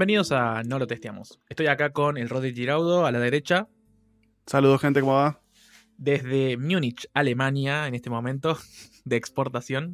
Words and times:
Bienvenidos 0.00 0.32
a 0.32 0.62
No 0.62 0.78
lo 0.78 0.86
testeamos. 0.86 1.38
Estoy 1.50 1.66
acá 1.66 1.92
con 1.92 2.16
el 2.16 2.30
Rodri 2.30 2.54
Giraudo 2.54 3.04
a 3.04 3.12
la 3.12 3.18
derecha. 3.18 3.68
Saludos, 4.46 4.80
gente, 4.80 5.00
¿cómo 5.00 5.12
va? 5.12 5.42
Desde 5.98 6.56
Múnich, 6.56 7.06
Alemania, 7.12 7.86
en 7.86 7.94
este 7.94 8.08
momento, 8.08 8.56
de 9.04 9.16
exportación. 9.16 9.92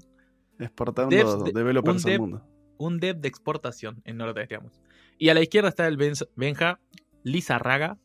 Exportando 0.61 1.43
developers 1.53 2.07
al 2.07 2.21
mundo. 2.21 2.47
Un 2.79 3.01
dev 3.01 3.17
de 3.17 3.27
exportación 3.27 4.01
en 4.05 4.17
No 4.17 4.27
lo 4.27 4.33
testeamos. 4.33 4.81
Y 5.19 5.31
a 5.31 5.35
la 5.35 5.41
izquierda 5.41 5.71
está 5.71 5.89
el 5.89 5.97
Benja 6.37 6.79
Lizarraga. 7.25 7.99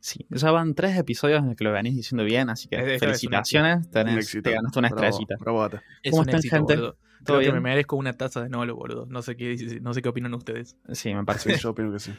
Sí, 0.00 0.26
ya 0.30 0.50
van 0.52 0.74
tres 0.74 0.96
episodios 0.96 1.40
en 1.40 1.48
los 1.48 1.56
que 1.56 1.64
lo 1.64 1.72
venís 1.72 1.96
diciendo 1.96 2.24
bien, 2.24 2.48
así 2.48 2.66
que 2.66 2.98
felicitaciones. 2.98 3.90
Tenés, 3.90 4.38
te 4.42 4.52
ganaste 4.52 4.78
una 4.78 4.88
estrellita. 4.88 5.36
¿Cómo 5.36 6.22
están, 6.22 6.40
gente? 6.40 6.78
Creo 7.24 7.40
que 7.40 7.52
me 7.52 7.60
merezco 7.60 7.96
una 7.96 8.12
taza 8.14 8.42
de 8.42 8.48
Nolo, 8.48 8.74
boludo. 8.76 9.06
No 9.06 9.22
sé 9.22 9.36
qué, 9.36 9.78
no 9.82 9.94
sé 9.94 10.02
qué 10.02 10.08
opinan 10.08 10.34
ustedes. 10.34 10.76
Sí, 10.92 11.14
me 11.14 11.24
parece. 11.26 11.56
yo 11.58 11.70
opino 11.70 11.92
que 11.92 11.98
sí. 11.98 12.12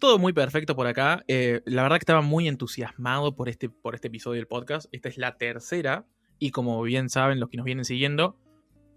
Todo 0.00 0.18
muy 0.18 0.32
perfecto 0.32 0.76
por 0.76 0.86
acá. 0.86 1.24
Eh, 1.28 1.62
la 1.64 1.82
verdad 1.82 1.96
que 1.96 2.02
estaba 2.02 2.20
muy 2.20 2.48
entusiasmado 2.48 3.34
por 3.34 3.48
este, 3.48 3.68
por 3.68 3.94
este 3.94 4.08
episodio 4.08 4.36
del 4.36 4.46
podcast. 4.46 4.86
Esta 4.92 5.08
es 5.08 5.18
la 5.18 5.36
tercera. 5.36 6.06
Y 6.38 6.50
como 6.50 6.82
bien 6.82 7.08
saben 7.08 7.40
los 7.40 7.48
que 7.48 7.56
nos 7.56 7.64
vienen 7.64 7.84
siguiendo, 7.84 8.36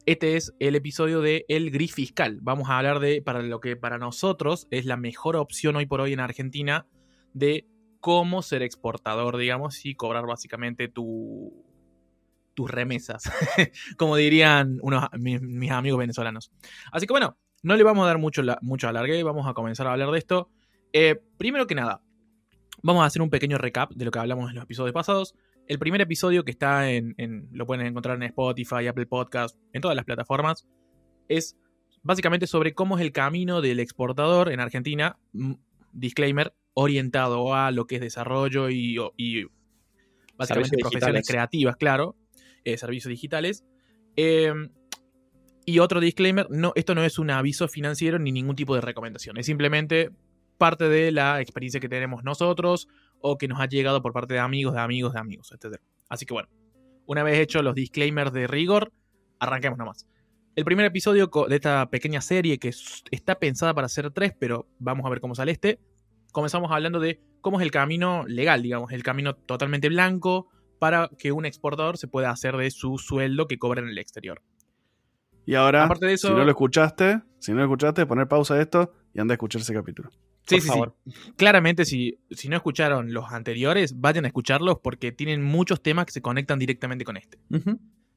este 0.06 0.36
es 0.36 0.54
el 0.60 0.76
episodio 0.76 1.22
de 1.22 1.46
El 1.48 1.70
Gris 1.70 1.94
Fiscal. 1.94 2.40
Vamos 2.42 2.70
a 2.70 2.78
hablar 2.78 3.00
de 3.00 3.22
para 3.22 3.42
lo 3.42 3.60
que 3.60 3.76
para 3.76 3.98
nosotros 3.98 4.68
es 4.72 4.86
la 4.86 4.98
mejor 4.98 5.36
opción 5.36 5.76
hoy 5.76 5.86
por 5.86 6.02
hoy 6.02 6.14
en 6.14 6.20
Argentina 6.20 6.88
de 7.34 7.68
cómo 8.00 8.42
ser 8.42 8.62
exportador, 8.62 9.38
digamos, 9.38 9.86
y 9.86 9.96
cobrar 9.96 10.26
básicamente 10.26 10.88
tu, 10.88 11.67
tus 12.58 12.72
remesas, 12.72 13.32
como 13.98 14.16
dirían 14.16 14.80
unos, 14.82 15.06
mis, 15.14 15.70
amigos 15.70 16.00
venezolanos. 16.00 16.52
Así 16.92 17.06
que 17.06 17.14
bueno, 17.14 17.38
no 17.62 17.76
le 17.76 17.84
vamos 17.84 18.04
a 18.04 18.08
dar 18.08 18.18
mucho, 18.18 18.42
mucho 18.64 18.88
alargue, 18.90 19.22
vamos 19.22 19.46
a 19.46 19.54
comenzar 19.54 19.86
a 19.86 19.92
hablar 19.92 20.10
de 20.10 20.18
esto. 20.18 20.50
Eh, 20.92 21.22
primero 21.38 21.68
que 21.68 21.76
nada, 21.76 22.02
vamos 22.82 23.04
a 23.04 23.06
hacer 23.06 23.22
un 23.22 23.30
pequeño 23.30 23.60
recap 23.60 23.92
de 23.92 24.06
lo 24.06 24.10
que 24.10 24.18
hablamos 24.18 24.50
en 24.50 24.56
los 24.56 24.64
episodios 24.64 24.92
pasados. 24.92 25.36
El 25.68 25.78
primer 25.78 26.02
episodio 26.02 26.44
que 26.44 26.50
está 26.50 26.90
en, 26.90 27.48
lo 27.52 27.68
pueden 27.68 27.86
encontrar 27.86 28.16
en 28.16 28.24
Spotify, 28.24 28.88
Apple 28.88 29.06
Podcast, 29.06 29.56
en 29.72 29.84
todas 29.84 29.96
las 29.96 30.06
plataformas, 30.06 30.68
es 31.28 31.60
básicamente 32.02 32.48
sobre 32.48 32.74
cómo 32.74 32.98
es 32.98 33.04
el 33.04 33.12
camino 33.12 33.62
del 33.62 33.80
exportador 33.80 34.52
en 34.52 34.62
Argentina, 34.62 35.20
mm, 35.34 35.54
disclaimer, 35.92 36.56
orientado 36.74 37.54
a 37.54 37.70
lo 37.70 37.86
que 37.86 37.96
es 37.96 38.02
desarrollo 38.02 38.72
y, 38.72 38.98
básicamente 40.36 40.76
profesiones 40.80 41.28
creativas, 41.28 41.76
claro, 41.78 42.16
eh, 42.68 42.78
servicios 42.78 43.10
digitales. 43.10 43.64
Em, 44.18 44.72
y 45.66 45.80
otro 45.80 46.02
disclaimer, 46.02 46.48
no, 46.50 46.74
esto 46.76 46.96
no 46.96 47.04
es 47.04 47.18
un 47.18 47.30
aviso 47.30 47.68
financiero 47.70 48.20
ni 48.20 48.32
ningún 48.34 48.56
tipo 48.56 48.76
de 48.76 48.82
recomendación, 48.82 49.38
es 49.38 49.46
simplemente 49.46 50.12
parte 50.58 50.90
de 50.90 51.12
la 51.12 51.40
experiencia 51.40 51.80
que 51.80 51.88
tenemos 51.88 52.24
nosotros 52.24 52.88
o 53.22 53.38
que 53.38 53.48
nos 53.48 53.62
ha 53.62 53.68
llegado 53.68 54.02
por 54.02 54.12
parte 54.12 54.34
de 54.34 54.42
amigos, 54.42 54.74
de 54.74 54.82
amigos, 54.82 55.14
de 55.14 55.20
amigos, 55.20 55.54
etc. 55.54 55.80
Así 56.10 56.26
que 56.26 56.34
bueno, 56.34 56.50
una 57.06 57.24
vez 57.24 57.40
hecho 57.40 57.62
los 57.62 57.74
disclaimers 57.74 58.34
de 58.34 58.48
rigor, 58.48 58.92
arranquemos 59.40 59.78
nomás. 59.78 60.06
El 60.56 60.66
primer 60.66 60.86
episodio 60.86 61.30
de 61.48 61.56
esta 61.56 61.90
pequeña 61.90 62.20
serie 62.20 62.58
que 62.58 62.74
está 63.12 63.40
pensada 63.40 63.74
para 63.74 63.88
ser 63.88 64.12
tres, 64.12 64.34
pero 64.38 64.68
vamos 64.80 65.06
a 65.06 65.10
ver 65.10 65.22
cómo 65.22 65.36
sale 65.36 65.54
este. 65.54 65.80
Comenzamos 66.34 66.72
hablando 66.72 67.00
de 67.00 67.22
cómo 67.40 67.60
es 67.60 67.64
el 67.64 67.72
camino 67.72 68.26
legal, 68.28 68.62
digamos, 68.62 68.92
el 68.92 69.04
camino 69.04 69.36
totalmente 69.36 69.88
blanco, 69.88 70.50
para 70.80 71.10
que 71.18 71.32
un 71.32 71.46
exportador 71.46 71.98
se 71.98 72.08
pueda 72.08 72.32
hacer 72.32 72.56
de 72.58 72.72
su 72.72 72.98
sueldo 72.98 73.48
que 73.48 73.58
cobra 73.58 73.82
en 73.82 73.90
el 73.90 73.98
exterior. 73.98 74.42
Y 75.46 75.56
ahora, 75.56 75.86
Aparte 75.86 76.06
de 76.06 76.14
eso, 76.14 76.28
si 76.28 76.34
no 76.34 76.44
lo 76.44 76.52
escuchaste, 76.52 77.22
si 77.40 77.52
no 77.52 77.60
lo 77.60 77.64
escuchaste, 77.64 78.06
poner 78.06 78.28
pausa 78.28 78.56
a 78.56 78.62
esto 78.62 78.92
y 79.14 79.20
anda 79.22 79.34
a 79.34 79.36
escuchar 79.36 79.62
ese 79.62 79.74
capítulo. 79.74 80.10
Sí, 80.46 80.62
sí, 80.62 80.70
sí. 80.70 81.12
Claramente, 81.36 81.86
si, 81.86 82.20
si 82.32 82.50
no 82.50 82.56
escucharon 82.56 83.14
los 83.14 83.32
anteriores, 83.32 84.00
vayan 84.00 84.26
a 84.26 84.28
escucharlos 84.28 84.80
porque 84.80 85.12
tienen 85.12 85.44
muchos 85.44 85.82
temas 85.82 86.06
que 86.06 86.12
se 86.12 86.22
conectan 86.22 86.60
directamente 86.60 87.06
con 87.06 87.18
este. 87.18 87.38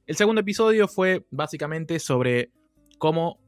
El 0.07 0.17
segundo 0.17 0.41
episodio 0.41 0.89
fue 0.89 1.27
básicamente 1.31 1.99
sobre 1.99 2.51
cómo 2.99 3.41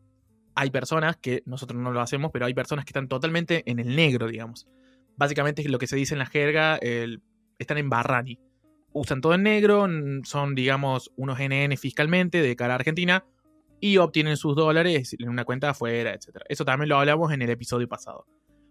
hay 0.55 0.71
personas 0.71 1.17
que 1.17 1.43
nosotros 1.47 1.81
no 1.81 1.93
lo 1.93 2.01
hacemos, 2.01 2.31
pero 2.33 2.47
hay 2.47 2.55
personas 2.55 2.85
que 2.85 2.91
están 2.91 3.09
totalmente 3.09 3.63
en 3.71 3.79
el 3.79 3.97
negro, 3.97 4.29
digamos. 4.29 4.69
Básicamente 5.17 5.63
es 5.63 5.69
lo 5.69 5.79
que 5.79 5.87
se 5.87 5.97
dice 5.97 6.15
en 6.15 6.21
la 6.21 6.27
jerga, 6.27 6.79
están 7.59 7.79
en 7.79 7.91
Barrani 7.91 8.39
usan 8.93 9.21
todo 9.21 9.35
en 9.35 9.43
negro, 9.43 9.87
son, 10.25 10.55
digamos, 10.55 11.13
unos 11.17 11.39
NN 11.39 11.77
fiscalmente 11.77 12.43
de 12.43 12.57
cara 12.57 12.75
a 12.75 12.77
Argentina 12.77 13.25
y 13.81 13.97
obtienen 13.97 14.37
sus 14.37 14.55
dólares 14.55 15.17
en 15.19 15.29
una 15.29 15.45
cuenta 15.45 15.71
afuera, 15.71 16.15
etc. 16.15 16.43
Eso 16.49 16.65
también 16.65 16.89
lo 16.89 16.99
hablamos 16.99 17.33
en 17.33 17.43
el 17.43 17.51
episodio 17.51 17.89
pasado. 17.89 18.27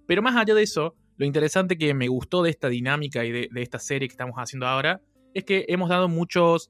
Pero 0.07 0.21
más 0.21 0.35
allá 0.35 0.53
de 0.53 0.63
eso, 0.63 0.95
lo 1.17 1.25
interesante 1.25 1.77
que 1.77 1.93
me 1.93 2.07
gustó 2.07 2.43
de 2.43 2.49
esta 2.49 2.69
dinámica 2.69 3.23
y 3.25 3.31
de, 3.31 3.49
esta 3.55 3.79
serie 3.79 4.07
que 4.07 4.13
estamos 4.13 4.35
haciendo 4.37 4.67
ahora 4.67 5.01
es 5.33 5.43
que 5.43 5.65
hemos 5.67 5.89
dado 5.89 6.07
muchos 6.07 6.69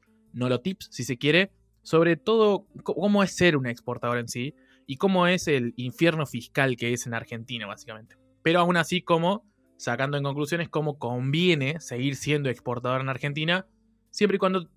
tips, 0.63 0.89
si 0.91 1.03
se 1.03 1.17
quiere, 1.17 1.51
sobre 1.83 2.15
todo 2.15 2.67
cómo 2.83 3.23
es 3.23 3.35
ser 3.35 3.57
un 3.57 3.67
exportador 3.67 4.17
en 4.17 4.27
sí 4.27 4.55
y 4.87 4.97
cómo 4.97 5.27
es 5.27 5.47
el 5.47 5.73
infierno 5.77 6.25
fiscal 6.25 6.75
que 6.77 6.93
es 6.93 7.07
en 7.07 7.13
Argentina, 7.13 7.67
básicamente. 7.67 8.15
Pero 8.43 8.59
aún 8.59 8.77
así, 8.77 9.01
como 9.01 9.45
sacando 9.81 10.15
en 10.15 10.23
conclusiones 10.23 10.69
cómo 10.69 10.99
conviene 10.99 11.79
seguir 11.79 12.15
siendo 12.15 12.49
exportador 12.49 13.01
en 13.01 13.09
Argentina, 13.09 13.65
siempre 14.11 14.35
y 14.35 14.37
cuando 14.37 14.69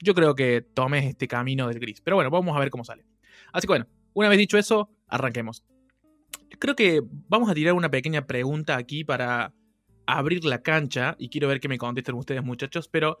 yo 0.00 0.14
creo 0.14 0.36
que 0.36 0.62
tomes 0.62 1.04
este 1.06 1.26
camino 1.26 1.66
del 1.66 1.80
gris. 1.80 2.00
Pero 2.00 2.16
bueno, 2.16 2.30
vamos 2.30 2.56
a 2.56 2.60
ver 2.60 2.70
cómo 2.70 2.84
sale. 2.84 3.04
Así 3.52 3.66
que 3.66 3.72
bueno, 3.72 3.88
una 4.14 4.28
vez 4.28 4.38
dicho 4.38 4.58
eso, 4.58 4.90
arranquemos. 5.08 5.64
Creo 6.60 6.76
que 6.76 7.02
vamos 7.28 7.50
a 7.50 7.54
tirar 7.54 7.74
una 7.74 7.90
pequeña 7.90 8.24
pregunta 8.24 8.76
aquí 8.76 9.02
para 9.02 9.52
abrir 10.06 10.44
la 10.44 10.62
cancha 10.62 11.16
y 11.18 11.28
quiero 11.28 11.48
ver 11.48 11.58
qué 11.58 11.68
me 11.68 11.78
contesten 11.78 12.14
ustedes 12.14 12.44
muchachos, 12.44 12.86
pero 12.86 13.20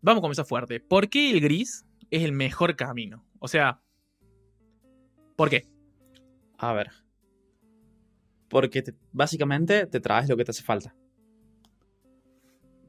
vamos 0.00 0.20
a 0.20 0.22
comenzar 0.22 0.46
fuerte. 0.46 0.80
¿Por 0.80 1.10
qué 1.10 1.32
el 1.32 1.42
gris 1.42 1.84
es 2.10 2.22
el 2.22 2.32
mejor 2.32 2.76
camino? 2.76 3.26
O 3.40 3.48
sea, 3.48 3.82
¿por 5.36 5.50
qué? 5.50 5.66
A 6.56 6.72
ver, 6.72 6.90
porque 8.48 8.84
básicamente 9.12 9.86
te 9.86 10.00
traes 10.00 10.28
lo 10.28 10.36
que 10.36 10.44
te 10.44 10.50
hace 10.50 10.62
falta. 10.62 10.94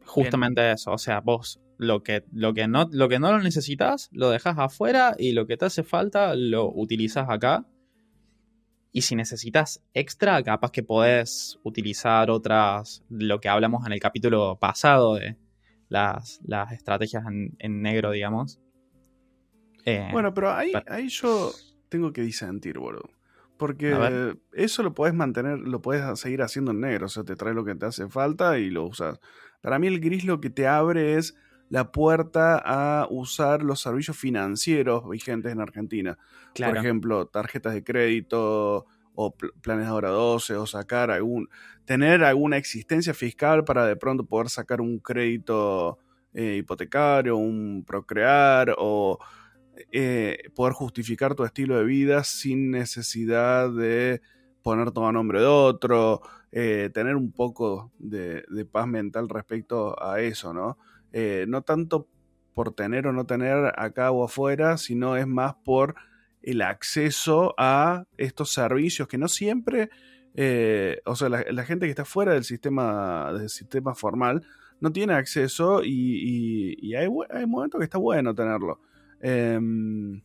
Justamente 0.05 0.71
eso, 0.71 0.91
o 0.91 0.97
sea, 0.97 1.19
vos 1.19 1.59
lo 1.77 2.01
que, 2.01 2.23
lo, 2.31 2.53
que 2.53 2.67
no, 2.67 2.89
lo 2.91 3.07
que 3.07 3.19
no 3.19 3.31
lo 3.31 3.39
necesitas 3.39 4.09
lo 4.11 4.29
dejas 4.29 4.57
afuera 4.57 5.15
y 5.17 5.33
lo 5.33 5.45
que 5.45 5.57
te 5.57 5.65
hace 5.65 5.83
falta 5.83 6.35
lo 6.35 6.71
utilizas 6.73 7.29
acá. 7.29 7.65
Y 8.91 9.01
si 9.01 9.15
necesitas 9.15 9.83
extra, 9.93 10.41
capaz 10.41 10.71
que 10.71 10.81
podés 10.81 11.59
utilizar 11.63 12.31
otras, 12.31 13.03
lo 13.09 13.39
que 13.39 13.49
hablamos 13.49 13.85
en 13.85 13.91
el 13.91 13.99
capítulo 13.99 14.57
pasado 14.59 15.15
de 15.15 15.37
las, 15.89 16.41
estrategias 16.71 17.23
en, 17.59 17.81
negro, 17.81 18.11
digamos. 18.11 18.59
Eh, 19.85 20.09
bueno, 20.11 20.33
pero 20.33 20.51
ahí, 20.51 20.71
ahí 20.87 21.09
yo 21.09 21.51
tengo 21.89 22.11
que 22.11 22.21
disentir, 22.21 22.79
boludo. 22.79 23.16
Porque 23.57 24.35
eso 24.53 24.83
lo 24.83 24.93
puedes 24.93 25.15
mantener, 25.15 25.59
lo 25.59 25.81
puedes 25.81 26.19
seguir 26.19 26.41
haciendo 26.41 26.71
en 26.71 26.81
negro, 26.81 27.07
o 27.07 27.09
sea, 27.09 27.23
te 27.23 27.35
trae 27.35 27.53
lo 27.53 27.65
que 27.65 27.75
te 27.75 27.85
hace 27.85 28.07
falta 28.07 28.59
y 28.59 28.69
lo 28.69 28.85
usas. 28.85 29.19
Para 29.61 29.79
mí 29.79 29.87
el 29.87 29.99
gris 29.99 30.25
lo 30.25 30.39
que 30.39 30.49
te 30.49 30.67
abre 30.67 31.15
es 31.15 31.35
la 31.69 31.91
puerta 31.91 32.61
a 32.63 33.07
usar 33.09 33.63
los 33.63 33.81
servicios 33.81 34.17
financieros 34.17 35.09
vigentes 35.09 35.51
en 35.51 35.59
Argentina. 35.59 36.17
Por 36.55 36.77
ejemplo, 36.77 37.27
tarjetas 37.27 37.73
de 37.73 37.83
crédito 37.83 38.85
o 39.15 39.35
planes 39.35 39.85
de 39.87 39.91
hora 39.91 40.09
12 40.09 40.55
o 40.55 40.67
sacar 40.67 41.09
algún, 41.09 41.49
tener 41.85 42.23
alguna 42.23 42.57
existencia 42.57 43.13
fiscal 43.13 43.63
para 43.63 43.85
de 43.85 43.95
pronto 43.95 44.25
poder 44.25 44.49
sacar 44.49 44.79
un 44.79 44.99
crédito 44.99 45.97
eh, 46.33 46.57
hipotecario, 46.59 47.35
un 47.35 47.83
procrear 47.85 48.75
o 48.77 49.17
eh, 49.91 50.49
poder 50.55 50.73
justificar 50.73 51.35
tu 51.35 51.43
estilo 51.43 51.77
de 51.77 51.85
vida 51.85 52.23
sin 52.23 52.71
necesidad 52.71 53.71
de 53.71 54.21
poner 54.63 54.91
todo 54.91 55.07
a 55.07 55.11
nombre 55.11 55.39
de 55.39 55.45
otro, 55.45 56.21
eh, 56.51 56.89
tener 56.93 57.15
un 57.15 57.31
poco 57.31 57.91
de, 57.99 58.43
paz 58.71 58.87
mental 58.87 59.29
respecto 59.29 60.01
a 60.01 60.19
eso, 60.21 60.53
¿no? 60.53 60.77
Eh, 61.13 61.45
no 61.47 61.61
tanto 61.61 62.07
por 62.53 62.73
tener 62.73 63.07
o 63.07 63.13
no 63.13 63.25
tener 63.25 63.73
acá 63.77 64.11
o 64.11 64.23
afuera, 64.23 64.77
sino 64.77 65.15
es 65.15 65.27
más 65.27 65.55
por 65.63 65.95
el 66.41 66.61
acceso 66.61 67.53
a 67.57 68.05
estos 68.17 68.51
servicios 68.51 69.07
que 69.07 69.17
no 69.17 69.27
siempre, 69.27 69.89
o 71.05 71.15
sea, 71.15 71.29
la, 71.29 71.63
gente 71.63 71.85
que 71.85 71.91
está 71.91 72.05
fuera 72.05 72.33
del 72.33 72.43
sistema, 72.43 73.33
del 73.33 73.49
sistema 73.49 73.95
formal 73.95 74.43
no 74.79 74.91
tiene 74.91 75.13
acceso 75.13 75.81
y, 75.83 76.93
hay 76.95 77.09
momentos 77.47 77.79
que 77.79 77.85
está 77.85 77.97
bueno 77.97 78.33
tenerlo. 78.33 78.79
Em, 79.21 80.21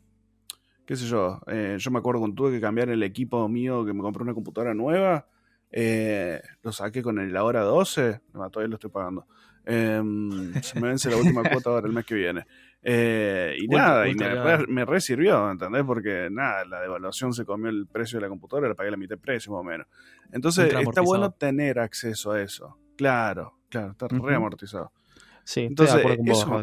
qué 0.85 0.97
sé 0.97 1.07
yo, 1.07 1.41
eh, 1.47 1.77
yo 1.79 1.91
me 1.91 1.99
acuerdo 1.99 2.21
cuando 2.21 2.35
tuve 2.35 2.53
que 2.53 2.61
cambiar 2.61 2.91
el 2.91 3.03
equipo 3.03 3.49
mío, 3.49 3.85
que 3.85 3.93
me 3.93 4.01
compré 4.01 4.23
una 4.23 4.35
computadora 4.35 4.75
nueva, 4.75 5.27
eh, 5.71 6.41
lo 6.63 6.73
saqué 6.73 7.03
con 7.03 7.19
el 7.19 7.35
hora 7.37 7.63
12, 7.63 8.21
todavía 8.33 8.69
lo 8.69 8.75
estoy 8.75 8.91
pagando. 8.91 9.27
Em, 9.65 10.53
se 10.61 10.81
me 10.81 10.89
vence 10.89 11.09
la 11.09 11.17
última 11.17 11.43
cuota 11.65 11.71
ahora 11.71 11.87
el 11.87 11.93
mes 11.93 12.05
que 12.05 12.15
viene. 12.15 12.45
Eh, 12.83 13.57
y 13.61 13.69
nada, 13.69 14.09
y 14.09 14.15
me, 14.15 14.67
me 14.67 14.85
re 14.85 15.01
sirvió, 15.01 15.51
¿entendés? 15.51 15.85
Porque 15.85 16.29
nada, 16.31 16.65
la 16.65 16.81
devaluación 16.81 17.33
se 17.33 17.45
comió 17.45 17.71
el 17.71 17.87
precio 17.87 18.19
de 18.19 18.23
la 18.23 18.29
computadora, 18.29 18.69
le 18.69 18.75
pagué 18.75 18.91
la 18.91 18.97
mitad 18.97 19.17
de 19.17 19.23
precio 19.23 19.53
más 19.53 19.61
o 19.61 19.65
menos. 19.65 19.87
Entonces, 20.33 20.73
está 20.75 21.01
bueno 21.01 21.31
tener 21.31 21.79
acceso 21.79 22.33
a 22.33 22.43
eso. 22.43 22.77
Claro, 22.97 23.59
claro, 23.69 23.93
está 23.93 24.09
re 24.09 24.35
amortizado. 24.35 24.93
Sí, 25.45 25.63
Entonces, 25.63 26.05
eso 26.25 26.63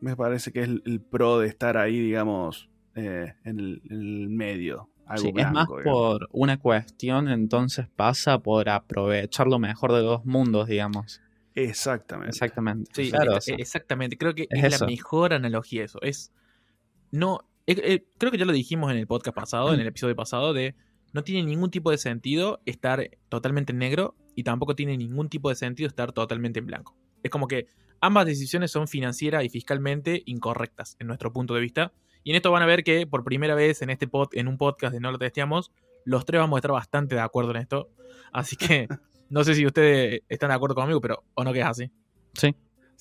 me 0.00 0.16
parece 0.16 0.52
que 0.52 0.60
es 0.60 0.68
el, 0.68 1.00
pro 1.00 1.38
de 1.38 1.48
estar 1.48 1.76
ahí, 1.76 2.00
digamos, 2.00 2.68
eh, 2.94 3.34
en, 3.44 3.58
el, 3.58 4.28
medio. 4.28 4.90
sí, 5.16 5.32
es 5.34 5.52
más 5.52 5.66
por 5.66 6.28
una 6.32 6.58
cuestión, 6.58 7.28
entonces 7.28 7.86
pasa 7.94 8.38
por 8.38 8.68
aprovechar 8.68 9.46
lo 9.46 9.58
mejor 9.58 9.92
de 9.92 10.00
dos 10.00 10.24
mundos, 10.24 10.68
digamos. 10.68 11.20
Exactamente. 11.54 12.30
Exactamente. 12.30 12.90
Sí, 12.94 13.10
claro, 13.10 13.36
exactamente. 13.58 14.16
Creo 14.16 14.34
que 14.34 14.46
es, 14.50 14.80
la 14.80 14.86
mejor 14.86 15.32
analogía 15.32 15.84
eso. 15.84 16.00
Es. 16.02 16.32
No. 17.10 17.40
Eh, 17.66 17.76
eh, 17.82 18.06
creo 18.18 18.32
que 18.32 18.38
ya 18.38 18.44
lo 18.44 18.52
dijimos 18.52 18.90
en 18.90 18.98
el 18.98 19.06
podcast 19.06 19.36
pasado, 19.36 19.74
en 19.74 19.80
el 19.80 19.86
episodio 19.86 20.16
pasado, 20.16 20.52
de 20.52 20.74
no 21.12 21.22
tiene 21.24 21.42
ningún 21.42 21.70
tipo 21.70 21.90
de 21.90 21.98
sentido 21.98 22.60
estar 22.66 23.10
totalmente 23.28 23.72
en 23.72 23.78
negro 23.78 24.16
y 24.34 24.44
tampoco 24.44 24.74
tiene 24.74 24.96
ningún 24.96 25.28
tipo 25.28 25.48
de 25.48 25.56
sentido 25.56 25.88
estar 25.88 26.12
totalmente 26.12 26.60
en 26.60 26.66
blanco. 26.66 26.96
Es 27.22 27.30
como 27.30 27.48
que 27.48 27.66
ambas 28.00 28.26
decisiones 28.26 28.70
son 28.70 28.88
financiera 28.88 29.44
y 29.44 29.48
fiscalmente 29.48 30.22
incorrectas 30.26 30.96
en 30.98 31.06
nuestro 31.06 31.32
punto 31.32 31.54
de 31.54 31.60
vista. 31.60 31.92
Y 32.22 32.30
en 32.30 32.36
esto 32.36 32.50
van 32.50 32.62
a 32.62 32.66
ver 32.66 32.84
que 32.84 33.06
por 33.06 33.24
primera 33.24 33.54
vez 33.54 33.82
en 33.82 33.90
este 33.90 34.06
pod, 34.06 34.28
en 34.32 34.48
un 34.48 34.58
podcast 34.58 34.92
de 34.92 35.00
No 35.00 35.10
lo 35.10 35.18
testeamos, 35.18 35.72
los 36.04 36.24
tres 36.24 36.40
vamos 36.40 36.56
a 36.56 36.58
estar 36.58 36.72
bastante 36.72 37.14
de 37.14 37.20
acuerdo 37.20 37.52
en 37.52 37.58
esto. 37.58 37.90
Así 38.32 38.56
que 38.56 38.88
no 39.30 39.44
sé 39.44 39.54
si 39.54 39.66
ustedes 39.66 40.22
están 40.28 40.50
de 40.50 40.56
acuerdo 40.56 40.74
conmigo, 40.74 41.00
pero 41.00 41.24
o 41.34 41.44
no 41.44 41.52
que 41.52 41.60
es 41.60 41.66
así. 41.66 41.90
Sí. 42.34 42.54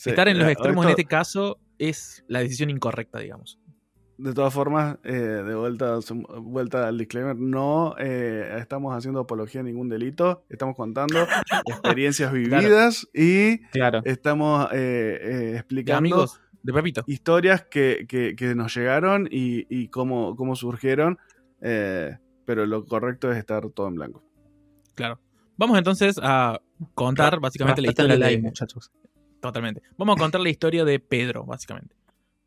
Estar 0.05 0.29
en 0.29 0.39
los 0.39 0.47
extremos 0.47 0.85
en 0.85 0.91
este 0.91 1.05
caso 1.05 1.59
es 1.77 2.23
la 2.27 2.39
decisión 2.39 2.69
incorrecta, 2.69 3.19
digamos. 3.19 3.58
De 4.19 4.33
todas 4.33 4.53
formas, 4.53 4.97
eh, 5.05 5.13
de 5.13 5.55
vuelta, 5.55 5.97
vuelta 6.41 6.89
al 6.89 6.97
disclaimer, 6.97 7.37
no 7.37 7.95
eh, 7.97 8.57
estamos 8.59 8.93
haciendo 8.93 9.21
apología 9.21 9.61
a 9.61 9.63
ningún 9.63 9.87
delito, 9.87 10.43
estamos 10.49 10.75
contando 10.75 11.25
experiencias 11.65 12.33
vividas 12.33 13.07
y 13.13 13.61
estamos 14.03 14.67
eh, 14.73 15.53
explicando 15.55 15.99
amigos 15.99 16.41
de 16.63 16.73
Pepito. 16.73 17.03
historias 17.07 17.63
que, 17.63 18.05
que, 18.09 18.55
nos 18.55 18.75
llegaron 18.75 19.29
y, 19.31 19.65
y 19.69 19.87
cómo, 19.87 20.35
cómo 20.35 20.57
surgieron, 20.57 21.17
pero 21.61 22.65
lo 22.65 22.83
correcto 22.83 23.31
es 23.31 23.37
estar 23.37 23.69
todo 23.69 23.87
en 23.87 23.95
blanco. 23.95 24.21
Claro. 24.95 25.17
Vamos 25.55 25.77
entonces 25.77 26.19
a 26.21 26.59
contar 26.93 27.39
básicamente 27.39 27.81
la 27.81 27.87
historia 27.87 28.17
de... 28.17 28.37
muchachos. 28.37 28.91
Totalmente. 29.39 29.81
Vamos 29.97 30.17
a 30.17 30.19
contar 30.19 30.41
la 30.41 30.49
historia 30.49 30.83
de 30.83 30.99
Pedro, 30.99 31.45
básicamente. 31.45 31.95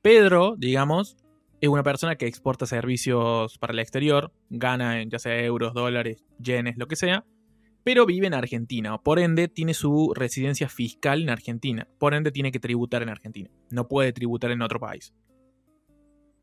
Pedro, 0.03 0.55
digamos, 0.59 1.17
es 1.63 1.69
una 1.69 1.85
persona 1.85 2.17
que 2.17 2.27
exporta 2.27 2.67
servicios 2.67 3.57
para 3.59 3.73
el 3.73 3.79
exterior, 3.79 4.33
gana 4.51 5.01
en 5.01 5.11
ya 5.11 5.21
sea 5.21 5.41
euros, 5.41 5.73
dólares, 5.75 6.25
yenes, 6.41 6.77
lo 6.77 6.89
que 6.89 6.97
sea, 6.97 7.25
pero 7.85 8.05
vive 8.05 8.27
en 8.27 8.35
Argentina. 8.35 8.99
Por 8.99 9.21
ende, 9.21 9.47
tiene 9.47 9.73
su 9.73 10.13
residencia 10.13 10.69
fiscal 10.69 11.23
en 11.23 11.31
Argentina. 11.31 11.87
Por 12.01 12.15
ende, 12.15 12.33
tiene 12.33 12.51
que 12.51 12.59
tributar 12.59 13.05
en 13.05 13.11
Argentina. 13.11 13.49
No 13.71 13.87
puede 13.87 14.13
tributar 14.13 14.51
en 14.51 14.61
otro 14.61 14.81
país. 14.81 15.15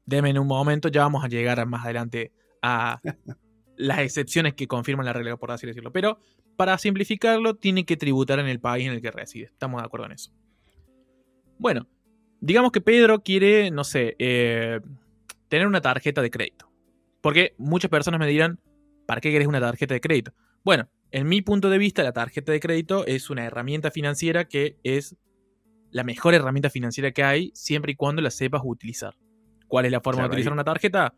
Deme 0.05 0.29
en 0.29 0.39
un 0.39 0.47
momento, 0.47 0.87
ya 0.87 1.01
vamos 1.01 1.25
a 1.25 1.27
llegar 1.27 1.65
más 1.65 1.83
adelante 1.83 2.31
a 2.61 3.01
las 3.75 3.99
excepciones 3.99 4.53
que 4.53 4.67
confirman 4.67 5.05
la 5.05 5.11
regla, 5.11 5.35
por 5.35 5.51
así 5.51 5.67
decirlo. 5.67 5.91
Pero 5.91 6.19
para 6.55 6.77
simplificarlo, 6.77 7.55
tiene 7.55 7.83
que 7.83 7.97
tributar 7.97 8.39
en 8.39 8.47
el 8.47 8.61
país 8.61 8.87
en 8.87 8.93
el 8.93 9.01
que 9.01 9.11
reside. 9.11 9.47
Estamos 9.47 9.81
de 9.81 9.85
acuerdo 9.85 10.05
en 10.05 10.13
eso. 10.13 10.31
Bueno, 11.57 11.89
digamos 12.39 12.71
que 12.71 12.79
Pedro 12.79 13.21
quiere, 13.21 13.69
no 13.69 13.83
sé, 13.83 14.15
eh, 14.17 14.79
tener 15.49 15.67
una 15.67 15.81
tarjeta 15.81 16.21
de 16.21 16.31
crédito. 16.31 16.71
Porque 17.21 17.53
muchas 17.57 17.91
personas 17.91 18.19
me 18.19 18.27
dirán, 18.27 18.59
¿para 19.05 19.19
qué 19.19 19.31
querés 19.31 19.47
una 19.47 19.59
tarjeta 19.59 19.93
de 19.93 20.01
crédito? 20.01 20.33
Bueno, 20.63 20.89
en 21.11 21.27
mi 21.27 21.41
punto 21.41 21.69
de 21.69 21.77
vista, 21.77 22.03
la 22.03 22.13
tarjeta 22.13 22.51
de 22.51 22.59
crédito 22.59 23.05
es 23.05 23.29
una 23.29 23.45
herramienta 23.45 23.91
financiera 23.91 24.45
que 24.45 24.77
es 24.83 25.17
la 25.91 26.03
mejor 26.03 26.33
herramienta 26.33 26.69
financiera 26.69 27.11
que 27.11 27.23
hay 27.23 27.51
siempre 27.53 27.93
y 27.93 27.95
cuando 27.95 28.21
la 28.21 28.31
sepas 28.31 28.61
utilizar. 28.63 29.15
¿Cuál 29.67 29.85
es 29.85 29.91
la 29.91 30.01
forma 30.01 30.23
de 30.23 30.29
utilizar 30.29 30.53
una 30.53 30.63
tarjeta? 30.63 31.15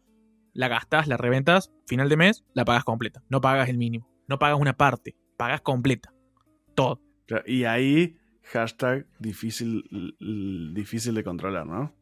La 0.53 0.67
gastas, 0.67 1.07
la 1.07 1.17
reventas, 1.17 1.71
final 1.85 2.09
de 2.09 2.17
mes, 2.17 2.43
la 2.53 2.65
pagas 2.65 2.83
completa. 2.83 3.21
No 3.29 3.41
pagas 3.41 3.69
el 3.69 3.77
mínimo. 3.77 4.09
No 4.27 4.39
pagas 4.39 4.59
una 4.59 4.75
parte 4.75 5.15
pagas 5.41 5.61
completa. 5.61 6.13
Todo. 6.75 7.01
Y 7.47 7.63
ahí, 7.63 8.15
hashtag 8.43 9.07
difícil, 9.17 9.83
difícil 10.71 11.15
de 11.15 11.23
controlar, 11.23 11.65
¿no? 11.65 11.95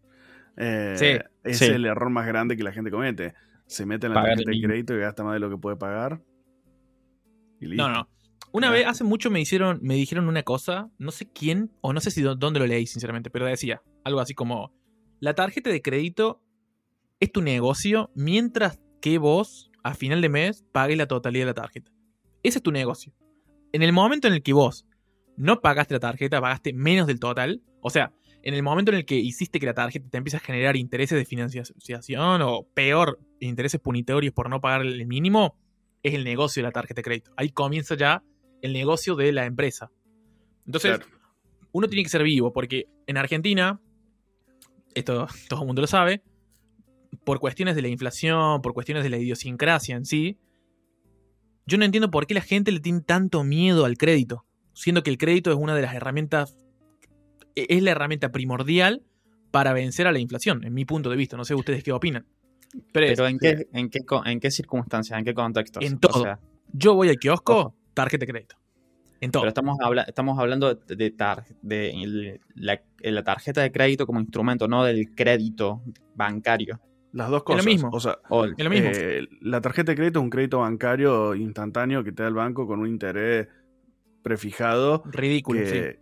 Eh, 0.59 0.93
sí, 0.95 1.27
es 1.43 1.61
el 1.61 1.85
error 1.85 2.11
más 2.11 2.27
grande 2.27 2.55
que 2.55 2.63
la 2.63 2.71
gente 2.71 2.91
comete. 2.91 3.33
Se 3.65 3.85
mete 3.85 4.07
en 4.07 4.13
la 4.13 4.21
tarjeta 4.21 4.51
de 4.51 4.61
crédito 4.61 4.93
y 4.93 4.99
gasta 4.99 5.23
más 5.23 5.33
de 5.33 5.39
lo 5.39 5.49
que 5.49 5.57
puede 5.57 5.77
pagar. 5.77 6.21
No, 7.59 7.89
no. 7.89 8.07
Una 8.51 8.69
vez, 8.69 8.85
hace 8.85 9.03
mucho 9.03 9.31
me 9.31 9.39
hicieron, 9.39 9.79
me 9.81 9.95
dijeron 9.95 10.27
una 10.27 10.43
cosa, 10.43 10.89
no 10.97 11.11
sé 11.11 11.27
quién, 11.31 11.71
o 11.81 11.93
no 11.93 12.01
sé 12.01 12.11
si 12.11 12.21
dónde 12.21 12.59
lo 12.59 12.67
leí, 12.67 12.85
sinceramente, 12.85 13.29
pero 13.29 13.45
decía 13.45 13.81
algo 14.03 14.19
así 14.19 14.35
como: 14.35 14.73
la 15.19 15.33
tarjeta 15.33 15.69
de 15.69 15.81
crédito 15.81 16.41
es 17.19 17.31
tu 17.31 17.41
negocio 17.41 18.11
mientras 18.15 18.79
que 19.01 19.17
vos, 19.17 19.71
a 19.83 19.93
final 19.93 20.21
de 20.21 20.29
mes, 20.29 20.65
pagues 20.71 20.97
la 20.97 21.07
totalidad 21.07 21.43
de 21.43 21.51
la 21.51 21.53
tarjeta. 21.53 21.91
Ese 22.43 22.59
es 22.59 22.63
tu 22.63 22.71
negocio 22.71 23.13
en 23.71 23.83
el 23.83 23.93
momento 23.93 24.27
en 24.27 24.33
el 24.33 24.43
que 24.43 24.53
vos 24.53 24.85
no 25.37 25.61
pagaste 25.61 25.93
la 25.93 25.99
tarjeta, 25.99 26.41
pagaste 26.41 26.73
menos 26.73 27.07
del 27.07 27.19
total, 27.19 27.61
o 27.81 27.89
sea, 27.89 28.13
en 28.41 28.53
el 28.53 28.63
momento 28.63 28.91
en 28.91 28.97
el 28.97 29.05
que 29.05 29.15
hiciste 29.15 29.59
que 29.59 29.65
la 29.65 29.73
tarjeta 29.73 30.09
te 30.09 30.17
empiece 30.17 30.37
a 30.37 30.39
generar 30.39 30.77
intereses 30.77 31.17
de 31.17 31.25
financiación 31.25 32.41
o 32.41 32.67
peor, 32.73 33.19
intereses 33.39 33.79
punitorios 33.79 34.33
por 34.33 34.49
no 34.49 34.61
pagar 34.61 34.81
el 34.81 35.05
mínimo, 35.05 35.57
es 36.03 36.13
el 36.13 36.23
negocio 36.23 36.61
de 36.61 36.67
la 36.67 36.71
tarjeta 36.71 36.99
de 36.99 37.03
crédito. 37.03 37.31
Ahí 37.35 37.49
comienza 37.49 37.95
ya 37.95 38.23
el 38.61 38.73
negocio 38.73 39.15
de 39.15 39.31
la 39.31 39.45
empresa. 39.45 39.91
Entonces, 40.65 40.99
uno 41.71 41.87
tiene 41.87 42.03
que 42.03 42.09
ser 42.09 42.23
vivo, 42.23 42.53
porque 42.53 42.87
en 43.07 43.17
Argentina, 43.17 43.79
esto 44.93 45.27
todo 45.49 45.61
el 45.61 45.67
mundo 45.67 45.81
lo 45.81 45.87
sabe, 45.87 46.23
por 47.25 47.39
cuestiones 47.39 47.75
de 47.75 47.81
la 47.81 47.87
inflación, 47.87 48.61
por 48.61 48.73
cuestiones 48.73 49.03
de 49.03 49.09
la 49.09 49.17
idiosincrasia 49.17 49.95
en 49.95 50.05
sí, 50.05 50.37
yo 51.65 51.77
no 51.77 51.85
entiendo 51.85 52.09
por 52.09 52.25
qué 52.25 52.33
la 52.33 52.41
gente 52.41 52.71
le 52.71 52.79
tiene 52.79 53.01
tanto 53.01 53.43
miedo 53.43 53.85
al 53.85 53.97
crédito, 53.97 54.45
siendo 54.73 55.03
que 55.03 55.11
el 55.11 55.17
crédito 55.17 55.51
es 55.51 55.57
una 55.57 55.75
de 55.75 55.81
las 55.81 55.93
herramientas, 55.93 56.57
es 57.67 57.83
la 57.83 57.91
herramienta 57.91 58.31
primordial 58.31 59.03
para 59.51 59.73
vencer 59.73 60.07
a 60.07 60.11
la 60.11 60.19
inflación, 60.19 60.63
en 60.63 60.73
mi 60.73 60.85
punto 60.85 61.09
de 61.09 61.15
vista. 61.15 61.37
No 61.37 61.45
sé 61.45 61.55
ustedes 61.55 61.83
qué 61.83 61.91
opinan. 61.91 62.25
Pero, 62.91 63.27
¿en, 63.27 63.39
qué, 63.39 63.67
en, 63.73 63.89
qué, 63.89 63.99
en 64.25 64.39
qué 64.39 64.51
circunstancias, 64.51 65.17
en 65.17 65.25
qué 65.25 65.33
contextos? 65.33 65.83
En 65.83 65.99
todo. 65.99 66.37
yo 66.71 66.93
voy 66.93 67.09
al 67.09 67.17
kiosco, 67.17 67.75
tarjeta 67.93 68.25
de 68.25 68.31
crédito. 68.31 68.55
En 69.21 69.31
todo. 69.31 69.41
Pero 69.41 69.49
estamos, 69.49 69.77
estamos 70.07 70.39
hablando 70.39 70.75
de, 70.75 70.95
de, 71.61 72.39
la, 72.55 73.23
tarjeta 73.23 73.61
de 73.61 73.71
crédito 73.71 74.05
como 74.05 74.19
instrumento, 74.19 74.67
no 74.67 74.83
del 74.83 75.13
crédito 75.13 75.81
bancario. 76.15 76.79
Las 77.11 77.29
dos 77.29 77.43
cosas. 77.43 77.59
Es 77.59 77.65
lo 77.65 77.71
mismo. 77.71 77.89
O 77.91 77.99
sea, 77.99 78.19
eh, 78.59 79.27
la 79.41 79.61
tarjeta 79.61 79.91
de 79.91 79.95
crédito 79.95 80.19
es 80.19 80.23
un 80.23 80.29
crédito 80.29 80.59
bancario 80.59 81.33
instantáneo 81.33 82.03
que 82.03 82.11
te 82.11 82.21
da 82.21 82.29
el 82.29 82.35
banco 82.35 82.67
con 82.67 82.79
un 82.79 82.87
interés 82.87 83.47
prefijado. 84.21 85.03
Ridículo, 85.05 85.61
que, 85.61 85.99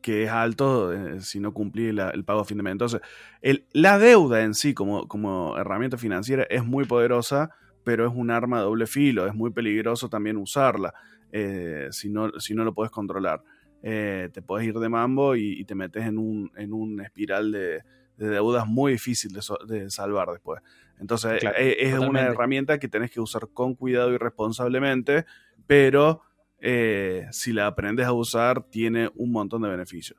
que 0.00 0.24
es 0.24 0.30
alto 0.30 0.92
eh, 0.92 1.20
si 1.20 1.40
no 1.40 1.52
cumplís 1.52 1.94
el 2.12 2.24
pago 2.24 2.40
a 2.40 2.44
fin 2.44 2.56
de 2.56 2.62
mes. 2.62 2.72
Entonces, 2.72 3.00
el, 3.42 3.66
la 3.72 3.98
deuda 3.98 4.42
en 4.42 4.54
sí 4.54 4.74
como, 4.74 5.08
como 5.08 5.56
herramienta 5.56 5.98
financiera 5.98 6.44
es 6.50 6.64
muy 6.64 6.84
poderosa, 6.84 7.50
pero 7.84 8.06
es 8.06 8.12
un 8.14 8.30
arma 8.30 8.58
de 8.58 8.64
doble 8.64 8.86
filo. 8.86 9.26
Es 9.26 9.34
muy 9.34 9.50
peligroso 9.50 10.08
también 10.08 10.36
usarla 10.36 10.94
eh, 11.32 11.88
si, 11.90 12.08
no, 12.08 12.38
si 12.38 12.54
no 12.54 12.64
lo 12.64 12.74
puedes 12.74 12.90
controlar. 12.90 13.42
te 13.82 14.42
puedes 14.46 14.66
ir 14.66 14.74
de 14.74 14.88
mambo 14.88 15.36
y, 15.36 15.60
y 15.60 15.64
te 15.64 15.74
metes 15.74 16.04
en 16.04 16.18
un, 16.18 16.50
en 16.56 16.72
un 16.72 17.00
espiral 17.00 17.52
de 17.52 17.82
de 18.16 18.28
deudas 18.28 18.66
muy 18.66 18.92
difícil 18.92 19.32
de, 19.32 19.90
salvar 19.90 20.28
después. 20.30 20.62
Entonces, 20.98 21.42
eh, 21.58 21.76
es, 21.80 21.98
una 21.98 22.22
herramienta 22.22 22.78
que 22.78 22.88
tenés 22.88 23.10
que 23.10 23.20
usar 23.20 23.48
con 23.52 23.74
cuidado 23.74 24.12
y 24.12 24.18
responsablemente, 24.18 25.26
pero 25.66 26.22
eh, 26.60 27.26
si 27.30 27.52
la 27.52 27.66
aprendes 27.66 28.06
a 28.06 28.12
usar, 28.12 28.62
tiene 28.64 29.10
un 29.14 29.32
montón 29.32 29.62
de 29.62 29.68
beneficios. 29.68 30.18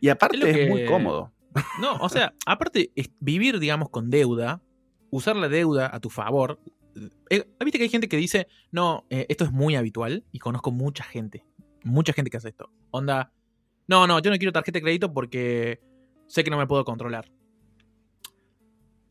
Y 0.00 0.08
aparte 0.08 0.64
es, 0.64 0.68
muy 0.68 0.84
cómodo. 0.84 1.32
No, 1.80 1.96
o 1.96 2.08
sea, 2.08 2.34
aparte, 2.46 2.92
vivir, 3.20 3.58
digamos, 3.58 3.90
con 3.90 4.10
deuda, 4.10 4.60
usar 5.10 5.36
la 5.36 5.48
deuda 5.48 5.90
a 5.94 6.00
tu 6.00 6.10
favor. 6.10 6.60
Eh, 7.30 7.44
Viste 7.64 7.78
que 7.78 7.84
hay 7.84 7.90
gente 7.90 8.08
que 8.08 8.16
dice, 8.16 8.46
no, 8.70 9.06
esto 9.08 9.44
es 9.44 9.52
muy 9.52 9.76
habitual 9.76 10.24
y 10.32 10.38
conozco 10.38 10.70
mucha 10.70 11.04
gente, 11.04 11.44
mucha 11.82 12.12
gente 12.12 12.30
que 12.30 12.36
hace 12.36 12.48
esto. 12.48 12.70
Onda, 12.90 13.32
no, 13.86 14.06
no, 14.06 14.20
yo 14.20 14.30
no 14.30 14.36
quiero 14.36 14.52
tarjeta 14.52 14.78
de 14.78 14.82
crédito 14.82 15.12
porque 15.12 15.80
sé 16.26 16.44
que 16.44 16.50
no 16.50 16.58
me 16.58 16.66
puedo 16.66 16.84
controlar. 16.84 17.30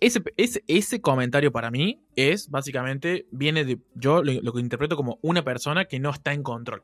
Ese, 0.05 0.21
ese, 0.67 1.01
comentario 1.01 1.51
para 1.51 1.71
mí 1.71 2.03
es 2.15 2.49
básicamente, 2.49 3.25
viene 3.31 3.63
de, 3.63 3.79
yo 3.95 4.21
lo, 4.23 4.53
que 4.53 4.59
interpreto 4.59 4.95
como 4.95 5.19
una 5.21 5.43
persona 5.43 5.85
que 5.85 5.99
no 5.99 6.09
está 6.09 6.33
en 6.33 6.43
control. 6.43 6.83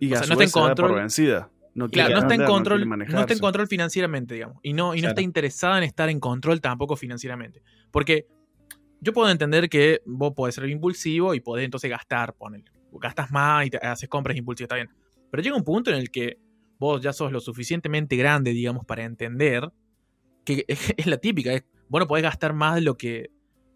Y 0.00 0.12
o 0.12 0.16
sea, 0.16 0.26
no 0.26 0.32
está 0.40 0.44
en 0.44 0.50
control. 0.50 0.90
por 0.90 0.98
vencida. 1.00 1.50
no 1.74 1.88
claro, 1.88 2.14
no 2.14 2.20
está 2.20 2.34
en 2.34 2.44
control, 2.44 2.88
no, 2.88 3.20
está 3.20 3.32
en 3.32 3.38
control 3.38 3.66
financieramente, 3.68 4.34
digamos. 4.34 4.58
Y 4.62 4.72
no, 4.72 4.94
y 4.94 5.02
no 5.02 5.08
está 5.08 5.20
interesada 5.20 5.78
en 5.78 5.84
estar 5.84 6.08
en 6.08 6.20
control 6.20 6.60
tampoco 6.60 6.96
financieramente. 6.96 7.62
Porque 7.90 8.26
yo 9.00 9.12
puedo 9.12 9.30
entender 9.30 9.68
que 9.68 10.00
vos 10.06 10.32
podés 10.34 10.54
ser 10.54 10.68
impulsivo 10.68 11.34
y 11.34 11.40
podés 11.40 11.64
entonces 11.64 11.90
gastar, 11.90 12.34
ponele. 12.34 12.64
Gastas 12.92 13.30
más 13.30 13.66
y 13.66 13.70
te 13.70 13.76
haces 13.78 14.08
compras 14.08 14.36
impulsivas, 14.36 14.66
está 14.66 14.76
bien. 14.76 14.90
Pero 15.30 15.42
llega 15.42 15.56
un 15.56 15.64
punto 15.64 15.90
en 15.90 15.96
el 15.96 16.10
que 16.10 16.38
vos 16.78 17.02
ya 17.02 17.12
sos 17.12 17.32
lo 17.32 17.40
suficientemente 17.40 18.16
grande, 18.16 18.52
digamos, 18.52 18.84
para 18.86 19.04
entender 19.04 19.70
que 20.44 20.64
es, 20.96 21.06
la 21.06 21.18
típica, 21.18 21.52
es, 21.52 21.64
vos 21.88 22.00
no 22.00 22.06
podés 22.06 22.22
gastar 22.22 22.52
más 22.52 22.74
de 22.76 22.80
lo 22.82 22.96
que. 22.96 23.30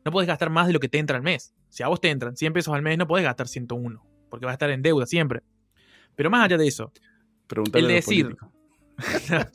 No 0.04 0.10
podés 0.10 0.26
gastar 0.26 0.50
más 0.50 0.66
de 0.66 0.72
lo 0.72 0.80
que 0.80 0.88
te 0.88 0.98
entra 0.98 1.16
al 1.16 1.22
mes. 1.22 1.54
Si 1.68 1.82
a 1.82 1.88
vos 1.88 2.00
te 2.00 2.10
entran 2.10 2.36
100 2.36 2.52
pesos 2.52 2.74
al 2.74 2.82
mes, 2.82 2.98
no 2.98 3.06
podés 3.06 3.24
gastar 3.24 3.48
101, 3.48 4.04
porque 4.28 4.46
vas 4.46 4.52
a 4.52 4.54
estar 4.54 4.70
en 4.70 4.82
deuda 4.82 5.06
siempre. 5.06 5.42
Pero 6.14 6.28
más 6.28 6.44
allá 6.44 6.58
de 6.58 6.66
eso, 6.66 6.92
el 7.74 7.86
de 7.86 7.94
decir. 7.94 8.36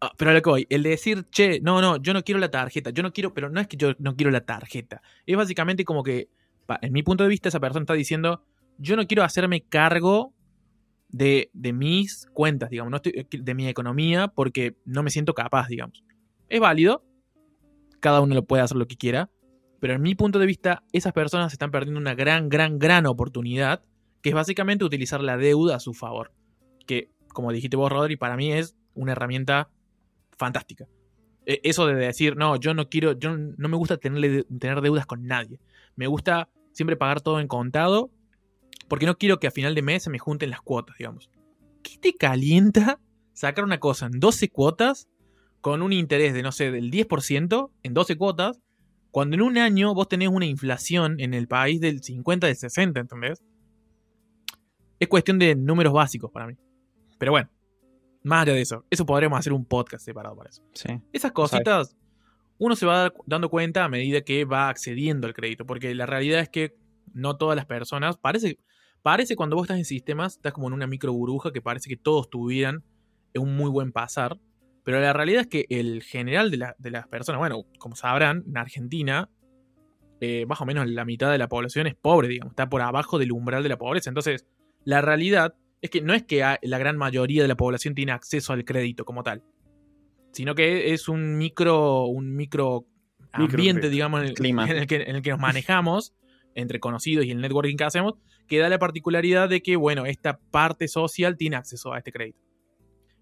Ah, 0.00 0.12
pero 0.18 0.32
a 0.32 0.34
lo 0.34 0.42
que 0.42 0.50
voy, 0.50 0.66
el 0.68 0.82
de 0.82 0.90
decir, 0.90 1.24
che, 1.30 1.60
no, 1.60 1.80
no, 1.80 1.96
yo 1.96 2.12
no 2.12 2.22
quiero 2.22 2.38
la 2.38 2.50
tarjeta, 2.50 2.90
yo 2.90 3.02
no 3.02 3.10
quiero, 3.14 3.32
pero 3.32 3.48
no 3.48 3.58
es 3.58 3.68
que 3.68 3.78
yo 3.78 3.94
no 3.98 4.14
quiero 4.16 4.30
la 4.30 4.44
tarjeta. 4.44 5.00
Es 5.24 5.34
básicamente 5.34 5.82
como 5.86 6.02
que, 6.02 6.28
en 6.82 6.92
mi 6.92 7.02
punto 7.02 7.24
de 7.24 7.30
vista, 7.30 7.48
esa 7.48 7.58
persona 7.58 7.84
está 7.84 7.94
diciendo, 7.94 8.44
yo 8.76 8.96
no 8.96 9.06
quiero 9.06 9.22
hacerme 9.22 9.62
cargo 9.62 10.34
de, 11.08 11.48
de 11.54 11.72
mis 11.72 12.26
cuentas, 12.34 12.68
digamos, 12.68 12.90
no 12.90 12.96
estoy, 12.98 13.26
de 13.30 13.54
mi 13.54 13.66
economía, 13.66 14.28
porque 14.28 14.76
no 14.84 15.02
me 15.02 15.08
siento 15.08 15.32
capaz, 15.32 15.68
digamos. 15.68 16.04
Es 16.50 16.60
válido, 16.60 17.02
cada 18.04 18.20
uno 18.20 18.34
lo 18.34 18.44
puede 18.44 18.62
hacer 18.62 18.76
lo 18.76 18.86
que 18.86 18.98
quiera, 18.98 19.30
pero 19.80 19.94
en 19.94 20.02
mi 20.02 20.14
punto 20.14 20.38
de 20.38 20.44
vista, 20.44 20.82
esas 20.92 21.14
personas 21.14 21.54
están 21.54 21.70
perdiendo 21.70 21.98
una 21.98 22.14
gran, 22.14 22.50
gran, 22.50 22.78
gran 22.78 23.06
oportunidad, 23.06 23.82
que 24.20 24.28
es 24.28 24.34
básicamente 24.34 24.84
utilizar 24.84 25.22
la 25.22 25.38
deuda 25.38 25.76
a 25.76 25.80
su 25.80 25.94
favor. 25.94 26.30
Que, 26.86 27.08
como 27.32 27.50
dijiste 27.50 27.78
vos, 27.78 27.90
Rodri, 27.90 28.16
para 28.16 28.36
mí 28.36 28.52
es 28.52 28.76
una 28.92 29.12
herramienta 29.12 29.70
fantástica. 30.36 30.86
E, 31.46 31.62
eso 31.64 31.86
de 31.86 31.94
decir, 31.94 32.36
no, 32.36 32.56
yo 32.56 32.74
no 32.74 32.90
quiero, 32.90 33.12
yo 33.12 33.38
no 33.38 33.68
me 33.70 33.76
gusta 33.78 33.96
tener, 33.96 34.44
tener 34.58 34.82
deudas 34.82 35.06
con 35.06 35.24
nadie. 35.24 35.58
Me 35.96 36.06
gusta 36.06 36.50
siempre 36.72 36.98
pagar 36.98 37.22
todo 37.22 37.40
en 37.40 37.48
contado, 37.48 38.10
porque 38.86 39.06
no 39.06 39.16
quiero 39.16 39.40
que 39.40 39.46
a 39.46 39.50
final 39.50 39.74
de 39.74 39.80
mes 39.80 40.02
se 40.02 40.10
me 40.10 40.18
junten 40.18 40.50
las 40.50 40.60
cuotas, 40.60 40.98
digamos. 40.98 41.30
¿Qué 41.82 41.96
te 41.96 42.12
calienta 42.12 43.00
sacar 43.32 43.64
una 43.64 43.80
cosa 43.80 44.04
en 44.12 44.20
12 44.20 44.50
cuotas 44.50 45.08
con 45.64 45.80
un 45.80 45.94
interés 45.94 46.34
de, 46.34 46.42
no 46.42 46.52
sé, 46.52 46.70
del 46.70 46.90
10% 46.90 47.70
en 47.82 47.94
12 47.94 48.18
cuotas, 48.18 48.60
cuando 49.10 49.34
en 49.34 49.40
un 49.40 49.56
año 49.56 49.94
vos 49.94 50.08
tenés 50.08 50.28
una 50.28 50.44
inflación 50.44 51.18
en 51.20 51.32
el 51.32 51.48
país 51.48 51.80
del 51.80 52.02
50, 52.02 52.48
del 52.48 52.56
60, 52.56 53.00
¿entendés? 53.00 53.42
Es 54.98 55.08
cuestión 55.08 55.38
de 55.38 55.54
números 55.54 55.94
básicos 55.94 56.30
para 56.30 56.48
mí. 56.48 56.54
Pero 57.16 57.32
bueno, 57.32 57.50
más 58.24 58.42
allá 58.42 58.52
de 58.52 58.60
eso, 58.60 58.84
eso 58.90 59.06
podríamos 59.06 59.38
hacer 59.38 59.54
un 59.54 59.64
podcast 59.64 60.04
separado 60.04 60.36
para 60.36 60.50
eso. 60.50 60.62
Esas 61.14 61.32
cositas, 61.32 61.96
uno 62.58 62.76
se 62.76 62.84
va 62.84 63.10
dando 63.24 63.48
cuenta 63.48 63.84
a 63.84 63.88
medida 63.88 64.20
que 64.20 64.44
va 64.44 64.68
accediendo 64.68 65.26
al 65.26 65.32
crédito, 65.32 65.64
porque 65.64 65.94
la 65.94 66.04
realidad 66.04 66.40
es 66.40 66.50
que 66.50 66.76
no 67.14 67.38
todas 67.38 67.56
las 67.56 67.64
personas, 67.64 68.18
parece, 68.18 68.58
parece 69.00 69.34
cuando 69.34 69.56
vos 69.56 69.64
estás 69.64 69.78
en 69.78 69.86
sistemas, 69.86 70.34
estás 70.34 70.52
como 70.52 70.66
en 70.66 70.74
una 70.74 70.86
micro 70.86 71.14
burbuja 71.14 71.52
que 71.52 71.62
parece 71.62 71.88
que 71.88 71.96
todos 71.96 72.28
tuvieran 72.28 72.84
un 73.34 73.56
muy 73.56 73.70
buen 73.70 73.92
pasar, 73.92 74.38
pero 74.84 75.00
la 75.00 75.12
realidad 75.12 75.42
es 75.42 75.46
que 75.46 75.66
el 75.70 76.02
general 76.02 76.50
de, 76.50 76.90
las 76.90 77.08
personas, 77.08 77.38
bueno, 77.38 77.64
como 77.78 77.96
sabrán, 77.96 78.44
en 78.46 78.56
Argentina, 78.58 79.30
eh, 80.20 80.44
más 80.46 80.60
o 80.60 80.66
menos 80.66 80.86
la 80.88 81.04
mitad 81.04 81.32
de 81.32 81.38
la 81.38 81.48
población 81.48 81.86
es 81.86 81.94
pobre, 81.94 82.28
digamos, 82.28 82.52
está 82.52 82.68
por 82.68 82.82
abajo 82.82 83.18
del 83.18 83.32
umbral 83.32 83.62
de 83.62 83.70
la 83.70 83.78
pobreza. 83.78 84.10
Entonces, 84.10 84.46
la 84.84 85.00
realidad 85.00 85.54
es 85.80 85.90
que 85.90 86.02
no 86.02 86.12
es 86.12 86.22
que 86.22 86.44
la 86.62 86.78
gran 86.78 86.98
mayoría 86.98 87.42
de 87.42 87.48
la 87.48 87.56
población 87.56 87.94
tiene 87.94 88.12
acceso 88.12 88.52
al 88.52 88.64
crédito 88.64 89.04
como 89.04 89.22
tal, 89.22 89.42
sino 90.32 90.54
que 90.54 90.92
es 90.92 91.08
un 91.08 91.38
micro, 91.38 92.04
un 92.04 92.36
micro 92.36 92.86
ambiente, 93.32 93.88
digamos, 93.88 94.20
en 94.20 94.28
el, 94.28 94.34
Clima. 94.34 94.66
En, 94.70 94.76
el 94.76 94.86
que, 94.86 94.96
en 94.96 95.16
el 95.16 95.22
que 95.22 95.30
nos 95.30 95.40
manejamos 95.40 96.14
entre 96.54 96.78
conocidos 96.78 97.24
y 97.24 97.30
el 97.30 97.40
networking 97.40 97.76
que 97.76 97.84
hacemos, 97.84 98.14
que 98.46 98.58
da 98.58 98.68
la 98.68 98.78
particularidad 98.78 99.48
de 99.48 99.62
que, 99.62 99.76
bueno, 99.76 100.04
esta 100.04 100.38
parte 100.50 100.88
social 100.88 101.36
tiene 101.36 101.56
acceso 101.56 101.92
a 101.92 101.98
este 101.98 102.12
crédito. 102.12 102.43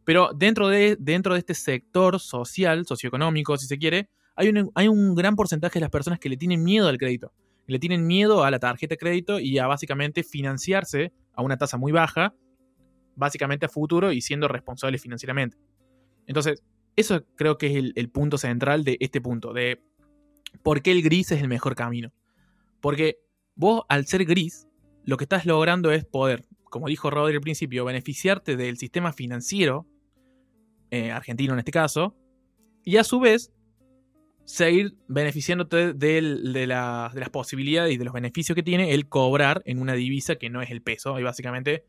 Pero 0.04 0.30
dentro 0.34 0.68
de, 0.68 0.96
dentro 0.98 1.34
de 1.34 1.40
este 1.40 1.54
sector 1.54 2.18
social, 2.18 2.86
socioeconómico, 2.86 3.56
si 3.56 3.66
se 3.66 3.78
quiere, 3.78 4.08
hay 4.34 4.48
un, 4.48 4.70
hay 4.74 4.88
un 4.88 5.14
gran 5.14 5.36
porcentaje 5.36 5.74
de 5.74 5.82
las 5.82 5.90
personas 5.90 6.18
que 6.18 6.28
le 6.28 6.36
tienen 6.36 6.62
miedo 6.62 6.88
al 6.88 6.98
crédito. 6.98 7.32
Le 7.66 7.78
tienen 7.78 8.06
miedo 8.06 8.44
a 8.44 8.50
la 8.50 8.58
tarjeta 8.58 8.94
de 8.94 8.98
crédito 8.98 9.38
y 9.38 9.58
a 9.58 9.66
básicamente 9.66 10.24
financiarse 10.24 11.12
a 11.34 11.42
una 11.42 11.56
tasa 11.56 11.76
muy 11.76 11.92
baja 11.92 12.34
básicamente 13.16 13.66
a 13.66 13.68
futuro 13.68 14.12
y 14.12 14.20
siendo 14.20 14.48
responsable 14.48 14.98
financieramente. 14.98 15.56
Entonces, 16.26 16.62
eso 16.96 17.24
creo 17.36 17.58
que 17.58 17.66
es 17.66 17.92
el, 17.94 18.10
punto 18.10 18.38
central 18.38 18.84
de 18.84 18.96
este 19.00 19.20
punto, 19.20 19.52
de 19.52 19.82
por 20.62 20.82
qué 20.82 20.92
el 20.92 21.02
gris 21.02 21.32
es 21.32 21.40
el 21.40 21.48
mejor 21.48 21.74
camino. 21.74 22.12
Porque 22.80 23.18
vos, 23.54 23.82
al 23.88 24.06
ser 24.06 24.24
gris, 24.24 24.68
lo 25.04 25.16
que 25.16 25.24
estás 25.24 25.46
logrando 25.46 25.90
es 25.92 26.04
poder, 26.04 26.44
como 26.64 26.88
dijo 26.88 27.10
Rodri 27.10 27.36
al 27.36 27.40
principio, 27.40 27.84
beneficiarte 27.84 28.56
del 28.56 28.76
sistema 28.76 29.12
financiero, 29.12 29.86
eh, 30.92 31.10
argentino 31.10 31.54
en 31.54 31.58
este 31.58 31.72
caso, 31.72 32.14
y 32.84 32.98
a 32.98 33.04
su 33.04 33.18
vez 33.18 33.50
seguir 34.44 34.94
beneficiándote 35.08 35.94
de, 35.94 36.20
de, 36.20 36.66
las 36.66 37.30
posibilidades 37.30 37.94
y 37.94 37.96
de 37.96 38.04
los 38.04 38.12
beneficios 38.12 38.54
que 38.54 38.62
tiene 38.62 38.92
el 38.92 39.08
cobrar 39.08 39.62
en 39.64 39.80
una 39.80 39.94
divisa 39.94 40.36
que 40.36 40.50
no 40.50 40.60
es 40.60 40.70
el 40.70 40.82
peso. 40.82 41.18
Y 41.18 41.22
básicamente 41.22 41.86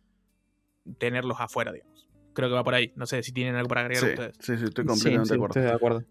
tenerlos 0.99 1.41
afuera, 1.41 1.73
digamos. 1.73 2.07
Creo 2.31 2.47
que 2.47 2.55
va 2.55 2.63
por 2.63 2.75
ahí. 2.75 2.93
No 2.95 3.05
sé 3.05 3.21
si 3.23 3.33
tienen 3.33 3.55
algo 3.55 3.67
para 3.67 3.81
agregar 3.81 4.05
ustedes. 4.05 4.37
Sí, 4.39 4.57
sí, 4.57 4.63
estoy 4.63 4.85
completamente 4.85 5.59
de, 5.59 5.69
acuerdo. 5.69 6.05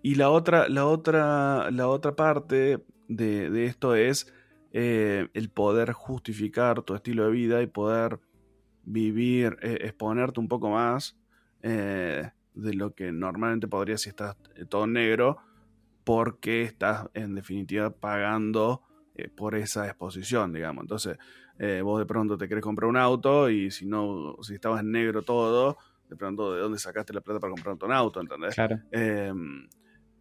Y 0.00 0.14
la 0.14 0.30
otra, 0.30 0.66
la 0.70 0.86
otra, 0.86 1.70
la 1.70 1.88
otra 1.88 2.16
parte 2.16 2.82
de, 3.08 3.64
esto 3.66 3.94
es 3.94 4.32
eh, 4.72 5.28
el 5.34 5.50
poder 5.50 5.92
justificar 5.92 6.80
tu 6.84 6.94
estilo 6.94 7.26
de 7.26 7.32
vida 7.32 7.60
y 7.60 7.66
poder 7.66 8.18
vivir, 8.84 9.58
eh, 9.60 9.76
exponerte 9.82 10.40
un 10.40 10.48
poco 10.48 10.70
más 10.70 11.17
eh, 11.62 12.30
de 12.54 12.74
lo 12.74 12.94
que 12.94 13.12
normalmente 13.12 13.68
podrías 13.68 14.02
si 14.02 14.10
estás 14.10 14.36
todo 14.68 14.86
negro, 14.86 15.38
porque 16.04 16.62
estás 16.62 17.08
en 17.14 17.34
definitiva 17.34 17.90
pagando 17.90 18.82
por 19.36 19.54
esa 19.54 19.86
exposición, 19.86 20.52
digamos. 20.52 20.82
Entonces, 20.82 21.18
eh, 21.58 21.80
vos 21.82 21.98
de 21.98 22.06
pronto 22.06 22.38
te 22.38 22.48
querés 22.48 22.62
comprar 22.62 22.88
un 22.88 22.96
auto 22.96 23.50
y 23.50 23.70
si 23.70 23.84
no, 23.86 24.36
si 24.42 24.54
estabas 24.54 24.80
en 24.80 24.92
negro 24.92 25.22
todo, 25.22 25.76
de 26.08 26.16
pronto 26.16 26.54
de 26.54 26.60
dónde 26.60 26.78
sacaste 26.78 27.12
la 27.12 27.20
plata 27.20 27.40
para 27.40 27.50
comprar 27.50 27.76
un 27.82 27.92
auto, 27.92 28.20
¿entendés? 28.20 28.54
Claro. 28.54 28.78
Em, 28.92 29.68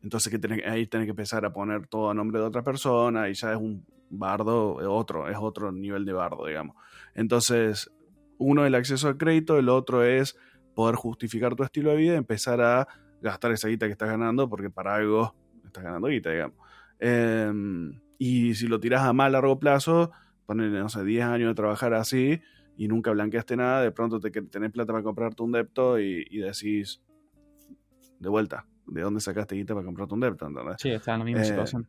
entonces 0.02 0.32
que 0.32 0.64
ahí 0.66 0.88
tenés 0.88 1.06
que 1.06 1.12
empezar 1.12 1.46
a 1.46 1.54
poner 1.54 1.88
todo 1.88 2.10
a 2.10 2.14
nombre 2.14 2.40
de 2.40 2.46
otra 2.46 2.64
persona 2.64 3.30
y 3.30 3.34
ya 3.34 3.52
es 3.52 3.58
un 3.58 3.86
bardo, 4.10 4.76
otro, 4.92 5.30
es 5.30 5.38
otro 5.40 5.72
nivel 5.72 6.06
de 6.06 6.14
bardo, 6.14 6.46
digamos. 6.46 6.76
Entonces, 7.14 7.92
uno 8.38 8.64
es 8.64 8.68
el 8.68 8.76
acceso 8.76 9.08
al 9.08 9.18
crédito, 9.18 9.60
el 9.60 9.70
otro 9.70 10.04
es 10.04 10.38
poder 10.78 10.94
justificar 10.94 11.56
tu 11.56 11.64
estilo 11.64 11.90
de 11.90 11.98
vida 11.98 12.14
y 12.14 12.18
empezar 12.18 12.62
a 12.62 12.88
gastar 13.20 13.52
esa 13.52 13.68
guita 13.68 13.88
que 13.88 13.94
estás 13.94 14.10
ganando 14.10 14.48
porque 14.48 14.70
para 14.70 14.94
algo 14.94 15.34
estás 15.66 15.84
ganando 15.84 16.08
guita, 16.08 16.30
digamos. 16.30 16.56
Em, 17.00 18.00
y 18.20 18.54
si 18.54 18.68
lo 18.68 18.80
tiras 18.80 19.02
a 19.02 19.12
más 19.12 19.32
largo 19.32 19.58
plazo, 19.58 20.12
ponerle, 20.46 20.78
no 20.78 20.88
sé, 20.88 21.04
10 21.04 21.26
años 21.26 21.50
de 21.50 21.56
trabajar 21.56 21.96
así 21.96 22.40
y 22.78 22.88
nunca 22.88 23.10
blanqueaste 23.10 23.56
nada, 23.56 23.82
de 23.82 23.92
pronto 23.92 24.20
te 24.20 24.30
tenés 24.30 24.72
plata 24.72 24.94
para 24.94 25.04
comprarte 25.04 25.42
un 25.42 25.52
depto 25.52 26.00
y, 26.00 26.24
decís, 26.38 27.02
de 28.20 28.30
vuelta, 28.30 28.68
¿de 28.86 29.02
dónde 29.02 29.20
sacaste 29.20 29.56
guita 29.56 29.74
para 29.74 29.84
comprarte 29.84 30.14
un 30.14 30.20
depto? 30.20 30.48
Sí, 30.78 30.90
está 30.92 31.14
en 31.14 31.20
la 31.20 31.26
misma 31.26 31.42
eh, 31.42 31.46
situación. 31.46 31.88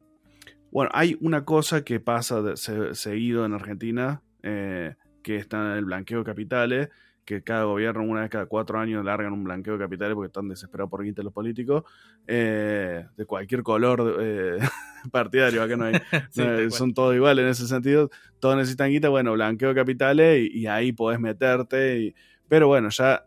Bueno, 0.73 0.91
hay 0.95 1.15
una 1.21 1.45
cosa 1.45 1.85
que 1.85 2.01
pasa 2.01 2.57
seguido 2.57 3.45
en 3.45 3.53
Argentina, 3.53 4.23
eh, 4.43 4.95
que 5.23 5.37
está 5.37 5.73
en 5.73 5.77
el 5.77 5.85
blanqueo 5.85 6.21
de 6.21 6.25
capitales, 6.25 6.89
que 7.29 7.43
cada 7.43 7.65
gobierno 7.65 8.05
una 8.05 8.23
vez 8.23 8.31
cada 8.31 8.47
cuatro 8.47 8.79
años 8.79 9.05
largan 9.05 9.35
un 9.35 9.45
blanqueo 9.45 9.75
de 9.75 9.85
capitales 9.85 10.15
porque 10.15 10.29
están 10.29 10.49
desesperados 10.49 10.91
por 10.91 11.05
guita 11.05 11.23
los 11.23 11.35
políticos, 11.35 11.85
eh, 12.27 13.05
de 13.15 13.27
cualquier 13.27 13.63
color 13.63 14.17
eh, 14.19 14.57
partidario, 15.13 15.63
acá 15.63 15.77
no 15.77 15.85
hay, 15.85 16.01
son 16.71 16.95
todos 16.95 17.15
iguales 17.15 17.43
en 17.43 17.51
ese 17.51 17.69
sentido, 17.69 18.09
todos 18.41 18.57
necesitan 18.57 18.89
guita, 18.89 19.11
bueno, 19.11 19.35
blanqueo 19.35 19.69
de 19.69 19.75
capitales 19.75 20.49
y, 20.51 20.67
ahí 20.69 20.93
podés 20.93 21.21
meterte, 21.21 22.15
pero 22.49 22.67
bueno, 22.67 22.89
ya 22.89 23.27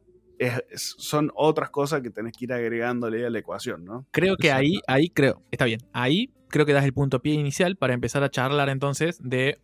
son 0.73 1.31
otras 1.35 1.69
cosas 1.69 2.01
que 2.01 2.09
tenés 2.09 2.33
que 2.35 2.45
ir 2.45 2.53
agregándole 2.53 3.23
a 3.23 3.29
la 3.29 3.37
ecuación, 3.37 3.85
¿no? 3.85 4.07
Creo 4.09 4.35
que 4.35 4.51
ahí, 4.51 4.79
ahí 4.87 5.09
creo, 5.09 5.43
está 5.51 5.65
bien, 5.65 5.81
ahí 5.93 6.33
creo 6.47 6.65
que 6.65 6.73
das 6.73 6.85
el 6.85 6.93
punto 6.93 7.21
pie 7.21 7.35
inicial 7.35 7.75
para 7.75 7.93
empezar 7.93 8.23
a 8.23 8.31
charlar 8.31 8.69
entonces 8.69 9.19
de 9.21 9.59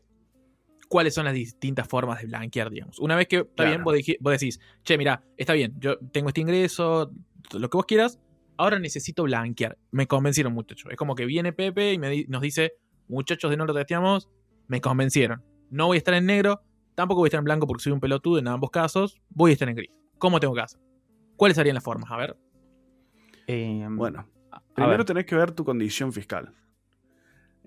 cuáles 0.88 1.14
son 1.14 1.26
las 1.26 1.34
distintas 1.34 1.88
formas 1.88 2.22
de 2.22 2.28
blanquear, 2.28 2.70
digamos. 2.70 3.00
Una 3.00 3.16
vez 3.16 3.28
que 3.28 3.38
está 3.38 3.66
bien, 3.66 3.84
vos, 3.84 3.94
decís, 4.32 4.60
che, 4.84 4.98
mira, 4.98 5.24
está 5.38 5.54
bien, 5.54 5.74
yo 5.80 5.98
tengo 6.12 6.30
este 6.30 6.42
ingreso, 6.42 7.12
lo 7.54 7.70
que 7.70 7.78
vos 7.78 7.86
quieras, 7.86 8.20
ahora 8.58 8.80
necesito 8.80 9.24
blanquear. 9.24 9.78
Me 9.92 10.08
convencieron, 10.08 10.54
muchachos. 10.54 10.92
Es 10.92 10.98
como 10.98 11.16
que 11.16 11.26
viene 11.26 11.54
Pepe 11.54 11.94
y 11.94 11.98
nos 12.28 12.42
dice, 12.42 12.74
muchachos 13.08 13.52
de 13.52 13.58
no 13.58 13.66
lo 13.66 13.74
testeamos, 13.74 14.30
me 14.68 14.82
convencieron. 14.82 15.44
No 15.70 15.88
voy 15.88 15.98
a 15.98 16.00
estar 16.00 16.14
en 16.14 16.26
negro, 16.26 16.62
tampoco 16.96 17.22
voy 17.22 17.28
a 17.28 17.30
estar 17.30 17.40
en 17.40 17.46
blanco 17.46 17.68
porque 17.68 17.84
soy 17.84 17.92
un 17.92 18.00
pelotudo 18.00 18.40
en 18.40 18.48
ambos 18.48 18.72
casos, 18.72 19.22
voy 19.30 19.52
a 19.52 19.54
estar 19.54 19.70
en 19.70 19.76
gris. 19.76 19.92
¿cómo 20.18 20.40
tengo 20.40 20.54
que 20.54 20.62
hacer? 20.62 20.80
¿Cuáles 21.36 21.56
serían 21.56 21.76
las 21.76 21.84
formas? 21.84 22.12
A 22.12 22.18
ver. 22.18 22.38
Em, 23.48 23.96
bueno, 23.96 24.28
primero 24.74 25.06
tenés 25.06 25.26
que 25.26 25.36
ver 25.36 25.52
tu 25.52 25.64
condición 25.64 26.12
fiscal. 26.12 26.54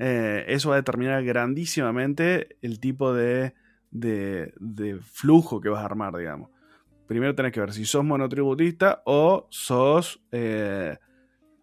Eh, 0.03 0.47
eso 0.49 0.71
va 0.71 0.77
a 0.77 0.79
determinar 0.79 1.23
grandísimamente 1.23 2.57
el 2.63 2.81
tipo 2.81 3.13
de, 3.13 3.53
de, 3.91 4.99
flujo 5.03 5.61
que 5.61 5.69
vas 5.69 5.83
a 5.83 5.85
armar, 5.85 6.17
digamos. 6.17 6.49
Primero 7.07 7.35
tenés 7.35 7.53
que 7.53 7.61
ver 7.61 7.75
si 7.75 7.85
sos 7.85 8.03
monotributista 8.03 9.03
o 9.05 9.47
sos 9.51 10.23
eh, 10.33 10.97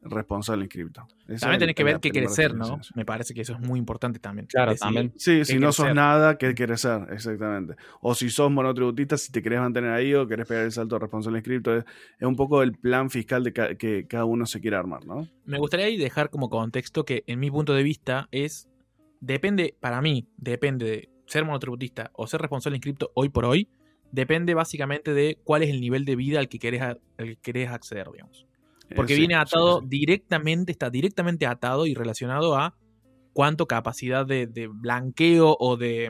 responsable 0.10 0.64
inscripto. 0.64 1.08
también 1.40 1.60
tenés 1.60 1.76
que 1.76 1.84
ver 1.84 2.00
qué 2.00 2.12
querés 2.12 2.34
ser, 2.34 2.56
¿no? 2.56 2.80
Me 2.96 3.06
parece 3.06 3.34
que 3.34 3.42
eso 3.42 3.54
es 3.54 3.60
muy 3.60 3.80
importante 3.80 4.20
también. 4.20 4.48
Claro, 4.48 4.76
también. 4.76 5.14
Sí, 5.18 5.46
si 5.46 5.60
no 5.60 5.72
sos 5.72 5.94
nada, 5.94 6.38
¿qué 6.38 6.54
querés 6.56 6.82
ser? 6.82 7.08
Exactamente. 7.12 7.76
O 8.02 8.16
si 8.16 8.30
sos 8.30 8.52
monotributista, 8.52 9.18
si 9.18 9.32
te 9.32 9.42
querés 9.42 9.60
mantener 9.60 9.92
ahí 9.92 10.14
o 10.14 10.28
querés 10.28 10.48
pegar 10.48 10.66
el 10.66 10.72
salto 10.72 10.96
de 10.96 11.00
responsable 11.00 11.40
inscripto. 11.40 11.76
Es, 11.76 11.86
un 12.22 12.36
poco 12.36 12.62
el 12.64 12.74
plan 12.74 13.10
fiscal 13.10 13.44
de 13.44 13.54
que 13.54 14.06
cada 14.08 14.26
uno 14.26 14.46
se 14.46 14.60
quiere 14.60 14.78
armar, 14.78 15.06
¿no? 15.06 15.28
Me 15.46 15.60
gustaría 15.60 15.86
dejar 15.98 16.30
como 16.30 16.50
contexto 16.50 17.06
que, 17.06 17.24
en 17.28 17.40
mi 17.40 17.50
punto 17.50 17.74
de 17.74 17.84
vista, 17.84 18.28
es. 18.32 18.70
Depende, 19.20 19.76
para 19.80 20.00
mí, 20.02 20.28
depende 20.38 20.86
de 20.86 21.10
ser 21.26 21.46
monotributista 21.46 22.12
o 22.14 22.28
ser 22.28 22.42
responsable 22.42 22.78
inscripto 22.78 23.12
hoy 23.16 23.30
por 23.30 23.46
hoy. 23.46 23.70
Depende 24.12 24.54
básicamente 24.54 25.14
de 25.14 25.38
cuál 25.44 25.64
es 25.64 25.70
el 25.70 25.82
nivel 25.82 26.06
de 26.06 26.16
vida 26.16 26.40
al 26.40 26.48
que 26.48 26.60
querés, 26.60 26.82
al 26.82 27.00
que 27.18 27.36
querés 27.38 27.70
acceder, 27.70 28.08
digamos. 28.12 28.46
Porque 28.96 29.16
viene 29.16 29.36
atado 29.36 29.82
directamente, 29.82 30.72
está 30.72 30.90
directamente 30.90 31.46
atado 31.46 31.86
y 31.86 31.94
relacionado 31.94 32.56
a 32.56 32.76
cuánto 33.34 33.68
capacidad 33.68 34.26
de, 34.26 34.70
blanqueo 34.72 35.56
o 35.60 35.78
de... 35.78 36.10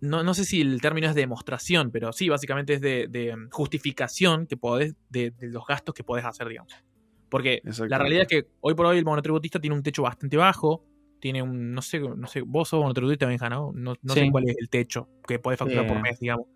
No, 0.00 0.22
no, 0.22 0.32
sé 0.32 0.44
si 0.44 0.62
el 0.62 0.80
término 0.80 1.08
es 1.08 1.14
de 1.14 1.20
demostración, 1.20 1.90
pero 1.90 2.12
sí, 2.12 2.28
básicamente 2.28 2.74
es 2.74 2.80
de, 2.80 3.36
justificación 3.50 4.46
que 4.46 4.56
podés, 4.56 4.94
de, 5.10 5.34
los 5.40 5.66
gastos 5.66 5.94
que 5.94 6.02
podés 6.02 6.24
hacer, 6.24 6.48
digamos. 6.48 6.72
Porque 7.28 7.60
la 7.88 7.98
realidad 7.98 8.22
es 8.22 8.28
que 8.28 8.48
hoy 8.60 8.74
por 8.74 8.86
hoy 8.86 8.98
el 8.98 9.04
monotributista 9.04 9.60
tiene 9.60 9.76
un 9.76 9.82
techo 9.82 10.02
bastante 10.02 10.36
bajo, 10.36 10.84
tiene 11.20 11.42
un, 11.42 11.74
no 11.74 11.82
sé, 11.82 12.00
no 12.00 12.26
sé, 12.26 12.40
vos 12.40 12.68
sos 12.68 12.80
monotributista, 12.80 13.26
Benja, 13.26 13.50
¿no? 13.50 13.70
No, 13.74 13.94
sé 14.06 14.30
cuál 14.32 14.48
es 14.48 14.56
el 14.58 14.70
techo 14.70 15.08
que 15.28 15.38
podés 15.38 15.58
facturar 15.58 15.86
por 15.86 16.00
mes, 16.00 16.18
digamos 16.18 16.46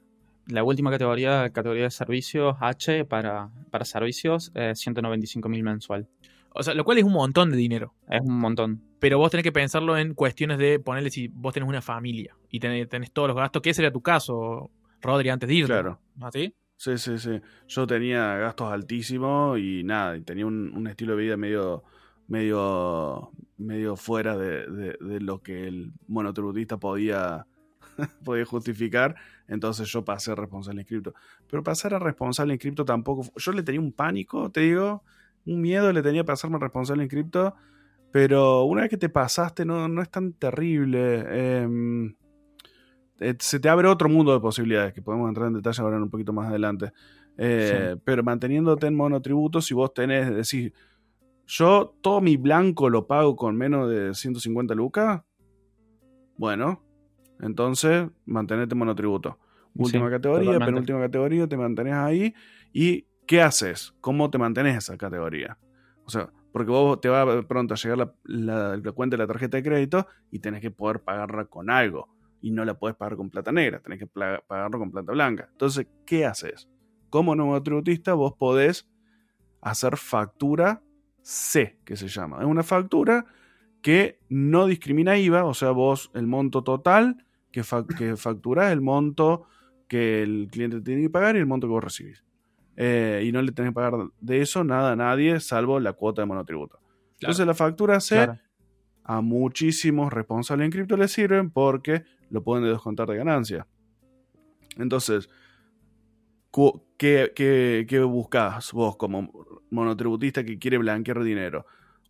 la 0.46 0.62
última 0.62 0.90
categoría, 0.90 1.50
categoría 1.50 1.84
de 1.84 1.90
servicios 1.90 2.56
H 2.60 3.04
para, 3.04 3.50
para 3.70 3.84
servicios, 3.84 4.52
eh, 4.54 4.72
195 4.74 5.48
mil 5.48 5.62
mensual. 5.62 6.08
O 6.50 6.62
sea, 6.62 6.74
lo 6.74 6.84
cual 6.84 6.98
es 6.98 7.04
un 7.04 7.12
montón 7.12 7.50
de 7.50 7.56
dinero. 7.56 7.94
Es 8.08 8.20
un 8.20 8.38
montón. 8.38 8.80
Pero 9.00 9.18
vos 9.18 9.30
tenés 9.30 9.42
que 9.42 9.52
pensarlo 9.52 9.98
en 9.98 10.14
cuestiones 10.14 10.58
de 10.58 10.78
ponerle 10.78 11.10
si 11.10 11.28
vos 11.28 11.52
tenés 11.52 11.68
una 11.68 11.82
familia 11.82 12.36
y 12.48 12.60
tenés, 12.60 13.12
todos 13.12 13.28
los 13.28 13.36
gastos, 13.36 13.60
que 13.60 13.74
sería 13.74 13.92
tu 13.92 14.00
caso, 14.00 14.70
Rodri, 15.02 15.30
antes 15.30 15.48
de 15.48 15.54
ir. 15.54 15.66
Claro. 15.66 15.98
¿Así? 16.20 16.54
Sí, 16.76 16.96
sí, 16.98 17.18
sí. 17.18 17.40
Yo 17.66 17.86
tenía 17.86 18.36
gastos 18.36 18.72
altísimos 18.72 19.58
y 19.58 19.82
nada, 19.82 20.16
y 20.16 20.22
tenía 20.22 20.46
un, 20.46 20.86
estilo 20.86 21.16
de 21.16 21.22
vida 21.22 21.36
medio, 21.36 21.82
medio, 22.28 23.32
medio 23.58 23.96
fuera 23.96 24.36
de, 24.36 24.96
de 25.00 25.20
lo 25.20 25.42
que 25.42 25.66
el 25.66 25.92
monotributista 26.06 26.76
podía 26.76 27.46
podía 28.24 28.44
justificar, 28.44 29.14
entonces 29.48 29.88
yo 29.88 30.04
pasé 30.04 30.32
a 30.32 30.34
responsable 30.34 30.82
inscripto. 30.82 31.14
Pero 31.48 31.62
pasar 31.62 31.94
a 31.94 31.98
responsable 31.98 32.54
inscripto 32.54 32.84
tampoco, 32.84 33.30
yo 33.36 33.52
le 33.52 33.62
tenía 33.62 33.80
un 33.80 33.92
pánico, 33.92 34.50
te 34.50 34.60
digo, 34.60 35.02
un 35.46 35.60
miedo 35.60 35.92
le 35.92 36.02
tenía 36.02 36.24
pasarme 36.24 36.56
a 36.56 36.60
responsable 36.60 37.02
inscripto, 37.02 37.54
pero 38.10 38.64
una 38.64 38.82
vez 38.82 38.90
que 38.90 38.96
te 38.96 39.08
pasaste 39.08 39.64
no, 39.64 39.88
no 39.88 40.00
es 40.00 40.08
tan 40.08 40.34
terrible. 40.34 41.24
Em, 41.62 42.14
eh, 43.18 43.34
se 43.38 43.58
te 43.58 43.68
abre 43.68 43.88
otro 43.88 44.08
mundo 44.08 44.32
de 44.32 44.40
posibilidades, 44.40 44.92
que 44.92 45.02
podemos 45.02 45.28
entrar 45.28 45.48
en 45.48 45.54
detalle 45.54 45.82
ahora 45.82 45.96
un 45.96 46.10
poquito 46.10 46.32
más 46.32 46.48
adelante. 46.48 46.92
Eh, 47.36 47.96
pero 48.04 48.22
manteniéndote 48.22 48.86
en 48.86 48.94
monotributo, 48.94 49.60
si 49.60 49.74
vos 49.74 49.92
tenés, 49.92 50.32
decir, 50.32 50.72
yo 51.46 51.96
todo 52.00 52.20
mi 52.20 52.36
blanco 52.36 52.88
lo 52.88 53.06
pago 53.06 53.34
con 53.34 53.56
menos 53.56 53.90
de 53.90 54.14
150 54.14 54.74
lucas, 54.74 55.22
bueno, 56.36 56.83
entonces, 57.44 58.08
mantenete 58.24 58.74
monotributo. 58.74 59.38
Última 59.76 60.08
categoría, 60.08 60.58
penúltima 60.58 61.00
categoría, 61.00 61.46
te 61.46 61.56
mantenés 61.56 61.94
ahí. 61.94 62.34
¿Y 62.72 63.06
qué 63.26 63.42
haces? 63.42 63.94
¿Cómo 64.00 64.30
te 64.30 64.38
mantenés 64.38 64.78
esa 64.78 64.96
categoría? 64.96 65.58
O 66.04 66.10
sea, 66.10 66.30
porque 66.52 66.70
vos 66.70 67.00
te 67.00 67.08
va 67.08 67.42
pronto 67.42 67.74
a 67.74 67.76
llegar 67.76 68.14
la, 68.24 68.92
cuenta 68.94 69.16
de 69.16 69.22
la 69.22 69.26
tarjeta 69.26 69.56
de 69.58 69.62
crédito 69.62 70.06
y 70.30 70.38
tenés 70.38 70.60
que 70.60 70.70
poder 70.70 71.00
pagarla 71.00 71.44
con 71.44 71.68
algo. 71.68 72.08
Y 72.40 72.50
no 72.50 72.64
la 72.64 72.78
puedes 72.78 72.96
pagar 72.96 73.16
con 73.16 73.30
plata 73.30 73.52
negra, 73.52 73.80
tenés 73.80 73.98
que 73.98 74.06
pagarlo 74.06 74.78
con 74.78 74.90
plata 74.90 75.12
blanca. 75.12 75.48
Entonces, 75.50 75.86
¿qué 76.06 76.24
haces? 76.24 76.68
Como 77.10 77.34
monotributista, 77.34 78.14
vos 78.14 78.34
podés 78.38 78.88
hacer 79.60 79.96
factura 79.96 80.82
C, 81.22 81.78
que 81.84 81.96
se 81.96 82.08
llama. 82.08 82.38
Es 82.40 82.46
una 82.46 82.62
factura 82.62 83.26
que 83.82 84.18
no 84.30 84.66
discrimina 84.66 85.18
IVA, 85.18 85.44
o 85.44 85.52
sea, 85.52 85.70
vos 85.70 86.10
el 86.14 86.26
monto 86.26 86.64
total 86.64 87.24
que, 87.54 88.16
facturás, 88.16 88.72
el 88.72 88.80
monto 88.80 89.46
que 89.88 90.22
el 90.22 90.48
cliente 90.50 90.80
tiene 90.80 91.02
que 91.02 91.10
pagar 91.10 91.36
y 91.36 91.38
el 91.38 91.46
monto 91.46 91.66
que 91.66 91.72
vos 91.72 91.84
recibís. 91.84 92.24
Eh, 92.76 93.22
y 93.24 93.30
no 93.30 93.40
le 93.40 93.52
tenés 93.52 93.70
que 93.70 93.74
pagar 93.74 94.08
de 94.20 94.40
eso 94.40 94.64
nada 94.64 94.92
a 94.92 94.96
nadie, 94.96 95.38
salvo 95.38 95.78
la 95.78 95.92
cuota 95.92 96.22
de 96.22 96.26
monotributo. 96.26 96.80
Entonces 97.20 97.46
la 97.46 97.54
factura 97.54 98.00
C 98.00 98.28
a 99.04 99.20
muchísimos 99.20 100.12
responsables 100.12 100.64
en 100.64 100.72
cripto 100.72 100.96
le 100.96 101.08
sirven 101.08 101.50
porque 101.50 102.04
lo 102.30 102.42
pueden 102.42 102.64
descontar 102.64 103.08
de 103.08 103.16
ganancia. 103.16 103.66
Entonces, 104.76 105.28
¿qué, 106.98 107.32
qué, 107.34 107.86
qué 107.88 108.00
buscas 108.00 108.72
vos 108.72 108.96
como 108.96 109.30
monotributista 109.70 110.42
que 110.42 110.58
quiere 110.58 110.78
blanquear 110.78 111.22
dinero? 111.22 111.66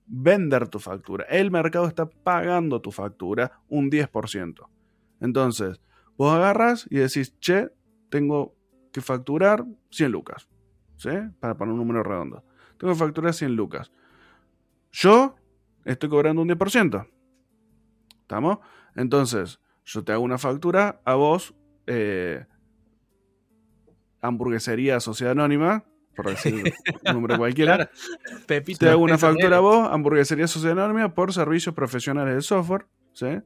vender 0.07 0.69
tu 0.69 0.79
factura. 0.79 1.25
El 1.29 1.51
mercado 1.51 1.87
está 1.87 2.07
pagando 2.07 2.81
tu 2.81 2.91
factura 2.91 3.61
un 3.69 3.91
10%. 3.91 4.67
Entonces, 5.25 5.81
vos 6.19 6.35
agarras 6.35 6.87
y 6.91 6.99
decís, 6.99 7.39
che, 7.41 7.71
tengo 8.11 8.55
que 8.93 9.01
facturar 9.01 9.65
100 9.91 10.13
lucas. 10.13 10.49
¿Sí? 10.99 11.09
Para 11.41 11.57
poner 11.57 11.73
un 11.73 11.79
número 11.79 12.03
redondo. 12.03 12.45
Tengo 12.79 12.93
que 12.93 12.99
facturar 12.99 13.33
100 13.33 13.57
lucas. 13.57 13.91
Yo 14.93 15.37
estoy 15.87 16.11
cobrando 16.11 16.43
un 16.43 16.49
10%. 16.49 17.09
¿Estamos? 18.21 18.59
Entonces, 18.95 19.61
yo 19.87 20.05
te 20.05 20.13
hago 20.13 20.23
una 20.23 20.37
factura 20.37 21.01
a 21.07 21.15
vos, 21.15 21.55
eh, 21.87 22.45
hamburguesería 24.21 25.01
sociedad 25.01 25.33
anónima, 25.33 25.85
por 26.15 26.29
decir 26.29 26.75
un 27.07 27.13
número 27.15 27.39
cualquiera. 27.39 27.91
te 28.47 28.89
hago 28.91 29.03
una 29.03 29.17
factura 29.17 29.57
a 29.57 29.61
vos, 29.61 29.89
hamburguesería 29.91 30.47
Sociedad 30.47 30.85
Anónima, 30.85 31.15
por 31.15 31.33
servicios 31.33 31.75
profesionales 31.75 32.35
de 32.35 32.43
software. 32.43 32.87
¿sí? 33.15 33.41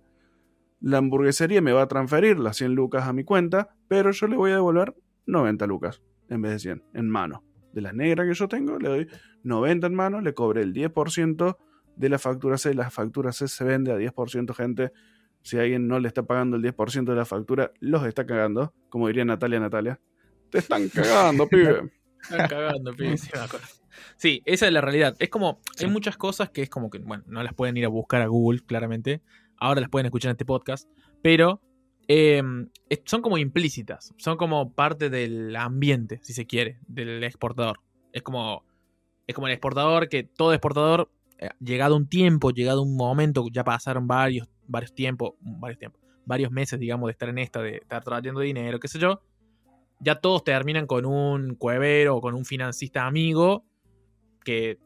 La 0.80 0.98
hamburguesería 0.98 1.60
me 1.60 1.72
va 1.72 1.82
a 1.82 1.88
transferir 1.88 2.38
las 2.38 2.56
100 2.56 2.74
lucas 2.74 3.08
a 3.08 3.12
mi 3.12 3.24
cuenta, 3.24 3.74
pero 3.88 4.12
yo 4.12 4.26
le 4.28 4.36
voy 4.36 4.52
a 4.52 4.54
devolver 4.54 4.94
90 5.26 5.66
lucas 5.66 6.02
en 6.28 6.42
vez 6.42 6.52
de 6.52 6.58
100 6.58 6.84
en 6.94 7.10
mano. 7.10 7.44
De 7.72 7.80
las 7.80 7.94
negras 7.94 8.26
que 8.26 8.34
yo 8.34 8.48
tengo, 8.48 8.78
le 8.78 8.88
doy 8.88 9.08
90 9.42 9.86
en 9.86 9.94
mano, 9.94 10.20
le 10.20 10.34
cobré 10.34 10.62
el 10.62 10.72
10% 10.72 11.56
de 11.96 12.08
la 12.08 12.18
factura 12.18 12.58
C. 12.58 12.74
La 12.74 12.90
factura 12.90 13.32
C 13.32 13.48
se 13.48 13.64
vende 13.64 13.92
a 13.92 13.96
10%, 13.96 14.54
gente. 14.54 14.92
Si 15.42 15.58
alguien 15.58 15.86
no 15.86 15.98
le 16.00 16.08
está 16.08 16.22
pagando 16.22 16.56
el 16.56 16.62
10% 16.62 17.04
de 17.04 17.16
la 17.16 17.24
factura, 17.24 17.72
los 17.80 18.04
está 18.06 18.26
cagando. 18.26 18.72
Como 18.88 19.08
diría 19.08 19.24
Natalia 19.24 19.60
Natalia. 19.60 20.00
Te 20.50 20.58
están 20.58 20.88
cagando, 20.94 21.46
pibe. 21.46 21.90
Están 22.22 22.48
cagando, 22.48 22.92
sí, 24.16 24.42
esa 24.44 24.66
es 24.66 24.72
la 24.72 24.80
realidad. 24.80 25.16
Es 25.18 25.28
como, 25.28 25.60
hay 25.78 25.88
muchas 25.88 26.16
cosas 26.16 26.50
que 26.50 26.62
es 26.62 26.70
como 26.70 26.90
que, 26.90 26.98
bueno, 26.98 27.24
no 27.26 27.42
las 27.42 27.54
pueden 27.54 27.76
ir 27.76 27.84
a 27.84 27.88
buscar 27.88 28.22
a 28.22 28.26
Google, 28.26 28.60
claramente. 28.64 29.22
Ahora 29.60 29.80
las 29.80 29.90
pueden 29.90 30.06
escuchar 30.06 30.30
en 30.30 30.34
este 30.34 30.44
podcast. 30.44 30.88
Pero 31.22 31.60
em, 32.06 32.68
son 33.04 33.22
como 33.22 33.38
implícitas. 33.38 34.14
Son 34.16 34.36
como 34.36 34.72
parte 34.72 35.10
del 35.10 35.54
ambiente, 35.56 36.20
si 36.22 36.32
se 36.32 36.46
quiere, 36.46 36.78
del 36.86 37.22
exportador. 37.24 37.80
Es 38.12 38.22
como, 38.22 38.64
es 39.26 39.34
como 39.34 39.46
el 39.46 39.52
exportador 39.52 40.08
que 40.08 40.22
todo 40.22 40.52
exportador, 40.52 41.10
eh, 41.38 41.50
llegado 41.60 41.96
un 41.96 42.08
tiempo, 42.08 42.50
llegado 42.50 42.82
un 42.82 42.96
momento, 42.96 43.44
ya 43.52 43.64
pasaron 43.64 44.06
varios, 44.06 44.48
varios 44.66 44.94
tiempos, 44.94 45.34
varios 45.40 45.78
tiempos, 45.78 46.00
varios 46.24 46.50
meses, 46.50 46.78
digamos, 46.78 47.08
de 47.08 47.12
estar 47.12 47.28
en 47.28 47.38
esta, 47.38 47.60
de 47.60 47.76
estar 47.76 48.02
trayendo 48.02 48.40
dinero, 48.40 48.80
qué 48.80 48.88
sé 48.88 48.98
yo 48.98 49.20
ya 50.00 50.20
todos 50.20 50.44
terminan 50.44 50.86
con 50.86 51.04
un 51.04 51.54
cuevero 51.54 52.16
o 52.16 52.20
con 52.20 52.34
un 52.34 52.44
financista 52.44 53.06
amigo 53.06 53.64
que 54.44 54.78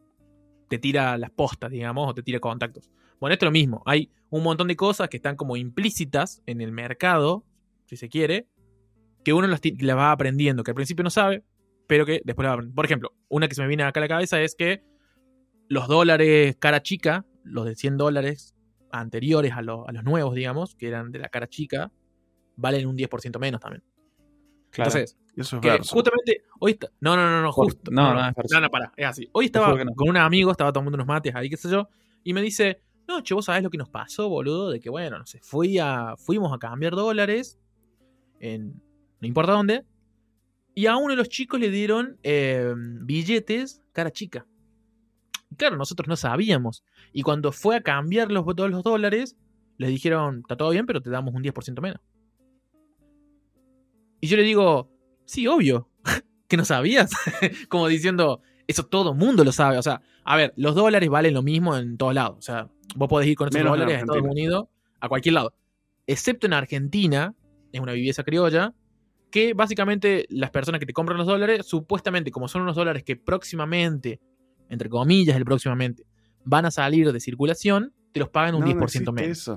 te 0.68 0.78
tira 0.78 1.18
las 1.18 1.30
postas, 1.30 1.70
digamos, 1.70 2.08
o 2.08 2.14
te 2.14 2.22
tira 2.22 2.40
contactos. 2.40 2.90
Bueno, 3.20 3.34
esto 3.34 3.44
es 3.44 3.48
lo 3.48 3.52
mismo. 3.52 3.82
Hay 3.84 4.10
un 4.32 4.42
montón 4.42 4.68
de 4.68 4.76
cosas 4.76 5.10
que 5.10 5.18
están 5.18 5.36
como 5.36 5.58
implícitas 5.58 6.42
en 6.46 6.62
el 6.62 6.72
mercado, 6.72 7.44
si 7.84 7.98
se 7.98 8.08
quiere, 8.08 8.48
que 9.24 9.34
uno 9.34 9.46
las, 9.46 9.60
va 9.60 10.10
aprendiendo, 10.10 10.64
que 10.64 10.70
al 10.70 10.74
principio 10.74 11.04
no 11.04 11.10
sabe, 11.10 11.44
pero 11.86 12.06
que 12.06 12.22
después 12.24 12.44
las 12.44 12.52
va 12.52 12.54
aprendiendo. 12.54 12.74
Por 12.74 12.84
ejemplo, 12.86 13.12
una 13.28 13.46
que 13.46 13.54
se 13.54 13.60
me 13.60 13.68
viene 13.68 13.82
acá 13.82 14.00
a 14.00 14.04
la 14.04 14.08
cabeza 14.08 14.40
es 14.40 14.54
que 14.54 14.82
los 15.68 15.86
dólares 15.86 16.56
cara 16.58 16.82
chica, 16.82 17.26
los 17.44 17.66
de 17.66 17.76
100 17.76 17.98
dólares 17.98 18.54
anteriores 18.90 19.52
a, 19.52 19.58
a 19.58 19.62
los 19.62 20.02
nuevos, 20.02 20.34
digamos, 20.34 20.76
que 20.76 20.88
eran 20.88 21.12
de 21.12 21.18
la 21.18 21.28
cara 21.28 21.46
chica, 21.46 21.92
valen 22.56 22.86
un 22.86 22.96
10% 22.96 23.38
menos 23.38 23.60
también. 23.60 23.84
Entonces, 24.74 25.18
justamente 25.90 26.44
hoy 26.58 26.72
está, 26.72 26.88
no, 27.00 27.16
no, 27.16 27.28
no, 27.28 27.42
no, 27.42 27.52
justo. 27.52 27.90
No, 27.90 28.14
no, 28.14 28.30
no, 28.30 28.60
no, 28.60 28.70
para, 28.70 28.94
es 28.96 29.06
así. 29.06 29.28
Hoy 29.32 29.44
estaba 29.44 29.76
con 29.94 30.08
un 30.08 30.16
amigo, 30.16 30.50
estaba 30.50 30.72
tomando 30.72 30.96
unos 30.96 31.06
mates 31.06 31.34
ahí, 31.34 31.50
qué 31.50 31.58
sé 31.58 31.68
yo, 31.68 31.90
y 32.24 32.32
me 32.32 32.40
dice, 32.40 32.80
no, 32.80 32.91
che, 33.22 33.34
vos 33.34 33.44
sabés 33.44 33.62
lo 33.62 33.70
que 33.70 33.78
nos 33.78 33.88
pasó, 33.88 34.28
boludo, 34.28 34.70
de 34.70 34.80
que 34.80 34.90
bueno, 34.90 35.18
no 35.18 35.26
sé, 35.26 35.40
fui 35.42 35.78
a, 35.78 36.14
fuimos 36.16 36.52
a 36.52 36.58
cambiar 36.58 36.94
dólares 36.94 37.58
en 38.40 38.82
no 39.20 39.28
importa 39.28 39.52
dónde, 39.52 39.84
y 40.74 40.86
a 40.86 40.96
uno 40.96 41.10
de 41.10 41.16
los 41.16 41.28
chicos 41.28 41.60
le 41.60 41.70
dieron 41.70 42.18
eh, 42.22 42.74
billetes 42.76 43.82
cara 43.92 44.10
chica. 44.10 44.46
Claro, 45.56 45.76
nosotros 45.76 46.08
no 46.08 46.16
sabíamos. 46.16 46.82
Y 47.12 47.22
cuando 47.22 47.52
fue 47.52 47.76
a 47.76 47.82
cambiar 47.82 48.32
los, 48.32 48.44
todos 48.44 48.70
los 48.70 48.82
dólares, 48.82 49.36
le 49.76 49.88
dijeron, 49.88 50.38
está 50.40 50.56
todo 50.56 50.70
bien, 50.70 50.86
pero 50.86 51.00
te 51.00 51.10
damos 51.10 51.34
un 51.34 51.42
10% 51.42 51.80
menos. 51.80 52.00
Y 54.20 54.28
yo 54.28 54.36
le 54.36 54.42
digo, 54.42 54.90
sí, 55.24 55.46
obvio, 55.46 55.88
que 56.48 56.56
no 56.56 56.64
sabías. 56.64 57.12
Como 57.68 57.86
diciendo, 57.88 58.40
eso 58.72 58.84
todo 58.84 59.14
mundo 59.14 59.44
lo 59.44 59.52
sabe. 59.52 59.78
O 59.78 59.82
sea, 59.82 60.02
a 60.24 60.36
ver, 60.36 60.52
los 60.56 60.74
dólares 60.74 61.08
valen 61.08 61.34
lo 61.34 61.42
mismo 61.42 61.76
en 61.76 61.96
todos 61.96 62.14
lados. 62.14 62.36
O 62.38 62.42
sea, 62.42 62.68
vos 62.96 63.08
podés 63.08 63.28
ir 63.28 63.36
con 63.36 63.48
esos 63.48 63.62
dólares 63.62 63.96
a 63.96 64.00
Estados 64.00 64.22
Unidos, 64.22 64.66
a 65.00 65.08
cualquier 65.08 65.34
lado. 65.34 65.54
Excepto 66.06 66.46
en 66.46 66.52
Argentina, 66.52 67.34
es 67.72 67.80
una 67.80 67.92
viveza 67.92 68.24
criolla, 68.24 68.74
que 69.30 69.54
básicamente 69.54 70.26
las 70.28 70.50
personas 70.50 70.78
que 70.78 70.86
te 70.86 70.92
compran 70.92 71.16
los 71.16 71.26
dólares, 71.26 71.66
supuestamente, 71.66 72.30
como 72.30 72.48
son 72.48 72.62
unos 72.62 72.76
dólares 72.76 73.02
que 73.02 73.16
próximamente, 73.16 74.20
entre 74.68 74.88
comillas, 74.88 75.36
el 75.36 75.44
próximamente, 75.44 76.04
van 76.44 76.66
a 76.66 76.70
salir 76.70 77.12
de 77.12 77.20
circulación, 77.20 77.92
te 78.12 78.20
los 78.20 78.28
pagan 78.28 78.54
un 78.54 78.62
10% 78.62 79.12
menos. 79.12 79.50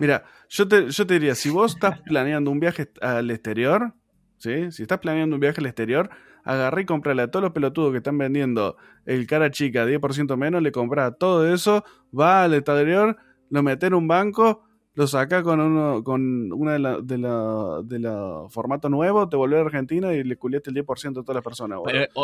Mira, 0.00 0.24
yo 0.48 0.66
te, 0.66 0.90
yo 0.90 1.06
te 1.06 1.14
diría, 1.14 1.34
si 1.34 1.50
vos 1.50 1.74
estás 1.74 2.00
planeando 2.00 2.50
un 2.50 2.58
viaje 2.58 2.90
al 3.02 3.30
exterior, 3.30 3.94
¿sí? 4.38 4.72
Si 4.72 4.82
estás 4.82 4.98
planeando 4.98 5.36
un 5.36 5.40
viaje 5.40 5.60
al 5.60 5.66
exterior, 5.66 6.08
agarré 6.48 6.82
y 6.82 6.84
comprale 6.86 7.20
a 7.20 7.30
todos 7.30 7.42
los 7.42 7.52
pelotudos 7.52 7.92
que 7.92 7.98
están 7.98 8.16
vendiendo 8.16 8.76
el 9.04 9.26
cara 9.26 9.50
chica 9.50 9.84
10% 9.86 10.34
menos, 10.38 10.62
le 10.62 10.72
compras 10.72 11.12
todo 11.18 11.52
eso, 11.52 11.84
va 12.18 12.44
al 12.44 12.54
exterior, 12.54 13.18
lo 13.50 13.62
mete 13.62 13.86
en 13.86 13.94
un 13.94 14.08
banco, 14.08 14.64
lo 14.94 15.06
saca 15.06 15.42
con 15.42 15.60
uno 15.60 16.02
con 16.02 16.50
una 16.50 16.72
de 16.72 16.78
la, 16.78 17.00
de 17.02 17.18
la, 17.18 17.80
de 17.84 17.98
la 17.98 18.46
formato 18.48 18.88
nuevo, 18.88 19.28
te 19.28 19.36
vuelve 19.36 19.58
a 19.58 19.60
Argentina 19.60 20.14
y 20.14 20.24
le 20.24 20.36
culiaste 20.36 20.70
el 20.70 20.76
10% 20.76 21.20
a 21.20 21.22
todas 21.22 21.34
las 21.34 21.44
personas. 21.44 21.80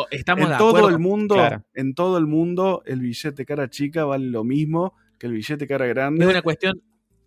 estamos 0.09 0.49
en 0.49 0.57
todo 0.57 0.89
el 0.89 0.97
mundo, 0.97 1.37
en 1.75 1.93
todo 1.93 2.17
el 2.17 2.25
mundo, 2.25 2.81
el 2.87 3.01
billete 3.01 3.45
cara 3.45 3.69
chica 3.69 4.05
vale 4.05 4.25
lo 4.25 4.43
mismo 4.43 4.95
que 5.19 5.27
el 5.27 5.33
billete 5.33 5.67
cara 5.67 5.85
grande. 5.85 6.25
Es 6.25 6.31
una 6.31 6.41
cuestión 6.41 6.81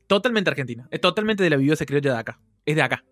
totalmente 0.08 0.50
argentina. 0.50 0.88
Es 0.90 1.00
totalmente 1.00 1.44
de 1.44 1.50
la 1.50 1.56
vivienda 1.56 1.86
criolla 1.86 2.14
de 2.14 2.18
acá. 2.18 2.40
Es 2.66 2.74
de 2.74 2.82
acá. 2.82 3.04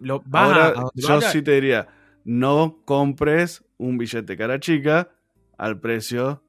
lo, 0.00 0.24
Ahora, 0.32 0.74
yo 0.94 1.20
sí 1.20 1.40
te 1.40 1.52
diría, 1.52 1.86
no 2.24 2.82
compres 2.84 3.64
un 3.78 3.98
billete 3.98 4.36
cara 4.36 4.60
chica 4.60 5.10
al 5.58 5.80
precio 5.80 6.42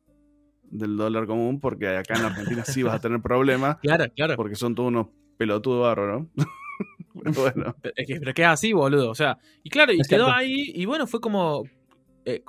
del 0.63 0.95
dólar 0.97 1.27
común, 1.27 1.59
porque 1.59 1.89
acá 1.89 2.17
en 2.17 2.25
Argentina 2.25 2.63
sí 2.65 2.83
vas 2.83 2.95
a 2.95 2.99
tener 2.99 3.21
problemas. 3.21 3.77
Claro, 3.81 4.05
claro. 4.15 4.35
Porque 4.35 4.55
son 4.55 4.75
todos 4.75 4.87
unos 4.87 5.07
pelotudos 5.37 5.81
barro, 5.83 6.19
¿no? 6.19 6.29
bueno. 7.35 7.75
Es 7.95 8.07
que, 8.07 8.19
pero 8.19 8.33
queda 8.33 8.51
así, 8.51 8.73
boludo. 8.73 9.09
O 9.09 9.15
sea, 9.15 9.37
y 9.63 9.69
claro, 9.69 9.91
y 9.91 9.99
quedó 10.01 10.31
ahí, 10.31 10.71
y 10.73 10.85
bueno, 10.85 11.07
fue 11.07 11.19
como, 11.19 11.63
eh, 12.25 12.43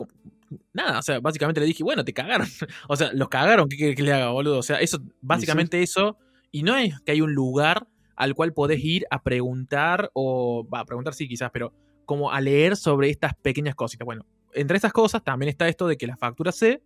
Nada, 0.72 0.98
o 0.98 1.02
sea, 1.02 1.20
básicamente 1.20 1.60
le 1.60 1.66
dije, 1.66 1.82
bueno, 1.82 2.04
te 2.04 2.12
cagaron. 2.12 2.46
o 2.88 2.96
sea, 2.96 3.12
los 3.12 3.28
cagaron, 3.28 3.68
¿qué 3.68 3.76
quieres 3.76 3.96
que 3.96 4.02
le 4.02 4.12
haga, 4.12 4.30
boludo? 4.30 4.58
O 4.58 4.62
sea, 4.62 4.80
eso, 4.80 4.98
básicamente 5.20 5.82
eso. 5.82 6.18
Y 6.50 6.62
no 6.62 6.76
es 6.76 7.00
que 7.00 7.12
hay 7.12 7.20
un 7.20 7.34
lugar 7.34 7.86
al 8.16 8.34
cual 8.34 8.52
podés 8.52 8.84
ir 8.84 9.06
a 9.10 9.22
preguntar, 9.22 10.10
o, 10.14 10.66
va, 10.68 10.80
a 10.80 10.84
preguntar 10.84 11.14
sí, 11.14 11.28
quizás, 11.28 11.50
pero 11.52 11.72
como 12.04 12.30
a 12.30 12.40
leer 12.40 12.76
sobre 12.76 13.10
estas 13.10 13.34
pequeñas 13.34 13.74
cositas. 13.74 14.04
Bueno, 14.04 14.24
entre 14.54 14.76
estas 14.76 14.92
cosas 14.92 15.22
también 15.22 15.48
está 15.48 15.68
esto 15.68 15.86
de 15.86 15.96
que 15.96 16.06
las 16.06 16.18
facturas 16.18 16.56
C 16.56 16.82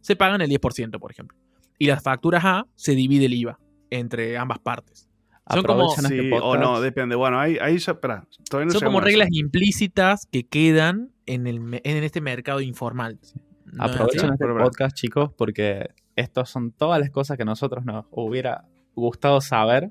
se 0.00 0.16
pagan 0.16 0.40
el 0.40 0.50
10%, 0.50 0.98
por 0.98 1.10
ejemplo. 1.10 1.38
Y 1.78 1.86
las 1.86 2.02
facturas 2.02 2.44
A 2.44 2.66
se 2.74 2.94
divide 2.94 3.26
el 3.26 3.34
IVA 3.34 3.58
entre 3.90 4.36
ambas 4.36 4.58
partes. 4.58 5.08
Son 5.50 5.62
como. 5.64 5.86
o 5.86 6.56
no, 6.56 6.80
depende. 6.80 7.16
Bueno, 7.16 7.38
ahí, 7.38 7.58
ahí 7.60 7.78
ya. 7.78 7.96
son 8.48 8.80
como 8.84 9.00
reglas 9.00 9.28
implícitas 9.32 10.26
que 10.30 10.46
quedan 10.46 11.10
en, 11.26 11.46
el, 11.46 11.80
en 11.82 12.04
este 12.04 12.20
mercado 12.20 12.60
informal. 12.60 13.18
Aprovechen 13.78 14.32
este 14.32 14.46
podcast, 14.46 14.96
chicos, 14.96 15.30
porque 15.36 15.90
estas 16.14 16.48
son 16.48 16.72
todas 16.72 17.00
las 17.00 17.10
cosas 17.10 17.36
que 17.36 17.42
a 17.42 17.46
nosotros 17.46 17.84
nos 17.84 18.04
hubiera 18.10 18.64
gustado 18.94 19.40
saber 19.40 19.90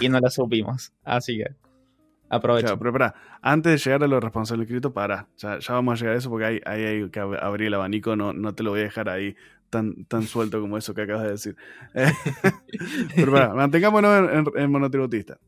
y 0.00 0.08
no 0.08 0.20
las 0.20 0.34
supimos. 0.34 0.92
Así 1.02 1.38
que. 1.38 1.65
Aprovechen. 2.28 2.78
pero 2.78 2.92
para, 2.92 3.14
antes 3.40 3.72
de 3.72 3.78
llegar 3.78 4.02
a 4.02 4.08
lo 4.08 4.20
responsable 4.20 4.64
escrito, 4.64 4.92
para. 4.92 5.28
Ya, 5.36 5.58
vamos 5.68 5.94
a 5.94 5.96
llegar 5.96 6.14
a 6.16 6.18
eso 6.18 6.30
porque 6.30 6.44
ahí, 6.46 6.60
ahí 6.64 6.82
hay 6.82 7.10
que 7.10 7.20
abrir 7.20 7.68
el 7.68 7.74
abanico. 7.74 8.16
No, 8.16 8.32
no 8.32 8.54
te 8.54 8.62
lo 8.62 8.70
voy 8.70 8.80
a 8.80 8.84
dejar 8.84 9.08
ahí 9.08 9.36
tan, 9.70 10.04
tan 10.06 10.22
suelto 10.22 10.60
como 10.60 10.76
eso 10.76 10.94
que 10.94 11.02
acabas 11.02 11.24
de 11.24 11.30
decir. 11.30 11.56
pero 13.14 13.32
para, 13.32 13.54
mantengámonos 13.54 14.52
en, 14.56 14.70
monotributista. 14.70 15.38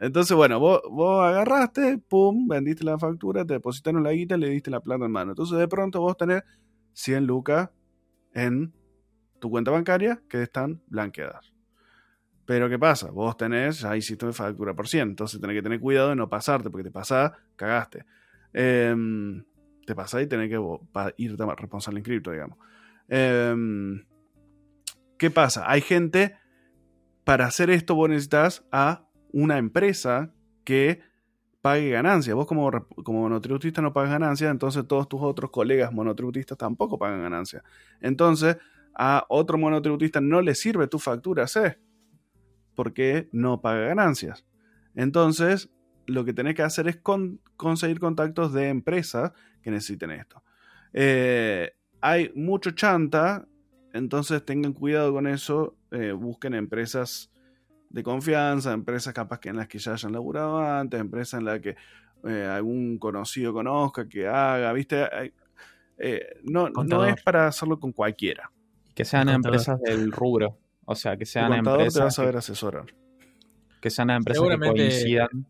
Entonces, 0.00 0.36
bueno, 0.36 0.60
vos, 0.60 0.80
vos, 0.88 1.24
agarraste, 1.24 1.98
pum, 1.98 2.46
vendiste 2.46 2.84
la 2.84 2.98
factura, 2.98 3.44
te 3.44 3.54
depositaron 3.54 4.04
la 4.04 4.12
guita, 4.12 4.36
le 4.36 4.48
diste 4.50 4.70
la 4.70 4.80
plata 4.80 5.04
en 5.04 5.10
mano. 5.10 5.32
Entonces, 5.32 5.58
de 5.58 5.66
pronto 5.66 6.00
vos 6.00 6.16
tenés 6.16 6.42
100 6.92 7.26
lucas 7.26 7.70
en 8.32 8.72
tu 9.40 9.50
cuenta 9.50 9.72
bancaria 9.72 10.22
que 10.28 10.42
están 10.42 10.80
blanqueadas. 10.86 11.57
Pero 12.48 12.66
¿qué 12.70 12.78
pasa? 12.78 13.10
Vos 13.10 13.36
tenés, 13.36 13.84
ahí 13.84 13.98
hiciste 13.98 14.24
una 14.24 14.32
factura 14.32 14.72
por 14.72 14.88
100, 14.88 15.10
entonces 15.10 15.38
tenés 15.38 15.54
que 15.54 15.60
tener 15.60 15.78
cuidado 15.80 16.08
de 16.08 16.16
no 16.16 16.30
pasarte, 16.30 16.70
porque 16.70 16.84
te 16.84 16.90
pasás, 16.90 17.32
cagaste. 17.56 18.06
Em, 18.54 19.44
te 19.84 19.94
pasás 19.94 20.22
y 20.22 20.26
tenés 20.28 20.48
que 20.48 20.58
irte 21.18 21.44
responsable 21.44 22.00
en 22.00 22.04
cripto, 22.04 22.30
digamos. 22.30 22.56
Em, 23.06 24.02
¿Qué 25.18 25.30
pasa? 25.30 25.70
Hay 25.70 25.82
gente, 25.82 26.36
para 27.22 27.44
hacer 27.44 27.68
esto 27.68 27.94
vos 27.94 28.08
necesitas 28.08 28.66
a 28.72 29.06
una 29.30 29.58
empresa 29.58 30.32
que 30.64 31.02
pague 31.60 31.90
ganancias. 31.90 32.34
Vos 32.34 32.46
como, 32.46 32.70
como 33.04 33.20
monotributista 33.20 33.82
no 33.82 33.92
pagas 33.92 34.12
ganancias, 34.12 34.50
entonces 34.50 34.86
todos 34.88 35.06
tus 35.06 35.20
otros 35.20 35.50
colegas 35.50 35.92
monotributistas 35.92 36.56
tampoco 36.56 36.98
pagan 36.98 37.20
ganancias. 37.20 37.62
Entonces, 38.00 38.56
a 38.94 39.26
otro 39.28 39.58
monotributista 39.58 40.22
no 40.22 40.40
le 40.40 40.54
sirve 40.54 40.86
tu 40.86 40.98
factura 40.98 41.46
C 41.46 41.78
porque 42.78 43.28
no 43.32 43.60
paga 43.60 43.88
ganancias. 43.88 44.44
Entonces, 44.94 45.68
lo 46.06 46.24
que 46.24 46.32
tenés 46.32 46.54
que 46.54 46.62
hacer 46.62 46.86
es 46.86 46.96
conseguir 47.56 47.98
contactos 47.98 48.52
de 48.52 48.68
empresas 48.68 49.32
que 49.62 49.72
necesiten 49.72 50.12
esto. 50.12 50.44
Eh, 50.92 51.72
hay 52.00 52.30
mucho 52.36 52.70
chanta, 52.70 53.48
entonces 53.92 54.44
tengan 54.44 54.74
cuidado 54.74 55.12
con 55.12 55.26
eso, 55.26 55.74
eh, 55.90 56.12
busquen 56.12 56.54
empresas 56.54 57.32
de 57.90 58.04
confianza, 58.04 58.72
empresas 58.72 59.12
capaz 59.12 59.40
que 59.40 59.48
en 59.48 59.56
las 59.56 59.66
que 59.66 59.80
ya 59.80 59.94
hayan 59.94 60.12
laburado 60.12 60.60
antes, 60.60 61.00
empresas 61.00 61.40
en 61.40 61.46
las 61.46 61.58
que 61.58 61.74
eh, 62.28 62.44
algún 62.48 62.96
conocido 62.98 63.52
conozca, 63.52 64.08
que 64.08 64.28
haga, 64.28 64.72
¿viste? 64.72 65.04
no, 66.44 66.68
no 66.68 67.04
es 67.06 67.20
para 67.24 67.48
hacerlo 67.48 67.80
con 67.80 67.90
cualquiera. 67.90 68.52
Que 68.94 69.04
sean 69.04 69.28
empresas 69.30 69.80
del 69.80 70.12
rubro. 70.12 70.56
O 70.90 70.94
sea, 70.94 71.18
que 71.18 71.26
sean 71.26 71.52
empresas. 71.52 71.92
Te 71.92 72.00
vas 72.00 72.18
a 72.18 72.24
ver 72.24 72.36
asesorar. 72.38 72.86
Que 73.78 73.90
sean 73.90 74.08
empresas 74.08 74.42
que 74.42 74.58
coincidan. 74.58 75.46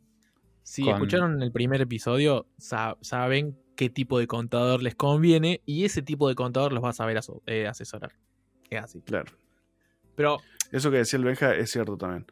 Si 0.65 0.89
escucharon 0.91 1.41
el 1.41 1.53
primer 1.53 1.81
episodio, 1.81 2.49
saben 2.59 3.57
qué 3.77 3.89
tipo 3.89 4.19
de 4.19 4.27
contador 4.27 4.83
les 4.83 4.97
conviene 4.97 5.63
y 5.65 5.85
ese 5.85 6.03
tipo 6.03 6.29
de 6.29 6.35
contador 6.35 6.73
los 6.73 6.83
va 6.83 6.89
a 6.89 6.93
saber 6.93 7.21
eh, 7.47 7.69
asesorar. 7.69 8.15
Es 8.69 8.83
así. 8.83 9.01
Claro. 9.03 9.31
Pero. 10.17 10.39
Eso 10.73 10.91
que 10.91 10.97
decía 10.97 11.19
el 11.19 11.25
Benja 11.25 11.55
es 11.55 11.71
cierto 11.71 11.97
también. 11.97 12.27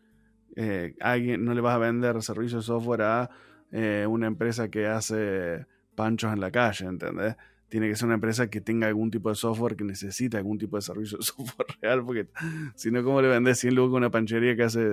Eh, 0.57 0.97
alguien 1.01 1.45
no 1.45 1.55
le 1.55 1.61
vas 1.61 1.77
a 1.77 1.79
vender 1.79 2.21
servicios 2.25 2.64
de 2.64 2.66
software 2.66 3.03
a 3.03 3.31
eh, 3.71 4.05
una 4.09 4.27
empresa 4.27 4.69
que 4.69 4.88
hace 4.88 5.64
panchos 5.95 6.33
en 6.33 6.40
la 6.40 6.51
calle, 6.51 6.87
¿entendés? 6.87 7.37
Tiene 7.68 7.88
que 7.88 7.96
ser 7.96 8.07
una 8.07 8.14
empresa 8.14 8.48
que 8.48 8.61
tenga 8.61 8.87
algún 8.87 9.11
tipo 9.11 9.29
de 9.29 9.35
software 9.35 9.76
que 9.76 9.85
necesita 9.85 10.38
algún 10.38 10.59
tipo 10.59 10.76
de 10.76 10.83
servicio 10.83 11.18
de 11.18 11.24
software 11.24 11.68
real, 11.81 12.05
porque 12.05 12.29
si 12.74 12.90
no, 12.90 13.02
¿cómo 13.02 13.20
le 13.20 13.29
vendes 13.29 13.59
100 13.59 13.74
lucas 13.74 13.96
una 13.96 14.11
panchería 14.11 14.57
que 14.57 14.62
hace 14.62 14.87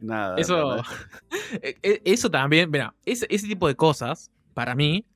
nada? 0.00 0.36
Eso, 0.36 0.76
e, 1.62 1.76
e, 1.82 2.02
eso 2.04 2.30
también, 2.30 2.70
mira, 2.70 2.94
ese, 3.04 3.26
ese, 3.30 3.46
tipo 3.46 3.68
de 3.68 3.76
cosas, 3.76 4.30
para 4.54 4.74
mí, 4.74 5.06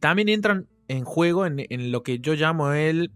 también 0.00 0.28
entran 0.28 0.66
en 0.88 1.04
juego 1.04 1.46
en, 1.46 1.66
lo 1.90 2.02
que 2.02 2.18
yo 2.18 2.34
llamo 2.34 2.72
el 2.72 3.10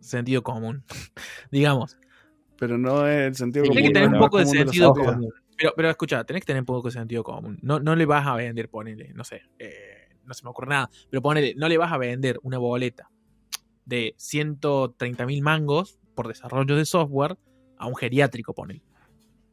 sentido 0.00 0.42
común, 0.42 0.84
digamos. 1.50 1.96
Pero 2.58 2.78
no 2.78 3.06
es 3.06 3.26
el 3.26 3.34
sentido 3.34 3.64
común. 3.64 3.76
Tienes 3.76 3.90
que 3.90 3.94
tener 3.94 4.08
un 4.14 4.20
poco 4.20 4.38
de 4.38 4.46
sentido 4.46 4.92
común. 4.92 5.28
Pero, 5.56 5.72
pero 5.76 5.90
escucha, 5.90 6.24
tenés 6.24 6.42
que 6.42 6.46
tener 6.46 6.62
un 6.62 6.66
poco 6.66 6.88
de 6.88 6.92
sentido 6.92 7.22
común. 7.22 7.58
No, 7.62 7.78
no 7.78 7.94
le 7.94 8.06
vas 8.06 8.26
a 8.26 8.34
vender, 8.34 8.68
ponele, 8.68 9.12
no 9.14 9.22
sé. 9.22 9.42
Eh, 9.58 9.91
no 10.24 10.34
se 10.34 10.44
me 10.44 10.50
ocurre 10.50 10.68
nada, 10.68 10.90
pero 11.10 11.22
ponele, 11.22 11.54
no 11.56 11.68
le 11.68 11.78
vas 11.78 11.92
a 11.92 11.98
vender 11.98 12.38
una 12.42 12.58
boleta 12.58 13.10
de 13.84 14.14
130 14.16 15.26
mil 15.26 15.42
mangos 15.42 15.98
por 16.14 16.28
desarrollo 16.28 16.76
de 16.76 16.84
software 16.84 17.36
a 17.78 17.86
un 17.86 17.96
geriátrico, 17.96 18.54
ponele. 18.54 18.82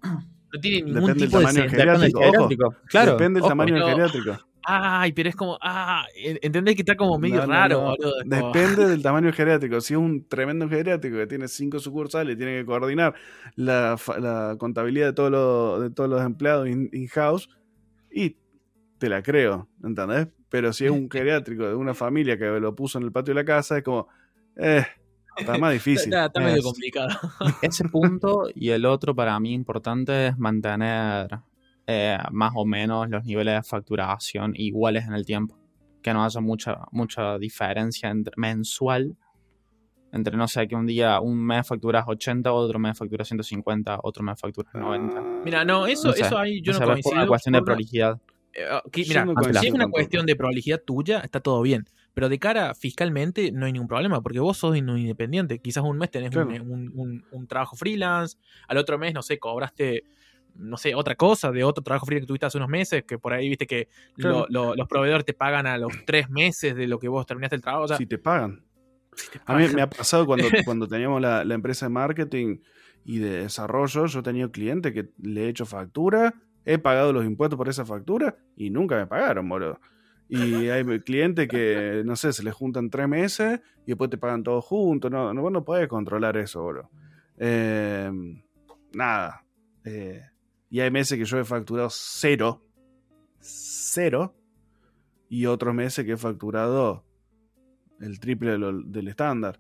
No 0.02 0.60
tiene 0.60 0.92
ningún 0.92 1.16
tipo 1.16 1.40
de 1.40 1.70
geriátrico. 1.70 2.76
Claro, 2.86 3.14
Depende 3.14 3.40
del 3.40 3.50
tamaño 3.50 3.76
del 3.76 3.84
geriátrico. 3.84 4.50
Ay, 4.64 5.14
pero 5.14 5.30
es 5.30 5.36
como, 5.36 5.58
ah, 5.62 6.06
entendés 6.16 6.76
que 6.76 6.82
está 6.82 6.96
como 6.96 7.18
medio 7.18 7.46
raro, 7.46 7.96
Depende 8.26 8.88
del 8.88 9.02
tamaño 9.02 9.32
geriátrico. 9.32 9.82
Si 9.82 9.94
es 9.94 10.00
un 10.00 10.28
tremendo 10.28 10.68
geriátrico 10.68 11.18
que 11.18 11.28
tiene 11.28 11.48
cinco 11.48 11.80
sucursales 11.80 12.36
y 12.36 12.38
tiene 12.38 12.60
que 12.60 12.66
coordinar 12.66 13.16
la, 13.56 13.98
contabilidad 14.60 15.08
de, 15.08 15.14
todo 15.14 15.80
de 15.80 15.90
todos 15.90 16.10
los 16.10 16.22
empleados 16.22 16.68
in-house, 16.68 17.50
y 18.12 18.38
te 18.98 19.10
la 19.10 19.22
creo, 19.22 19.68
¿entendés? 19.84 20.28
Pero 20.50 20.74
si 20.74 20.86
es 20.86 20.92
un 20.92 21.10
geriátrico 21.10 21.68
de 21.68 21.76
una 21.76 21.94
familia 21.94 22.38
que 22.38 22.46
lo 22.46 22.76
puso 22.76 22.98
en 22.98 23.06
el 23.06 23.12
patio 23.12 23.34
de 23.34 23.42
la 23.42 23.46
casa, 23.46 23.78
es 23.78 23.84
como, 23.84 24.08
eh, 24.56 24.84
está 25.38 25.58
más 25.58 25.74
difícil. 25.74 26.14
está, 26.14 26.40
medio 26.40 26.64
complicado. 26.64 27.10
Ese 27.62 27.88
punto 27.88 28.48
y 28.54 28.70
el 28.70 28.86
otro 28.86 29.16
para 29.16 29.40
mí 29.40 29.54
importante 29.54 30.28
es 30.28 30.38
mantener 30.38 31.40
eh, 31.88 32.18
más 32.32 32.52
o 32.56 32.66
menos 32.66 33.10
los 33.10 33.24
niveles 33.26 33.56
de 33.56 33.64
facturación 33.64 34.54
iguales 34.56 35.06
en 35.06 35.14
el 35.14 35.26
tiempo. 35.26 35.58
Que 36.02 36.14
no 36.14 36.24
haya 36.24 36.40
mucha, 36.40 36.86
mucha 36.92 37.38
diferencia 37.38 38.10
entre 38.10 38.34
mensual. 38.38 39.18
Entre, 40.12 40.36
no 40.36 40.48
sé, 40.48 40.68
que 40.68 40.76
un 40.76 40.88
día, 40.88 41.20
un 41.20 41.46
mes 41.46 41.68
facturas 41.68 42.06
80, 42.08 42.52
otro 42.52 42.80
mes 42.80 42.98
facturas 42.98 43.28
150, 43.28 44.00
otro 44.02 44.24
mes 44.24 44.40
facturas 44.40 44.74
90. 44.74 45.22
Mira, 45.46 45.64
no, 45.64 45.86
eso, 45.86 46.16
eso 46.16 46.38
ahí 46.38 46.62
yo 46.64 46.74
no, 46.74 46.80
coincido. 46.80 47.12
Es 47.12 47.18
una 47.18 47.28
cuestión 47.28 47.54
de 47.54 47.62
prolijidad. 47.62 48.20
Eh, 48.60 49.04
mira, 49.08 49.26
si 49.60 49.68
es 49.68 49.74
una 49.74 49.88
cuestión 49.88 50.26
de 50.26 50.36
prolijidad 50.36 50.82
tuya, 50.82 51.20
está 51.20 51.40
todo 51.40 51.62
bien. 51.62 51.86
Pero 52.14 52.28
de 52.28 52.40
cara 52.40 52.74
fiscalmente 52.76 53.52
no 53.52 53.66
hay 53.66 53.72
ningún 53.72 53.88
problema, 53.88 54.22
porque 54.22 54.40
vos 54.40 54.58
sos 54.58 54.76
independiente. 54.76 55.60
Quizás 55.60 55.84
un 55.84 55.98
mes 55.98 56.12
tenés 56.12 56.36
un, 56.36 57.48
trabajo 57.48 57.76
freelance, 57.76 58.38
al 58.68 58.78
otro 58.78 58.98
mes, 58.98 59.14
no 59.14 59.22
sé, 59.22 59.40
cobraste, 59.40 60.04
no 60.56 60.76
sé, 60.76 60.96
otra 60.96 61.16
cosa 61.16 61.52
de 61.52 61.64
otro 61.64 61.84
trabajo 61.84 62.06
freelance 62.06 62.26
que 62.26 62.28
tuviste 62.28 62.46
hace 62.48 62.58
unos 62.58 62.70
meses, 62.70 63.04
que 63.04 63.18
por 63.18 63.34
ahí 63.34 63.48
viste 63.48 63.66
que 63.68 63.88
los 64.18 64.88
proveedores 64.90 65.26
te 65.26 65.34
pagan 65.34 65.66
a 65.66 65.78
los 65.78 65.94
tres 66.06 66.30
meses 66.30 66.76
de 66.76 66.88
lo 66.88 67.00
que 67.00 67.08
vos 67.08 67.26
terminaste 67.26 67.56
el 67.56 67.62
trabajo. 67.62 67.96
si 67.96 68.06
te 68.06 68.18
pagan. 68.18 68.64
A 69.46 69.56
mí 69.56 69.68
me 69.74 69.82
ha 69.82 69.90
pasado 69.90 70.26
cuando, 70.26 70.48
cuando 70.66 70.88
teníamos 70.88 71.22
la, 71.22 71.44
la, 71.44 71.54
empresa 71.54 71.88
de 71.88 71.90
marketing 71.90 72.60
y 73.04 73.18
de 73.18 73.44
desarrollo, 73.44 74.06
yo 74.06 74.24
tenía 74.24 74.46
un 74.46 74.52
cliente 74.52 74.94
que 74.94 75.10
le 75.22 75.46
he 75.46 75.50
hecho 75.50 75.66
factura 75.66 76.36
he 76.66 76.78
pagado 76.78 77.14
los 77.14 77.26
impuestos 77.26 77.58
por 77.58 77.70
esa 77.70 77.86
factura 77.86 78.38
y 78.56 78.70
nunca 78.70 78.96
me 78.96 79.08
pagaron, 79.08 79.48
boludo. 79.48 79.80
Y 80.28 80.68
hay 80.70 80.84
clientes 81.02 81.48
que, 81.48 82.04
no 82.06 82.16
sé, 82.16 82.34
se 82.34 82.44
les 82.44 82.54
juntan 82.54 82.90
tres 82.90 83.08
meses 83.08 83.62
y 83.86 83.88
después 83.88 84.10
te 84.10 84.18
pagan 84.18 84.44
todos 84.44 84.64
juntos. 84.66 85.10
No, 85.12 85.34
no, 85.34 85.50
no 85.50 85.66
puedes 85.66 85.88
controlar 85.88 86.38
eso, 86.38 86.62
boludo. 86.62 86.90
Em, 87.38 88.42
nada. 88.94 89.46
Eh, 89.84 90.24
y 90.70 90.80
hay 90.80 90.92
meses 90.92 91.18
que 91.18 91.26
yo 91.26 91.40
he 91.40 91.46
facturado 91.46 91.90
cero. 91.92 92.64
Cero. 93.40 94.36
Y 95.30 95.46
otros 95.46 95.74
meses 95.74 96.06
que 96.06 96.14
he 96.14 96.18
facturado 96.18 97.06
el 98.00 98.20
triple 98.20 98.58
del 98.58 99.08
estándar. 99.08 99.60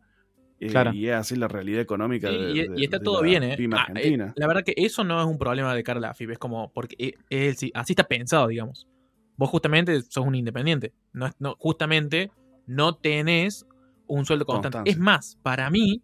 Eh, 0.62 0.74
y 0.94 1.08
es 1.08 1.16
así 1.16 1.36
la 1.38 1.48
realidad 1.48 1.82
económica 1.82 2.30
de, 2.30 2.70
y, 2.76 2.84
está 2.84 3.00
todo 3.00 3.22
bien, 3.22 3.44
¿eh? 3.44 3.58
Ah, 3.72 3.88
eh 3.96 4.18
la 4.36 4.48
verdad 4.48 4.64
que 4.64 4.74
eso 4.76 5.06
no 5.06 5.22
es 5.22 5.26
un 5.26 5.38
problema 5.38 5.74
de 5.74 5.84
cara 5.84 6.00
a 6.00 6.02
la 6.02 6.16
es 6.18 6.38
como, 6.38 6.72
porque 6.74 7.16
así 7.74 7.94
está 7.94 8.04
pensado, 8.04 8.48
digamos. 8.48 8.88
Vos 9.38 9.50
justamente 9.50 10.02
sos 10.02 10.26
un 10.26 10.36
independiente. 10.36 10.92
No, 11.14 11.30
no, 11.40 11.56
justamente 11.60 12.30
no 12.68 12.96
tenés 12.96 13.66
un 14.08 14.26
sueldo 14.26 14.46
constante. 14.46 14.90
Es 14.90 14.98
más, 14.98 15.38
para 15.42 15.70
mí, 15.70 16.04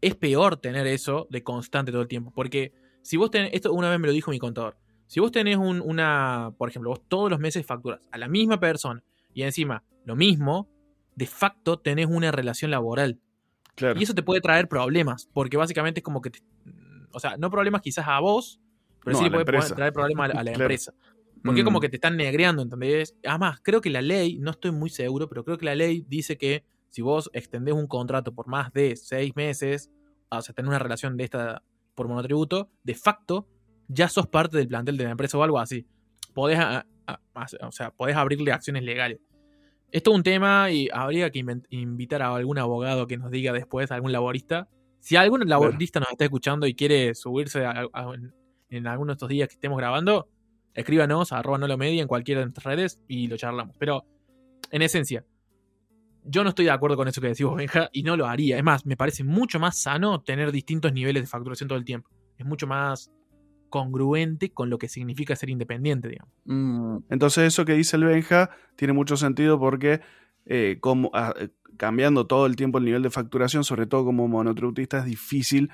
es 0.00 0.14
peor 0.14 0.58
tener 0.58 0.86
eso 0.86 1.26
de 1.30 1.42
constante 1.42 1.90
todo 1.90 2.02
el 2.02 2.08
tiempo. 2.08 2.30
Porque 2.32 2.72
si 3.02 3.16
vos 3.16 3.30
tenés, 3.30 3.50
esto 3.54 3.72
una 3.72 3.90
vez 3.90 3.98
me 3.98 4.06
lo 4.06 4.12
dijo 4.12 4.30
mi 4.30 4.38
contador, 4.38 4.76
si 5.06 5.18
vos 5.18 5.32
tenés 5.32 5.56
un, 5.56 5.80
una, 5.80 6.52
por 6.56 6.68
ejemplo, 6.68 6.90
vos 6.90 7.02
todos 7.08 7.28
los 7.28 7.40
meses 7.40 7.66
facturas 7.66 8.00
a 8.12 8.18
la 8.18 8.28
misma 8.28 8.60
persona 8.60 9.02
y 9.32 9.42
encima 9.42 9.82
lo 10.04 10.14
mismo, 10.16 10.68
de 11.16 11.26
facto 11.26 11.78
tenés 11.78 12.06
una 12.06 12.30
relación 12.30 12.70
laboral. 12.70 13.18
Y 13.96 14.02
eso 14.02 14.14
te 14.14 14.22
puede 14.22 14.40
traer 14.40 14.68
problemas, 14.68 15.28
porque 15.32 15.56
básicamente 15.56 16.00
es 16.00 16.04
como 16.04 16.20
que, 16.20 16.30
o 17.12 17.18
sea, 17.18 17.36
no 17.36 17.50
problemas 17.50 17.82
quizás 17.82 18.06
a 18.06 18.20
vos, 18.20 18.60
pero 19.04 19.18
sí 19.18 19.28
puede, 19.28 19.44
traer 19.44 19.92
problemas 19.92 20.30
a 20.30 20.42
la, 20.42 20.52
empresa. 20.52 20.94
Porque 21.42 21.60
es 21.60 21.64
como 21.64 21.78
mm. 21.78 21.82
que 21.82 21.88
te 21.90 21.96
están 21.96 22.16
negreando, 22.16 22.62
¿entendés? 22.62 23.14
Además, 23.24 23.60
creo 23.62 23.80
que 23.80 23.90
la 23.90 24.00
ley, 24.00 24.38
no 24.38 24.52
estoy 24.52 24.70
muy 24.70 24.90
seguro, 24.90 25.28
pero 25.28 25.44
creo 25.44 25.58
que 25.58 25.66
la 25.66 25.74
ley 25.74 26.04
dice 26.08 26.38
que 26.38 26.64
si 26.88 27.02
vos 27.02 27.28
extendés 27.32 27.74
un 27.74 27.86
contrato 27.86 28.32
por 28.32 28.46
más 28.46 28.72
de 28.72 28.96
seis 28.96 29.34
meses, 29.36 29.90
o 30.30 30.40
sea, 30.40 30.54
tener 30.54 30.68
una 30.68 30.78
relación 30.78 31.16
de 31.16 31.24
esta 31.24 31.62
por 31.94 32.08
monotributo, 32.08 32.70
de 32.82 32.94
facto 32.94 33.46
ya 33.88 34.08
sos 34.08 34.26
parte 34.26 34.56
del 34.56 34.68
plantel 34.68 34.96
de 34.96 35.04
la 35.04 35.10
empresa 35.10 35.36
o 35.38 35.42
algo 35.42 35.58
así. 35.58 35.86
Podés, 36.32 36.58
o 37.60 37.72
sea, 37.72 37.90
podés 37.90 38.16
abrirle 38.16 38.52
acciones 38.52 38.82
legales. 38.82 39.18
Esto 39.94 40.10
es 40.10 40.16
un 40.16 40.22
tema 40.24 40.72
y 40.72 40.88
habría 40.92 41.30
que 41.30 41.38
invitar 41.70 42.20
a 42.20 42.34
algún 42.34 42.58
abogado 42.58 43.06
que 43.06 43.16
nos 43.16 43.30
diga 43.30 43.52
después, 43.52 43.92
algún 43.92 44.10
laborista. 44.10 44.68
Si 44.98 45.14
algún 45.14 45.48
laborista 45.48 46.00
nos 46.00 46.10
está 46.10 46.24
escuchando 46.24 46.66
y 46.66 46.74
quiere 46.74 47.14
subirse 47.14 47.62
en 48.70 48.86
alguno 48.88 49.12
de 49.12 49.14
estos 49.14 49.28
días 49.28 49.46
que 49.46 49.54
estemos 49.54 49.78
grabando, 49.78 50.28
escríbanos 50.74 51.30
a 51.32 51.38
arroba 51.38 51.58
no 51.58 51.68
lo 51.68 51.78
media 51.78 52.02
en 52.02 52.08
cualquiera 52.08 52.40
de 52.40 52.46
nuestras 52.46 52.64
redes 52.64 53.00
y 53.06 53.28
lo 53.28 53.36
charlamos. 53.36 53.76
Pero, 53.78 54.04
en 54.72 54.82
esencia, 54.82 55.24
yo 56.24 56.42
no 56.42 56.48
estoy 56.48 56.64
de 56.64 56.72
acuerdo 56.72 56.96
con 56.96 57.06
eso 57.06 57.20
que 57.20 57.28
decís 57.28 57.46
vos, 57.46 57.54
Benja, 57.54 57.88
y 57.92 58.02
no 58.02 58.16
lo 58.16 58.26
haría. 58.26 58.56
Es 58.56 58.64
más, 58.64 58.84
me 58.86 58.96
parece 58.96 59.22
mucho 59.22 59.60
más 59.60 59.80
sano 59.80 60.22
tener 60.22 60.50
distintos 60.50 60.92
niveles 60.92 61.22
de 61.22 61.28
facturación 61.28 61.68
todo 61.68 61.78
el 61.78 61.84
tiempo. 61.84 62.10
Es 62.36 62.44
mucho 62.44 62.66
más 62.66 63.12
congruente 63.74 64.52
con 64.52 64.70
lo 64.70 64.78
que 64.78 64.88
significa 64.88 65.34
ser 65.34 65.50
independiente, 65.50 66.08
digamos. 66.08 66.32
Mm, 66.44 66.98
entonces 67.10 67.42
eso 67.42 67.64
que 67.64 67.72
dice 67.72 67.96
el 67.96 68.04
Benja 68.04 68.50
tiene 68.76 68.92
mucho 68.92 69.16
sentido 69.16 69.58
porque 69.58 70.00
eh, 70.46 70.78
como, 70.78 71.10
ah, 71.12 71.34
eh, 71.36 71.48
cambiando 71.76 72.24
todo 72.28 72.46
el 72.46 72.54
tiempo 72.54 72.78
el 72.78 72.84
nivel 72.84 73.02
de 73.02 73.10
facturación, 73.10 73.64
sobre 73.64 73.86
todo 73.86 74.04
como 74.04 74.28
monotributista, 74.28 74.98
es 75.00 75.06
difícil 75.06 75.72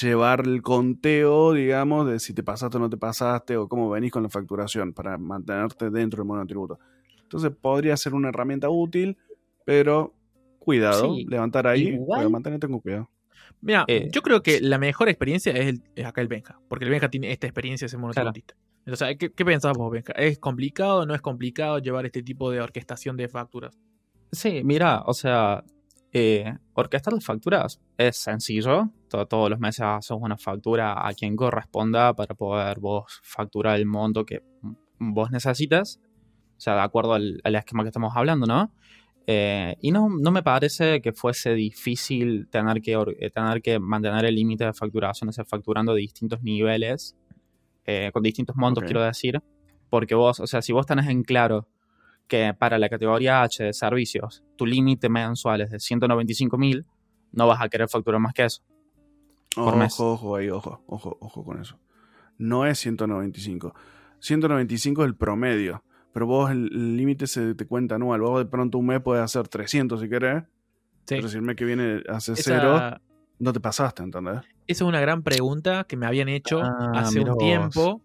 llevar 0.00 0.40
el 0.48 0.62
conteo, 0.62 1.52
digamos, 1.52 2.08
de 2.08 2.18
si 2.18 2.34
te 2.34 2.42
pasaste 2.42 2.76
o 2.76 2.80
no 2.80 2.90
te 2.90 2.96
pasaste 2.96 3.56
o 3.56 3.68
cómo 3.68 3.88
venís 3.88 4.10
con 4.10 4.24
la 4.24 4.28
facturación 4.28 4.92
para 4.92 5.16
mantenerte 5.16 5.90
dentro 5.90 6.24
del 6.24 6.26
monotributo. 6.26 6.80
Entonces 7.22 7.52
podría 7.52 7.96
ser 7.96 8.14
una 8.14 8.30
herramienta 8.30 8.68
útil, 8.68 9.16
pero 9.64 10.12
cuidado, 10.58 11.14
levantar 11.28 11.68
ahí, 11.68 12.00
pero 12.12 12.30
mantenerte 12.30 12.66
con 12.66 12.80
cuidado. 12.80 13.08
Mira, 13.60 13.84
eh, 13.88 14.08
yo 14.10 14.22
creo 14.22 14.42
que 14.42 14.60
la 14.60 14.78
mejor 14.78 15.08
experiencia 15.08 15.52
es, 15.52 15.80
acá 16.04 16.20
el 16.20 16.28
Benja, 16.28 16.60
porque 16.68 16.84
el 16.84 16.90
Benja 16.90 17.08
tiene 17.08 17.32
esta 17.32 17.46
experiencia 17.46 17.86
de 17.86 17.90
ser 17.90 17.98
monotributista. 17.98 18.54
Entonces, 18.86 19.16
¿qué, 19.18 19.32
¿qué 19.32 19.44
pensás 19.44 19.76
vos, 19.76 19.90
Benja? 19.90 20.12
¿Es 20.14 20.38
complicado 20.38 21.00
o 21.00 21.06
no 21.06 21.14
es 21.14 21.20
complicado 21.20 21.78
llevar 21.78 22.06
este 22.06 22.22
tipo 22.22 22.50
de 22.50 22.60
orquestación 22.60 23.16
de 23.16 23.28
facturas? 23.28 23.78
Sí, 24.32 24.62
mira, 24.64 25.02
o 25.06 25.14
sea, 25.14 25.62
eh, 26.12 26.56
orquestar 26.72 27.12
las 27.12 27.24
facturas 27.24 27.80
es 27.98 28.16
sencillo. 28.16 28.90
todos 29.08 29.50
los 29.50 29.58
meses 29.58 29.82
haces 29.82 30.16
una 30.18 30.38
factura 30.38 31.06
a 31.06 31.12
quien 31.12 31.36
corresponda 31.36 32.14
para 32.14 32.34
poder 32.34 32.80
vos 32.80 33.20
facturar 33.22 33.76
el 33.76 33.86
monto 33.86 34.24
que 34.24 34.42
vos 34.98 35.30
necesitas. 35.30 36.00
O 36.56 36.60
sea, 36.60 36.74
de 36.74 36.80
acuerdo 36.80 37.14
al 37.14 37.54
esquema 37.54 37.84
que 37.84 37.88
estamos 37.88 38.12
hablando, 38.16 38.46
¿no? 38.46 38.72
Eh, 39.30 39.76
y 39.82 39.90
no, 39.90 40.08
no, 40.08 40.30
me 40.30 40.42
parece 40.42 41.02
que 41.02 41.12
fuese 41.12 41.52
difícil 41.52 42.48
tener 42.48 42.80
que, 42.80 42.94
eh, 42.94 43.30
tener 43.30 43.60
que 43.60 43.78
mantener 43.78 44.24
el 44.24 44.34
límite 44.34 44.64
de 44.64 44.72
facturación, 44.72 45.28
o 45.28 45.32
sea, 45.32 45.44
facturando 45.44 45.92
de 45.92 46.00
distintos 46.00 46.42
niveles, 46.42 47.14
eh, 47.84 48.08
con 48.10 48.22
distintos 48.22 48.56
montos, 48.56 48.84
quiero 48.84 49.02
decir. 49.02 49.42
Porque 49.90 50.14
vos, 50.14 50.40
o 50.40 50.46
sea, 50.46 50.62
si 50.62 50.72
vos 50.72 50.86
tenés 50.86 51.08
en 51.08 51.24
claro 51.24 51.68
que 52.26 52.54
para 52.58 52.78
la 52.78 52.88
categoría 52.88 53.42
H 53.42 53.64
de 53.64 53.74
servicios, 53.74 54.44
tu 54.56 54.64
límite 54.64 55.10
mensual 55.10 55.60
es 55.60 55.72
de 55.72 55.78
195 55.78 56.56
mil, 56.56 56.86
no 57.32 57.46
vas 57.46 57.60
a 57.60 57.68
querer 57.68 57.90
facturar 57.90 58.22
más 58.22 58.32
que 58.32 58.46
eso. 58.46 58.62
ojo, 59.58 60.12
ojo 60.12 60.36
ahí, 60.36 60.48
ojo, 60.48 60.82
ojo, 60.86 61.18
ojo 61.20 61.44
con 61.44 61.60
eso. 61.60 61.78
No 62.38 62.64
es 62.64 62.78
195. 62.78 63.74
195 64.20 65.02
es 65.02 65.06
el 65.06 65.16
promedio 65.16 65.84
pero 66.18 66.26
vos 66.26 66.50
el 66.50 66.96
límite 66.96 67.28
se 67.28 67.54
te 67.54 67.64
cuenta 67.64 67.94
anual. 67.94 68.20
Vos 68.22 68.40
de 68.40 68.44
pronto 68.44 68.76
un 68.76 68.86
mes 68.86 69.00
puedes 69.00 69.22
hacer 69.22 69.46
300 69.46 70.00
si 70.00 70.08
querés. 70.08 70.42
Sí. 71.04 71.14
Pero 71.14 71.28
si 71.28 71.36
el 71.36 71.42
mes 71.42 71.54
que 71.54 71.64
viene 71.64 72.02
hace 72.08 72.34
cero, 72.34 72.98
no 73.38 73.52
te 73.52 73.60
pasaste, 73.60 74.02
¿entendés? 74.02 74.40
Esa 74.66 74.82
es 74.84 74.88
una 74.88 75.00
gran 75.00 75.22
pregunta 75.22 75.84
que 75.84 75.96
me 75.96 76.06
habían 76.06 76.28
hecho 76.28 76.60
ah, 76.60 76.90
hace 76.96 77.20
un 77.20 77.38
tiempo. 77.38 78.02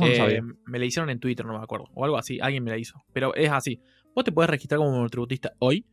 Eh, 0.00 0.40
me 0.64 0.78
la 0.78 0.86
hicieron 0.86 1.10
en 1.10 1.20
Twitter, 1.20 1.44
no 1.44 1.58
me 1.58 1.62
acuerdo. 1.62 1.90
O 1.92 2.06
algo 2.06 2.16
así, 2.16 2.40
alguien 2.40 2.64
me 2.64 2.70
la 2.70 2.78
hizo. 2.78 3.04
Pero 3.12 3.34
es 3.34 3.50
así. 3.50 3.82
Vos 4.14 4.24
te 4.24 4.32
puedes 4.32 4.48
registrar 4.48 4.78
como 4.78 4.92
monotributista 4.92 5.52
hoy 5.58 5.84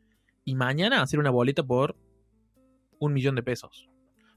y 0.45 0.55
mañana 0.55 1.01
hacer 1.01 1.19
una 1.19 1.29
boleta 1.29 1.61
por 1.61 1.97
un 2.99 3.11
millón 3.11 3.35
de 3.35 3.43
pesos. 3.43 3.89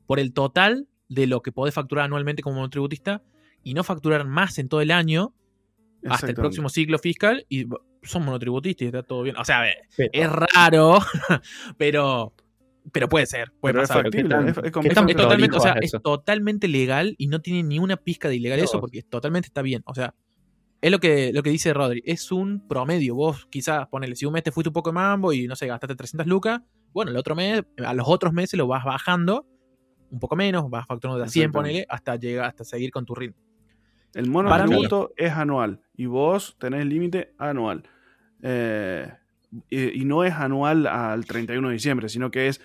Por 0.08 0.18
el 0.18 0.32
total 0.32 0.88
de 1.08 1.28
lo 1.28 1.40
que 1.40 1.52
podés 1.52 1.72
facturar 1.72 2.06
anualmente 2.06 2.42
como 2.42 2.56
monotributista 2.56 3.22
y 3.62 3.74
no 3.74 3.84
facturar 3.84 4.26
más 4.26 4.58
en 4.58 4.68
todo 4.68 4.80
el 4.80 4.90
año 4.90 5.36
hasta 6.08 6.26
el 6.26 6.34
próximo 6.34 6.68
ciclo 6.68 6.98
fiscal 6.98 7.44
y 7.48 7.66
son 8.02 8.24
monotributistas 8.24 8.82
y 8.82 8.86
está 8.86 9.02
todo 9.02 9.22
bien. 9.22 9.36
O 9.36 9.44
sea, 9.44 9.64
es 9.68 10.30
raro, 10.30 10.98
pero 11.76 12.34
pero 12.90 13.08
puede 13.08 13.26
ser. 13.26 13.52
Puede 13.60 13.82
es, 13.82 13.88
factible, 13.88 14.36
es, 15.82 15.92
totalmente, 16.02 16.66
legal 16.66 17.14
y 17.16 17.28
no 17.28 17.40
tiene 17.40 17.62
ni 17.62 17.78
una 17.78 17.96
pizca 17.96 18.28
de 18.28 18.36
ilegal 18.36 18.58
eso 18.58 18.80
porque 18.80 19.02
totalmente 19.02 19.46
está 19.46 19.62
bien. 19.62 19.82
O 19.86 19.94
sea, 19.94 20.14
es 20.80 20.90
lo 20.90 20.98
que, 20.98 21.32
lo 21.32 21.44
que 21.44 21.50
dice 21.50 21.72
Rodri, 21.72 22.02
es 22.04 22.32
un 22.32 22.66
promedio. 22.66 23.14
Vos 23.14 23.46
quizás, 23.50 23.86
ponele, 23.86 24.16
si 24.16 24.26
un 24.26 24.32
mes 24.32 24.42
te 24.42 24.50
fuiste 24.50 24.70
un 24.70 24.74
poco 24.74 24.90
de 24.90 24.94
mambo 24.94 25.32
y 25.32 25.46
no 25.46 25.54
sé, 25.54 25.68
gastaste 25.68 25.94
300 25.94 26.26
lucas, 26.26 26.60
bueno, 26.92 27.12
el 27.12 27.16
otro 27.16 27.36
mes, 27.36 27.62
a 27.84 27.94
los 27.94 28.08
otros 28.08 28.32
meses 28.32 28.58
lo 28.58 28.66
vas 28.66 28.84
bajando 28.84 29.46
un 30.10 30.18
poco 30.18 30.36
menos, 30.36 30.68
vas 30.68 30.86
facturando 30.86 31.18
de 31.18 31.24
a 31.24 31.28
100, 31.28 31.52
ponele, 31.52 31.86
hasta 31.88 32.16
llegar, 32.16 32.46
hasta 32.46 32.64
seguir 32.64 32.90
con 32.90 33.06
tu 33.06 33.14
ritmo. 33.14 33.40
El 34.14 34.28
monotributo 34.28 35.12
es 35.16 35.32
anual 35.32 35.80
y 35.96 36.06
vos 36.06 36.56
tenés 36.58 36.86
límite 36.86 37.32
anual. 37.38 37.84
Eh, 38.42 39.10
y, 39.70 40.04
no 40.04 40.24
es 40.24 40.32
anual 40.34 40.86
al 40.86 41.24
31 41.24 41.68
de 41.68 41.74
diciembre, 41.74 42.08
sino 42.08 42.30
que 42.30 42.48
es 42.48 42.60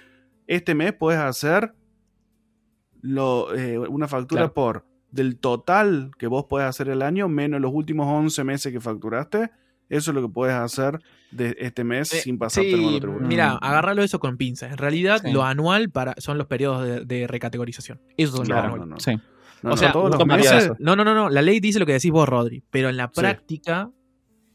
este 0.47 0.73
mes 0.75 0.93
puedes 0.93 1.19
hacer 1.19 1.73
lo, 3.01 3.53
eh, 3.53 3.77
una 3.77 4.07
factura 4.07 4.53
por 4.53 4.85
del 5.11 5.37
total 5.37 6.11
que 6.17 6.27
vos 6.27 6.45
puedes 6.49 6.67
hacer 6.67 6.89
el 6.89 7.01
año 7.01 7.27
menos 7.27 7.61
los 7.61 7.71
últimos 7.73 8.07
11 8.07 8.43
meses 8.43 8.73
que 8.73 8.79
facturaste. 8.79 9.51
Eso 9.89 10.11
es 10.11 10.15
lo 10.15 10.21
que 10.21 10.27
puedes 10.27 10.55
hacer 10.55 10.99
de 11.31 11.55
este 11.59 11.85
mes 11.85 12.13
eh, 12.13 12.17
sin 12.17 12.37
pasarte 12.37 12.73
el 12.73 12.81
monotributo. 12.81 13.25
Mira, 13.25 13.51
agárralo 13.53 14.03
eso 14.03 14.19
con 14.19 14.35
pinzas. 14.35 14.71
En 14.71 14.77
realidad, 14.77 15.21
lo 15.23 15.43
anual 15.45 15.89
para, 15.89 16.13
son 16.17 16.37
los 16.37 16.47
periodos 16.47 17.07
de, 17.07 17.27
recategorización. 17.27 18.01
Eso 18.17 18.37
son 18.37 18.49
los 18.49 18.57
anuales. 18.57 19.03
Sí. 19.03 19.17
No, 19.63 19.71
o 19.71 19.77
sea, 19.77 19.91
no, 19.91 20.95
no, 20.95 21.03
no, 21.03 21.15
no. 21.15 21.29
La 21.29 21.41
ley 21.41 21.59
dice 21.59 21.79
lo 21.79 21.85
que 21.85 21.93
decís 21.93 22.11
vos, 22.11 22.27
Rodri. 22.27 22.63
Pero 22.69 22.89
en 22.89 22.97
la 22.97 23.11
práctica 23.11 23.91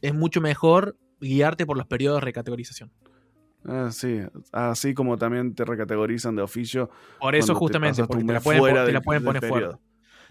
es 0.01 0.13
mucho 0.13 0.41
mejor 0.41 0.97
guiarte 1.19 1.65
por 1.65 1.77
los 1.77 1.87
periodos 1.87 2.21
de 2.21 2.25
recategorización. 2.25 2.91
Ah, 3.65 3.89
sí, 3.91 4.19
así 4.51 4.93
como 4.93 5.17
también 5.17 5.55
te 5.55 5.63
recategorizan 5.63 6.35
de 6.35 6.41
oficio. 6.41 6.89
Por 7.19 7.35
eso 7.35 7.55
justamente, 7.55 8.03
porque 8.05 8.23
te 8.23 8.33
la 8.33 8.41
pueden, 9.01 9.23
poner 9.23 9.45
fuera. 9.45 9.79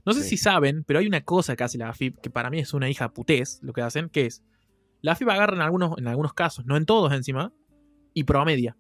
No 0.05 0.13
sé 0.13 0.23
si 0.23 0.37
saben, 0.37 0.85
pero 0.85 0.99
hay 0.99 1.07
una 1.07 1.23
cosa 1.23 1.57
que 1.57 1.65
hace 1.65 1.79
la 1.79 1.89
AFIP, 1.89 2.21
que 2.21 2.29
para 2.29 2.51
mí 2.51 2.59
es 2.59 2.75
una 2.75 2.91
hija 2.91 3.13
putés, 3.13 3.61
lo 3.63 3.73
que 3.73 3.83
hacen, 3.83 4.09
que 4.09 4.27
es, 4.27 4.43
la 5.01 5.13
AFIP 5.13 5.29
agarra 5.31 5.55
en 5.55 5.63
algunos, 5.63 5.97
en 5.97 6.09
algunos 6.09 6.35
casos, 6.35 6.67
no 6.67 6.77
en 6.77 6.85
todos 6.85 7.13
encima, 7.13 7.53
y 8.13 8.25
promedia. 8.25 8.77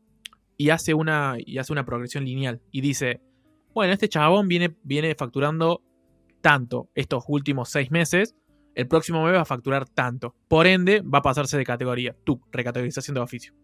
Y 0.57 0.71
hace 0.71 0.95
una, 0.95 1.37
y 1.39 1.59
hace 1.59 1.73
una 1.73 1.85
progresión 1.85 2.25
lineal. 2.25 2.61
Y 2.71 2.81
dice, 2.83 3.23
bueno, 3.75 3.93
este 3.93 4.09
chabón 4.09 4.49
viene, 4.49 4.77
viene 4.83 5.15
facturando 5.15 5.83
tanto 6.41 6.91
estos 6.95 7.25
últimos 7.29 7.71
seis 7.71 7.91
meses, 7.91 8.35
el 8.75 8.89
próximo 8.89 9.25
mes 9.25 9.35
va 9.35 9.43
a 9.43 9.45
facturar 9.45 9.89
tanto. 9.89 10.35
Por 10.49 10.67
ende, 10.67 11.03
va 11.03 11.19
a 11.19 11.23
pasarse 11.23 11.59
de 11.59 11.65
categoría. 11.65 12.17
Tu 12.25 12.41
recategorización 12.51 13.15
de 13.15 13.21
oficio. 13.21 13.55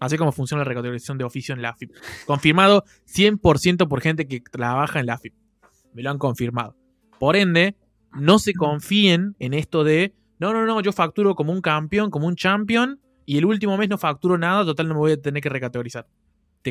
Así 0.00 0.18
como 0.18 0.32
funciona 0.32 0.60
la 0.60 0.68
recategorización 0.68 1.18
de 1.18 1.24
oficio 1.24 1.54
en 1.54 1.62
la 1.62 1.70
AFIP. 1.70 1.92
Confirmado 2.26 2.84
100% 3.06 3.88
por 3.88 4.00
gente 4.00 4.26
que 4.26 4.40
trabaja 4.40 5.00
en 5.00 5.06
la 5.06 5.14
AFIP. 5.14 5.34
Me 5.94 6.02
lo 6.02 6.10
han 6.10 6.18
confirmado. 6.18 6.76
Por 7.18 7.36
ende, 7.36 7.76
no 8.12 8.38
se 8.38 8.52
confíen 8.52 9.36
en 9.38 9.54
esto 9.54 9.84
de, 9.84 10.14
no, 10.38 10.52
no, 10.52 10.66
no, 10.66 10.80
yo 10.80 10.92
facturo 10.92 11.34
como 11.34 11.52
un 11.52 11.62
campeón, 11.62 12.10
como 12.10 12.26
un 12.26 12.36
champion, 12.36 13.00
y 13.24 13.38
el 13.38 13.46
último 13.46 13.76
mes 13.78 13.88
no 13.88 13.98
facturo 13.98 14.36
nada, 14.36 14.64
total 14.64 14.88
no 14.88 14.94
me 14.94 15.00
voy 15.00 15.12
a 15.12 15.20
tener 15.20 15.42
que 15.42 15.48
recategorizar. 15.48 16.06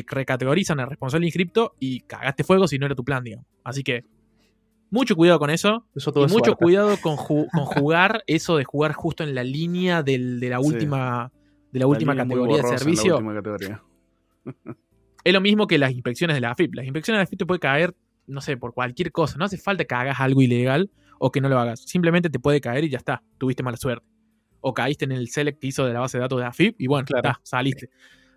Te 0.02 0.04
recategorizan 0.06 0.78
al 0.80 0.88
responsable 0.88 1.26
inscripto 1.26 1.74
y 1.80 2.00
cagaste 2.00 2.44
fuego 2.44 2.68
si 2.68 2.78
no 2.78 2.84
era 2.84 2.94
tu 2.94 3.04
plan, 3.04 3.24
digamos. 3.24 3.46
Así 3.64 3.82
que 3.82 4.04
mucho 4.90 5.16
cuidado 5.16 5.38
con 5.38 5.50
eso. 5.50 5.86
y 5.94 6.32
mucho 6.32 6.54
cuidado 6.56 6.96
con, 7.02 7.16
jugar 7.16 8.22
eso 8.26 8.56
de 8.56 8.64
jugar 8.64 8.92
justo 8.92 9.24
en 9.24 9.34
la 9.34 9.42
línea 9.42 10.02
de 10.02 10.18
la 10.18 10.60
última, 10.60 11.32
de 11.72 11.80
la 11.80 11.86
última 11.86 12.14
categoría 12.14 12.58
de 12.58 12.78
servicio. 12.78 13.18
es 15.24 15.32
lo 15.32 15.40
mismo 15.40 15.66
que 15.66 15.78
las 15.78 15.92
inspecciones 15.92 16.36
de 16.36 16.40
la 16.40 16.50
AFIP. 16.50 16.74
Las 16.74 16.84
inspecciones 16.84 17.18
de 17.18 17.20
la 17.20 17.24
AFIP 17.24 17.38
te 17.38 17.46
puede 17.46 17.60
caer, 17.60 17.94
no 18.26 18.40
sé, 18.40 18.56
por 18.56 18.74
cualquier 18.74 19.12
cosa. 19.12 19.38
No 19.38 19.44
hace 19.44 19.56
falta 19.56 19.84
que 19.84 19.94
hagas 19.94 20.20
algo 20.20 20.42
ilegal 20.42 20.90
o 21.18 21.32
que 21.32 21.40
no 21.40 21.48
lo 21.48 21.58
hagas. 21.58 21.80
Simplemente 21.80 22.30
te 22.30 22.38
puede 22.38 22.60
caer 22.60 22.84
y 22.84 22.90
ya 22.90 22.98
está. 22.98 23.22
Tuviste 23.38 23.62
mala 23.62 23.76
suerte. 23.76 24.06
O 24.60 24.74
caíste 24.74 25.04
en 25.04 25.12
el 25.12 25.28
select 25.28 25.60
que 25.60 25.68
hizo 25.68 25.84
de 25.84 25.92
la 25.92 26.00
base 26.00 26.18
de 26.18 26.22
datos 26.22 26.38
de 26.38 26.42
la 26.42 26.48
AFIP 26.50 26.80
y 26.80 26.86
bueno, 26.86 27.06
claro. 27.06 27.38
saliste. 27.42 27.90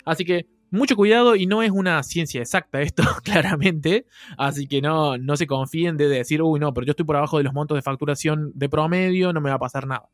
Así 0.05 0.25
que 0.25 0.47
mucho 0.71 0.95
cuidado 0.95 1.35
y 1.35 1.45
no 1.45 1.63
es 1.63 1.71
una 1.71 2.01
ciencia 2.03 2.41
exacta 2.41 2.81
esto, 2.81 3.03
claramente. 3.23 4.05
Así 4.37 4.67
que 4.67 4.81
no, 4.81 5.17
no 5.17 5.37
se 5.37 5.47
confíen 5.47 5.97
de 5.97 6.07
decir, 6.07 6.41
uy, 6.41 6.59
no, 6.59 6.73
pero 6.73 6.85
yo 6.85 6.91
estoy 6.91 7.05
por 7.05 7.15
abajo 7.15 7.37
de 7.37 7.43
los 7.43 7.53
montos 7.53 7.75
de 7.75 7.81
facturación 7.81 8.51
de 8.55 8.69
promedio, 8.69 9.33
no 9.33 9.41
me 9.41 9.49
va 9.49 9.55
a 9.55 9.59
pasar 9.59 9.87
nada. 9.87 10.09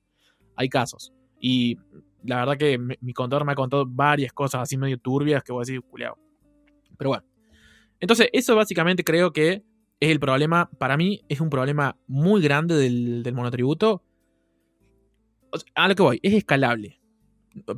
Hay 0.55 0.69
casos. 0.69 1.13
Y 1.39 1.77
la 2.23 2.37
verdad 2.37 2.57
que 2.57 2.77
mi 2.77 3.13
contador 3.13 3.45
me 3.45 3.51
ha 3.51 3.55
contado 3.55 3.85
varias 3.85 4.33
cosas 4.33 4.61
así 4.61 4.77
medio 4.77 4.97
turbias 4.97 5.43
que 5.43 5.51
voy 5.51 5.61
a 5.61 5.65
decir, 5.65 5.81
culiado. 5.81 6.17
Pero 6.97 7.09
bueno. 7.09 7.25
Entonces, 7.99 8.29
eso 8.33 8.55
básicamente 8.55 9.03
creo 9.03 9.31
que 9.31 9.63
es 9.99 10.09
el 10.09 10.19
problema. 10.19 10.69
Para 10.77 10.97
mí, 10.97 11.23
es 11.29 11.41
un 11.41 11.49
problema 11.49 11.97
muy 12.07 12.41
grande 12.41 12.75
del, 12.75 13.23
del 13.23 13.33
monotributo. 13.33 14.03
A 15.73 15.87
lo 15.87 15.95
que 15.95 16.03
voy, 16.03 16.19
es 16.21 16.33
escalable. 16.33 16.99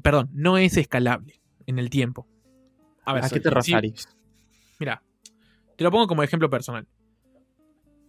Perdón, 0.01 0.29
no 0.33 0.57
es 0.57 0.77
escalable 0.77 1.41
en 1.67 1.77
el 1.77 1.89
tiempo. 1.89 2.27
A 3.07 3.13
ver, 3.13 3.23
¿a 3.23 3.29
qué 3.29 3.39
te 3.39 3.49
referís? 3.49 4.09
mira, 4.79 5.01
te 5.77 5.83
lo 5.85 5.91
pongo 5.91 6.07
como 6.07 6.23
ejemplo 6.23 6.49
personal. 6.49 6.85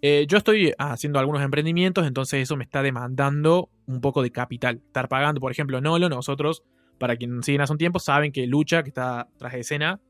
Eh, 0.02 0.26
yo 0.28 0.38
estoy 0.38 0.72
haciendo 0.76 1.20
algunos 1.20 1.40
emprendimientos, 1.40 2.04
entonces 2.04 2.42
eso 2.42 2.56
me 2.56 2.64
está 2.64 2.82
demandando 2.82 3.70
un 3.86 4.00
poco 4.00 4.22
de 4.22 4.32
capital. 4.32 4.82
Estar 4.84 5.08
pagando, 5.08 5.40
por 5.40 5.52
ejemplo, 5.52 5.80
Nolo, 5.80 6.08
nosotros, 6.08 6.64
para 6.98 7.16
quienes 7.16 7.46
siguen 7.46 7.60
hace 7.60 7.72
un 7.72 7.78
tiempo, 7.78 8.00
saben 8.00 8.32
que 8.32 8.48
Lucha, 8.48 8.82
que 8.82 8.88
está 8.88 9.28
tras 9.38 9.52
de 9.52 9.60
escena, 9.60 10.00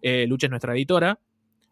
eh, 0.00 0.26
Lucha 0.26 0.46
es 0.46 0.50
nuestra 0.50 0.72
editora. 0.74 1.20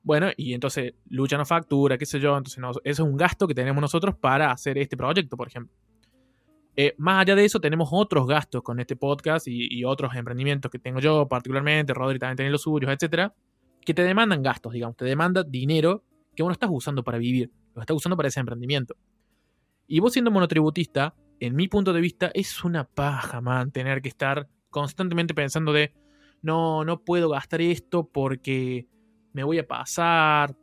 Bueno, 0.02 0.28
y 0.36 0.52
entonces 0.52 0.92
Lucha 1.08 1.38
nos 1.38 1.48
factura, 1.48 1.96
qué 1.96 2.04
sé 2.04 2.20
yo, 2.20 2.36
entonces 2.36 2.62
eso 2.62 2.80
es 2.84 2.98
un 3.00 3.16
gasto 3.16 3.48
que 3.48 3.54
tenemos 3.54 3.80
nosotros 3.80 4.16
para 4.16 4.52
hacer 4.52 4.76
este 4.76 4.98
proyecto, 4.98 5.34
por 5.34 5.48
ejemplo. 5.48 5.74
Eh, 6.78 6.94
más 6.98 7.22
allá 7.22 7.34
de 7.34 7.44
eso, 7.46 7.58
tenemos 7.58 7.88
otros 7.90 8.26
gastos 8.26 8.62
con 8.62 8.78
este 8.80 8.96
podcast 8.96 9.48
y, 9.48 9.82
otros 9.84 10.14
emprendimientos 10.14 10.70
que 10.70 10.78
tengo 10.78 11.00
yo, 11.00 11.26
particularmente, 11.26 11.94
Rodri 11.94 12.18
también 12.18 12.36
tiene 12.36 12.50
los 12.50 12.62
suyos, 12.62 12.90
etcétera, 12.90 13.34
que 13.80 13.94
te 13.94 14.02
demandan 14.02 14.42
gastos, 14.42 14.74
digamos, 14.74 14.96
te 14.96 15.06
demanda 15.06 15.42
dinero 15.42 16.04
que 16.34 16.42
vos 16.42 16.50
no 16.50 16.52
estás 16.52 16.68
usando 16.70 17.02
para 17.02 17.16
vivir, 17.16 17.50
lo 17.74 17.80
estás 17.80 17.96
usando 17.96 18.16
para 18.16 18.28
ese 18.28 18.40
emprendimiento. 18.40 18.94
Y 19.86 20.00
vos 20.00 20.12
siendo 20.12 20.30
monotributista, 20.30 21.14
en 21.40 21.56
mi 21.56 21.66
punto 21.66 21.94
de 21.94 22.00
vista, 22.02 22.30
es 22.34 22.62
una 22.62 22.84
paja, 22.84 23.40
man, 23.40 23.72
tener 23.72 24.02
que 24.02 24.10
estar 24.10 24.46
constantemente 24.68 25.32
pensando 25.32 25.72
de, 25.72 25.94
no, 26.42 26.84
no 26.84 27.02
puedo 27.04 27.30
gastar 27.30 27.62
esto 27.62 28.06
porque 28.12 28.86
me 29.32 29.44
voy 29.44 29.58
a 29.58 29.66
pasar, 29.66 30.54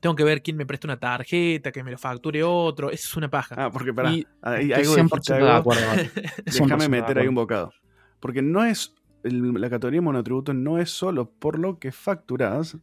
tengo 0.00 0.14
que 0.14 0.24
ver 0.24 0.42
quién 0.42 0.56
me 0.56 0.66
presta 0.66 0.86
una 0.86 0.98
tarjeta, 0.98 1.72
que 1.72 1.82
me 1.82 1.90
lo 1.90 1.98
facture 1.98 2.42
otro. 2.42 2.90
Eso 2.90 3.08
es 3.08 3.16
una 3.16 3.28
paja. 3.28 3.54
Ah, 3.58 3.70
porque 3.70 3.92
para. 3.92 4.10
hay, 4.10 4.72
algo 4.72 4.96
de 4.96 5.50
acuerdo. 5.50 5.82
Déjame 6.44 6.88
meter 6.88 7.18
ahí 7.18 7.28
un 7.28 7.34
bocado. 7.34 7.72
Porque 8.20 8.42
no 8.42 8.64
es. 8.64 8.94
la 9.22 9.70
categoría 9.70 10.00
monotributo 10.00 10.54
no 10.54 10.78
es 10.78 10.90
solo 10.90 11.30
por 11.30 11.58
lo 11.58 11.78
que 11.78 11.92
facturas, 11.92 12.76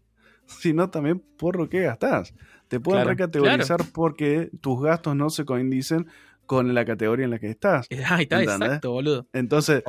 sino 0.45 0.89
también 0.89 1.19
por 1.37 1.55
lo 1.55 1.69
que 1.69 1.81
gastas. 1.81 2.33
Te 2.67 2.79
pueden 2.79 3.07
recategorizar 3.07 3.81
porque 3.93 4.49
tus 4.61 4.81
gastos 4.81 5.15
no 5.15 5.29
se 5.29 5.45
coindicen 5.45 6.07
con 6.45 6.73
la 6.73 6.85
categoría 6.85 7.25
en 7.25 7.31
la 7.31 7.39
que 7.39 7.49
estás. 7.49 7.87
Ahí 8.09 8.23
está, 8.23 8.41
exacto, 8.41 8.91
boludo. 8.91 9.27
Entonces, 9.33 9.83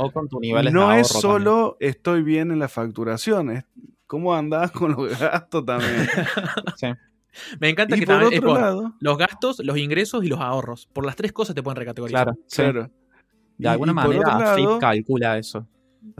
no 0.72 0.92
es 0.92 1.08
solo 1.08 1.76
estoy 1.80 2.22
bien 2.22 2.50
en 2.50 2.58
la 2.58 2.68
facturación, 2.68 3.50
es 3.50 3.64
cómo 4.06 4.34
andás 4.34 4.70
con 4.70 4.92
los 4.92 5.18
gastos 5.18 5.64
también. 5.64 6.06
sí. 6.76 6.88
Me 7.60 7.68
encanta 7.68 7.96
que 7.96 8.06
también 8.06 8.42
los 9.00 9.18
gastos, 9.18 9.60
los 9.60 9.78
ingresos 9.78 10.24
y 10.24 10.28
los 10.28 10.40
ahorros. 10.40 10.86
Por 10.92 11.04
las 11.04 11.16
tres 11.16 11.32
cosas 11.32 11.54
te 11.54 11.62
pueden 11.62 11.76
recategorizar. 11.76 12.34
Claro, 12.50 12.90
De 13.58 13.68
alguna 13.68 13.92
manera, 13.92 14.54
Flip 14.54 14.78
calcula 14.80 15.38
eso. 15.38 15.66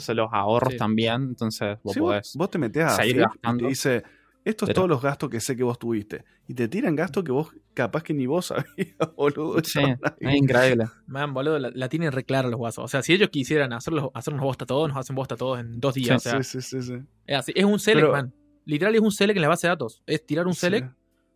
O 0.09 0.14
los 0.14 0.28
ahorros 0.32 0.76
también, 0.76 1.22
entonces 1.22 1.78
vos 1.82 1.97
podés 1.97 2.32
vos, 2.34 2.51
te 2.51 2.59
metés 2.59 2.84
a 2.84 2.90
seguir 2.90 3.18
gastando. 3.18 3.66
y 3.66 3.68
dice, 3.68 4.03
estos 4.47 4.68
son 4.68 4.74
todos 4.74 4.88
los 4.88 5.03
gastos 5.03 5.28
que 5.28 5.40
sé 5.40 5.57
que 5.57 5.62
vos 5.62 5.78
tuviste. 5.78 6.24
Y 6.49 6.55
te 6.55 6.68
tiran 6.68 6.95
gastos 6.95 7.24
que 7.24 7.32
vos 7.32 7.53
capaz 7.74 8.05
que 8.05 8.14
ni 8.14 8.26
vos 8.26 8.47
sabías, 8.47 8.66
boludo. 9.16 9.62
Sí, 9.64 9.80
es 10.20 10.34
increíble. 10.34 10.86
Man, 11.07 11.34
boludo, 11.34 11.59
la, 11.59 11.88
tienen 11.88 12.12
re 12.12 12.24
clara 12.24 12.49
los 12.49 12.57
guasos. 12.57 12.84
O 12.84 12.88
sea, 12.88 13.03
si 13.03 13.12
ellos 13.12 13.28
quisieran 13.30 13.72
hacerlos, 13.72 14.09
hacernos 14.14 14.43
bosta 14.43 14.64
todos, 14.64 14.88
nos 14.88 14.99
hacen 14.99 15.16
bosta 15.16 15.36
todos 15.36 15.59
en 15.59 15.80
dos 15.80 15.95
días. 15.95 16.22
Sí, 16.22 16.30
sí, 16.43 16.61
sí, 16.61 16.82
sí, 16.82 16.95
Es, 17.26 17.38
así. 17.38 17.53
es 17.55 17.64
un 17.64 17.78
select, 17.78 18.09
man. 18.09 18.32
Literal 18.64 18.95
es 18.95 19.01
un 19.01 19.12
select 19.12 19.36
en 19.36 19.43
la 19.43 19.49
base 19.49 19.66
de 19.66 19.70
datos. 19.70 20.03
Es 20.07 20.24
tirar 20.24 20.47
un 20.47 20.55
select 20.55 20.93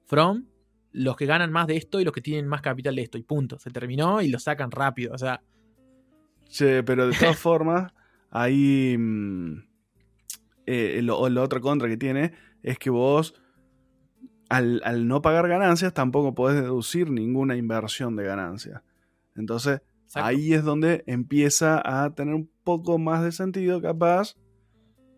from 0.06 0.44
los 0.92 1.16
que 1.16 1.26
ganan 1.26 1.52
más 1.52 1.66
de 1.66 1.76
esto 1.76 2.00
y 2.00 2.04
los 2.04 2.12
que 2.12 2.20
tienen 2.20 2.48
más 2.48 2.62
capital 2.62 2.96
de 2.96 3.02
esto. 3.02 3.18
Y 3.18 3.22
punto. 3.22 3.58
Se 3.58 3.70
terminó 3.70 4.20
y 4.20 4.28
lo 4.28 4.38
sacan 4.38 4.70
rápido. 4.70 5.14
O 5.14 5.18
sea. 5.18 5.42
Sí, 6.48 6.66
pero 6.84 7.08
de 7.08 7.16
todas 7.16 7.38
formas, 7.38 7.92
ahí. 8.30 8.96
Mm, 8.98 9.64
eh, 10.66 11.00
lo, 11.02 11.28
la 11.28 11.42
otra 11.42 11.60
contra 11.60 11.88
que 11.88 11.96
tiene 11.96 12.32
es 12.62 12.78
que 12.78 12.90
vos. 12.90 13.34
Al, 14.48 15.06
no 15.06 15.22
pagar 15.22 15.46
ganancias, 15.46 15.94
tampoco 15.94 16.34
podés 16.34 16.60
deducir 16.60 17.08
ninguna 17.08 17.54
inversión 17.54 18.16
de 18.16 18.24
ganancias. 18.24 18.82
Entonces, 19.36 19.80
ahí 20.14 20.54
es 20.54 20.64
donde 20.64 21.04
empieza 21.06 21.80
a 21.84 22.12
tener 22.16 22.34
un 22.34 22.50
poco 22.64 22.98
más 22.98 23.22
de 23.22 23.30
sentido, 23.30 23.80
capaz, 23.80 24.34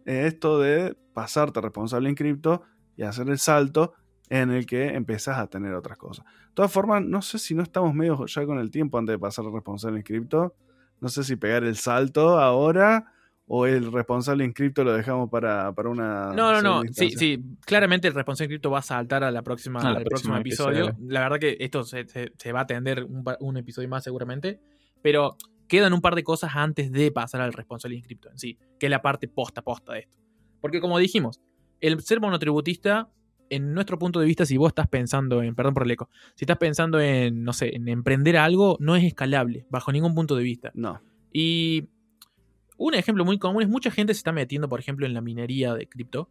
esto 0.05 0.61
de 0.61 0.99
pasarte 1.15 1.63
responsable 1.63 2.11
en 2.11 2.15
cripto 2.15 2.61
y 2.95 3.05
hacer 3.05 3.31
el 3.31 3.39
salto 3.39 3.95
en 4.33 4.51
el 4.51 4.65
que 4.65 4.95
empezás 4.95 5.37
a 5.37 5.47
tener 5.47 5.75
otras 5.75 5.99
cosas. 5.99 6.25
De 6.25 6.55
todas 6.55 6.73
formas, 6.73 7.05
no 7.05 7.21
sé 7.21 7.39
si 7.39 7.55
no 7.55 7.63
estamos 7.63 7.93
medio 7.93 8.25
ya 8.25 8.47
con 8.47 8.59
el 8.59 8.71
tiempo 8.71 8.97
antes 8.97 9.13
de 9.13 9.19
pasar 9.19 9.45
al 9.45 9.53
responsable 9.53 9.99
en 9.99 10.03
cripto. 10.03 10.55
No 11.01 11.11
sé 11.11 11.23
si 11.23 11.37
pegar 11.37 11.65
el 11.65 11.77
salto 11.77 12.39
ahora 12.39 13.13
o 13.47 13.67
el 13.67 13.93
responsable 13.93 14.45
en 14.45 14.55
cripto 14.55 14.85
lo 14.85 14.95
dejamos 14.95 15.29
para, 15.29 15.71
una. 15.85 16.33
No, 16.33 16.51
no, 16.51 16.63
no. 16.63 16.83
Sí, 16.93 17.11
sí. 17.11 17.45
Claramente 17.67 18.09
el 18.09 18.15
responsable 18.15 18.47
en 18.47 18.51
cripto 18.53 18.71
va 18.71 18.79
a 18.79 18.83
saltar 18.83 19.23
a 19.23 19.31
la 19.31 19.43
próxima, 19.43 19.81
al 19.81 20.03
próximo 20.03 20.35
episodio. 20.39 20.97
La 21.07 21.21
verdad 21.21 21.39
que 21.39 21.59
esto 21.61 21.85
se, 21.85 22.07
va 22.55 22.61
a 22.61 22.63
atender 22.63 23.05
un, 23.05 23.57
episodio 23.59 23.91
más 23.91 24.03
seguramente. 24.03 24.61
Pero 25.03 25.37
quedan 25.69 25.93
un 25.93 26.01
par 26.01 26.15
de 26.15 26.25
cosas 26.25 26.53
antes 26.55 26.91
de 26.91 27.13
pasar 27.13 27.43
al 27.43 27.53
responsable 27.53 27.97
en 27.97 28.03
cripto 28.03 28.31
en 28.31 28.39
sí, 28.39 28.59
que 28.81 28.87
es 28.87 28.91
la 28.91 29.03
parte 29.03 29.29
posta 29.29 29.61
posta 29.61 29.93
de 29.93 30.01
esto. 30.01 30.17
Porque 30.63 30.81
como 30.81 30.97
dijimos, 30.97 31.43
el 31.83 32.01
ser 32.01 32.19
monotributista 32.19 33.11
en 33.53 33.75
nuestro 33.75 33.99
punto 33.99 34.19
de 34.19 34.25
vista, 34.25 34.47
si 34.47 34.57
vos 34.57 34.69
estás 34.69 34.89
pensando 34.89 35.43
en, 35.43 35.55
perdón 35.55 35.75
por 35.75 35.83
el 35.83 35.91
eco, 35.91 36.09
si 36.35 36.45
estás 36.45 36.57
pensando 36.57 36.99
en, 36.99 37.45
no 37.45 37.53
sé, 37.53 37.77
en 37.77 37.87
emprender 37.87 38.39
algo, 38.39 38.79
no 38.81 38.97
es 38.97 39.05
escalable, 39.05 39.67
bajo 39.69 39.93
ningún 39.93 40.15
punto 40.15 40.35
de 40.37 40.43
vista. 40.43 40.73
No. 40.75 41.03
Y 41.33 41.91
un 42.79 42.95
ejemplo 42.95 43.27
muy 43.27 43.39
común 43.39 43.63
es 43.63 43.69
mucha 43.69 43.91
gente 43.91 44.15
se 44.15 44.19
está 44.19 44.33
metiendo, 44.33 44.71
por 44.71 44.81
ejemplo, 44.81 45.05
en 45.05 45.13
la 45.13 45.21
minería 45.21 45.75
de 45.75 45.87
cripto. 45.87 46.31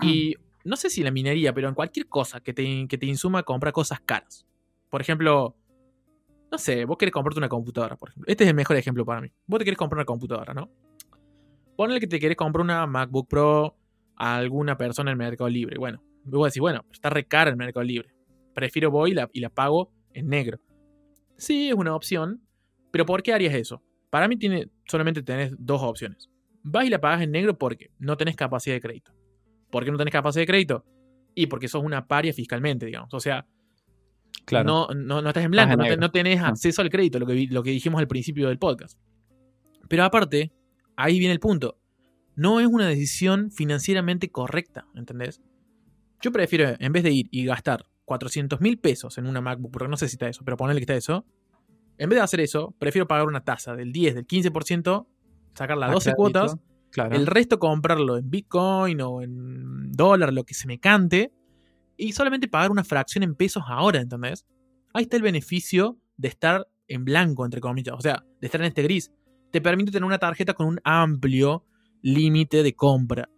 Y 0.00 0.36
no 0.64 0.76
sé 0.76 0.88
si 0.88 1.00
en 1.00 1.06
la 1.06 1.10
minería, 1.10 1.52
pero 1.52 1.68
en 1.68 1.74
cualquier 1.74 2.06
cosa 2.06 2.40
que 2.40 2.54
te, 2.54 2.86
que 2.86 2.96
te 2.96 3.06
insuma 3.06 3.40
a 3.40 3.42
comprar 3.42 3.72
cosas 3.72 4.00
caras. 4.00 4.46
Por 4.88 5.00
ejemplo, 5.00 5.56
no 6.52 6.58
sé, 6.58 6.84
vos 6.84 6.96
querés 6.96 7.12
comprarte 7.12 7.40
una 7.40 7.48
computadora, 7.48 7.96
por 7.96 8.10
ejemplo. 8.10 8.30
Este 8.30 8.44
es 8.44 8.50
el 8.50 8.54
mejor 8.54 8.76
ejemplo 8.76 9.04
para 9.04 9.20
mí. 9.20 9.32
Vos 9.48 9.58
te 9.58 9.64
querés 9.64 9.78
comprar 9.78 9.98
una 9.98 10.04
computadora, 10.04 10.54
¿no? 10.54 10.70
Ponle 11.76 11.98
que 11.98 12.06
te 12.06 12.20
querés 12.20 12.36
comprar 12.36 12.62
una 12.62 12.86
MacBook 12.86 13.28
Pro 13.28 13.76
a 14.14 14.36
alguna 14.36 14.76
persona 14.76 15.10
en 15.10 15.14
el 15.14 15.18
Mercado 15.18 15.50
Libre. 15.50 15.78
Bueno, 15.78 16.00
A 16.24 16.44
decir, 16.44 16.60
bueno, 16.60 16.84
está 16.92 17.10
re 17.10 17.26
cara 17.26 17.50
el 17.50 17.56
Mercado 17.56 17.84
Libre. 17.84 18.14
Prefiero 18.54 18.90
voy 18.90 19.12
y 19.12 19.14
la, 19.14 19.28
y 19.32 19.40
la 19.40 19.50
pago 19.50 19.92
en 20.12 20.28
negro. 20.28 20.60
Sí, 21.36 21.68
es 21.68 21.74
una 21.74 21.94
opción, 21.94 22.42
pero 22.90 23.06
¿por 23.06 23.22
qué 23.22 23.32
harías 23.32 23.54
eso? 23.54 23.82
Para 24.10 24.28
mí 24.28 24.36
tiene, 24.36 24.68
solamente 24.86 25.22
tenés 25.22 25.52
dos 25.58 25.82
opciones. 25.82 26.28
Vas 26.62 26.86
y 26.86 26.90
la 26.90 27.00
pagas 27.00 27.22
en 27.22 27.32
negro 27.32 27.58
porque 27.58 27.90
no 27.98 28.16
tenés 28.16 28.36
capacidad 28.36 28.76
de 28.76 28.80
crédito. 28.80 29.12
¿Por 29.70 29.84
qué 29.84 29.90
no 29.90 29.98
tenés 29.98 30.12
capacidad 30.12 30.42
de 30.42 30.46
crédito? 30.46 30.84
Y 31.34 31.46
porque 31.46 31.66
sos 31.66 31.82
una 31.82 32.06
paria 32.06 32.32
fiscalmente, 32.32 32.86
digamos. 32.86 33.12
O 33.14 33.20
sea, 33.20 33.46
claro. 34.44 34.88
no, 34.94 35.20
no, 35.20 35.26
estás 35.26 35.44
en 35.44 35.50
blanco, 35.50 35.76
no, 35.76 36.10
tenés 36.10 36.40
ah. 36.40 36.48
acceso 36.48 36.82
al 36.82 36.90
crédito, 36.90 37.18
lo 37.18 37.26
que, 37.26 37.48
lo 37.50 37.62
que 37.62 37.70
dijimos 37.70 38.00
al 38.00 38.06
principio 38.06 38.48
del 38.48 38.58
podcast. 38.58 38.98
Pero 39.88 40.04
aparte, 40.04 40.52
ahí 40.96 41.18
viene 41.18 41.32
el 41.32 41.40
punto. 41.40 41.78
No 42.36 42.60
es 42.60 42.66
una 42.66 42.86
decisión 42.86 43.50
financieramente 43.50 44.30
correcta, 44.30 44.86
¿entendés? 44.94 45.42
Yo 46.22 46.32
prefiero, 46.32 46.74
en 46.78 46.92
vez 46.92 47.02
de 47.02 47.10
ir 47.10 47.28
y 47.30 47.44
gastar 47.44 47.84
400 48.04 48.60
mil 48.60 48.78
pesos 48.78 49.18
en 49.18 49.26
una 49.26 49.40
MacBook, 49.40 49.72
porque 49.72 49.88
no 49.88 49.96
sé 49.96 50.08
si 50.08 50.14
está 50.14 50.28
eso, 50.28 50.44
pero 50.44 50.56
ponerle 50.56 50.80
que 50.80 50.84
está 50.84 50.94
eso, 50.94 51.26
en 51.98 52.08
vez 52.08 52.16
de 52.18 52.22
hacer 52.22 52.40
eso, 52.40 52.74
prefiero 52.78 53.06
pagar 53.06 53.26
una 53.26 53.44
tasa 53.44 53.74
del 53.74 53.92
10, 53.92 54.14
del 54.14 54.26
15%, 54.26 55.06
sacar 55.54 55.76
las 55.76 55.92
12 55.92 56.14
cuotas, 56.14 56.56
el 57.10 57.26
resto 57.26 57.58
comprarlo 57.58 58.16
en 58.16 58.30
Bitcoin 58.30 59.00
o 59.00 59.22
en 59.22 59.92
dólar, 59.92 60.32
lo 60.32 60.44
que 60.44 60.54
se 60.54 60.66
me 60.66 60.78
cante, 60.78 61.32
y 61.96 62.12
solamente 62.12 62.48
pagar 62.48 62.70
una 62.70 62.84
fracción 62.84 63.24
en 63.24 63.34
pesos 63.34 63.64
ahora, 63.66 64.00
¿entendés? 64.00 64.46
Ahí 64.94 65.04
está 65.04 65.16
el 65.16 65.22
beneficio 65.22 65.98
de 66.16 66.28
estar 66.28 66.68
en 66.88 67.04
blanco, 67.04 67.44
entre 67.44 67.60
comillas, 67.60 67.94
o 67.96 68.00
sea, 68.00 68.24
de 68.40 68.46
estar 68.46 68.60
en 68.60 68.68
este 68.68 68.82
gris. 68.82 69.12
Te 69.50 69.60
permite 69.60 69.90
tener 69.90 70.04
una 70.04 70.18
tarjeta 70.18 70.54
con 70.54 70.66
un 70.66 70.80
amplio 70.84 71.64
límite 72.02 72.62
de 72.62 72.74
compra. 72.74 73.28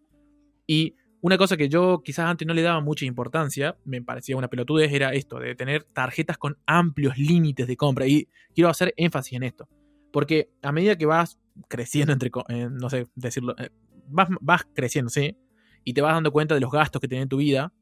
Y 0.67 0.95
una 1.25 1.39
cosa 1.39 1.57
que 1.57 1.71
yo 1.71 2.03
quizás 2.05 2.27
antes 2.27 2.47
no 2.47 2.53
le 2.53 2.61
daba 2.61 2.83
mucha 2.83 3.07
importancia, 3.07 3.79
me 3.87 4.03
parecía 4.03 4.37
una 4.37 4.49
pelotudez, 4.49 4.93
era 4.93 5.15
esto, 5.15 5.39
de 5.39 5.55
tener 5.55 5.85
tarjetas 5.85 6.37
con 6.37 6.59
amplios 6.67 7.17
límites 7.17 7.67
de 7.67 7.79
compra. 7.79 8.07
Y 8.07 8.29
quiero 8.55 8.69
hacer 8.69 8.93
énfasis 8.99 9.33
en 9.33 9.45
esto. 9.45 9.67
Porque 10.13 10.51
a 10.61 10.71
medida 10.71 10.99
que 10.99 11.07
vas 11.07 11.39
creciendo, 11.67 12.13
entre, 12.13 12.31
eh, 12.51 12.69
no 12.71 12.91
sé 12.91 13.07
decirlo, 13.15 13.57
eh, 13.57 13.71
vas, 14.07 14.29
vas 14.43 14.67
creciendo, 14.75 15.09
¿sí? 15.09 15.35
Y 15.83 15.95
te 15.95 16.03
vas 16.03 16.13
dando 16.13 16.31
cuenta 16.31 16.55
de 16.57 16.61
los 16.61 16.71
gastos 16.71 17.01
que 17.01 17.09
tiene 17.09 17.23
en 17.23 17.31
tu 17.31 17.39
vida, 17.39 17.73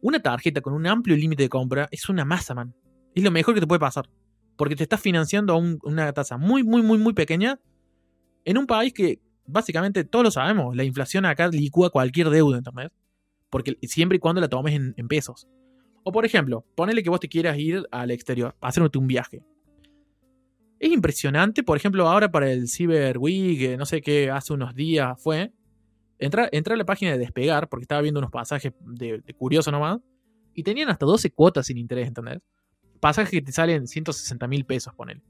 una 0.00 0.20
tarjeta 0.20 0.60
con 0.60 0.74
un 0.74 0.86
amplio 0.86 1.16
límite 1.16 1.42
de 1.42 1.48
compra 1.48 1.88
es 1.90 2.08
una 2.08 2.24
masa, 2.24 2.54
man. 2.54 2.72
Es 3.16 3.24
lo 3.24 3.32
mejor 3.32 3.54
que 3.54 3.60
te 3.60 3.66
puede 3.66 3.80
pasar. 3.80 4.08
Porque 4.56 4.76
te 4.76 4.84
estás 4.84 5.00
financiando 5.00 5.54
a 5.54 5.56
una 5.56 6.12
tasa 6.12 6.36
muy, 6.36 6.62
muy, 6.62 6.82
muy, 6.82 6.98
muy 6.98 7.14
pequeña 7.14 7.58
en 8.44 8.58
un 8.58 8.68
país 8.68 8.92
que 8.92 9.18
básicamente 9.48 10.04
todos 10.04 10.24
lo 10.24 10.30
sabemos, 10.30 10.76
la 10.76 10.84
inflación 10.84 11.24
acá 11.24 11.48
licúa 11.48 11.90
cualquier 11.90 12.30
deuda, 12.30 12.58
¿entendés? 12.58 12.90
Porque 13.50 13.76
siempre 13.82 14.16
y 14.16 14.18
cuando 14.20 14.40
la 14.40 14.48
tomes 14.48 14.74
en, 14.74 15.08
pesos. 15.08 15.48
O 16.04 16.12
por 16.12 16.24
ejemplo, 16.24 16.64
ponele 16.76 17.02
que 17.02 17.10
vos 17.10 17.18
te 17.18 17.28
quieras 17.28 17.58
ir 17.58 17.86
al 17.90 18.10
exterior, 18.10 18.54
hacerte 18.60 18.98
un 18.98 19.06
viaje. 19.06 19.42
Es 20.78 20.92
impresionante, 20.92 21.64
por 21.64 21.76
ejemplo, 21.76 22.06
ahora 22.06 22.30
para 22.30 22.52
el 22.52 22.68
Cyber 22.68 23.18
Week, 23.18 23.76
no 23.76 23.86
sé 23.86 24.00
qué, 24.00 24.30
hace 24.30 24.52
unos 24.52 24.74
días 24.74 25.20
fue, 25.20 25.52
entrar, 26.18 26.48
entrar 26.52 26.74
a 26.74 26.78
la 26.78 26.84
página 26.84 27.12
de 27.12 27.18
Despegar, 27.18 27.68
porque 27.68 27.82
estaba 27.82 28.02
viendo 28.02 28.20
unos 28.20 28.30
pasajes 28.30 28.72
de, 28.80 29.22
curioso 29.36 29.72
nomás, 29.72 29.98
y 30.54 30.62
tenían 30.62 30.88
hasta 30.88 31.06
12 31.06 31.30
cuotas 31.30 31.66
sin 31.66 31.78
interés, 31.78 32.06
¿entendés? 32.06 32.38
Pasajes 33.00 33.30
que 33.30 33.42
te 33.42 33.52
salen 33.52 33.86
160 33.88 34.46
mil 34.46 34.64
pesos, 34.64 34.94
ponele. 34.94 35.22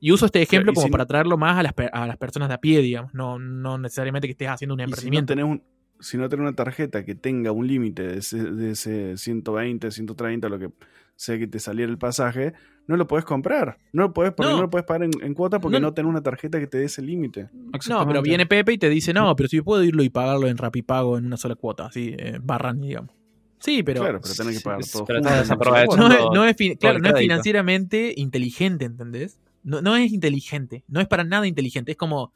Y 0.00 0.12
uso 0.12 0.26
este 0.26 0.42
ejemplo 0.42 0.72
como 0.72 0.88
para 0.88 1.06
traerlo 1.06 1.36
más 1.36 1.58
a 1.58 1.62
las, 1.62 1.74
a 1.92 2.06
las, 2.06 2.16
personas 2.16 2.48
de 2.48 2.54
a 2.54 2.58
pie, 2.58 2.80
digamos, 2.80 3.12
no, 3.14 3.38
no 3.38 3.78
necesariamente 3.78 4.28
que 4.28 4.32
estés 4.32 4.48
haciendo 4.48 4.74
un 4.74 4.80
emprendimiento. 4.80 5.32
Si 5.32 5.36
no 5.40 5.46
tenés, 5.46 5.60
un, 5.60 5.62
si 6.00 6.16
no 6.18 6.28
tenés 6.28 6.42
una 6.42 6.54
tarjeta 6.54 7.04
que 7.04 7.14
tenga 7.14 7.50
un 7.52 7.66
límite 7.66 8.06
de 8.06 8.18
ese, 8.18 8.38
de 8.38 8.70
ese 8.70 9.16
120, 9.16 9.90
130, 9.90 10.48
lo 10.48 10.58
que 10.58 10.70
sea 11.16 11.36
que 11.36 11.48
te 11.48 11.58
saliera 11.58 11.90
el 11.90 11.98
pasaje, 11.98 12.54
no 12.86 12.96
lo 12.96 13.06
puedes 13.08 13.24
comprar. 13.24 13.78
No 13.92 14.04
lo 14.04 14.12
puedes, 14.14 14.32
porque 14.32 14.52
no. 14.52 14.62
lo 14.62 14.70
puedes 14.70 14.86
pagar 14.86 15.02
en, 15.02 15.34
cuota 15.34 15.60
porque 15.60 15.80
no, 15.80 15.92
tenés 15.92 16.08
una 16.08 16.22
tarjeta 16.22 16.60
que 16.60 16.68
te 16.68 16.78
dé 16.78 16.84
ese 16.84 17.02
límite. 17.02 17.50
No, 17.88 18.06
pero 18.06 18.22
viene 18.22 18.46
Pepe 18.46 18.72
y 18.74 18.78
te 18.78 18.88
dice, 18.88 19.12
no, 19.12 19.34
pero 19.34 19.48
si 19.48 19.60
puedo 19.60 19.82
irlo 19.82 20.02
y 20.04 20.10
pagarlo 20.10 20.46
en 20.46 20.56
Rapipago 20.56 21.18
en 21.18 21.26
una 21.26 21.36
sola 21.36 21.56
cuota, 21.56 21.86
así, 21.86 22.14
eh, 22.16 22.38
barran, 22.40 22.80
digamos. 22.80 23.10
Sí, 23.58 23.82
pero. 23.82 24.00
Claro, 24.00 24.20
pero 24.22 24.34
tenés 24.34 24.58
que 24.58 24.64
pagarlo 24.64 24.86
todo. 24.90 25.96
no 25.96 26.12
es, 26.12 26.20
no 26.32 26.44
es, 26.46 26.56
claro, 26.78 26.98
no 27.00 27.08
es 27.08 27.18
financieramente 27.18 28.14
inteligente, 28.16 28.84
¿entendés? 28.84 29.40
No, 29.62 29.96
es 29.96 30.12
inteligente, 30.12 30.84
no 30.88 31.00
es 31.00 31.08
para 31.08 31.24
nada 31.24 31.46
inteligente, 31.46 31.92
es 31.92 31.98
como 31.98 32.32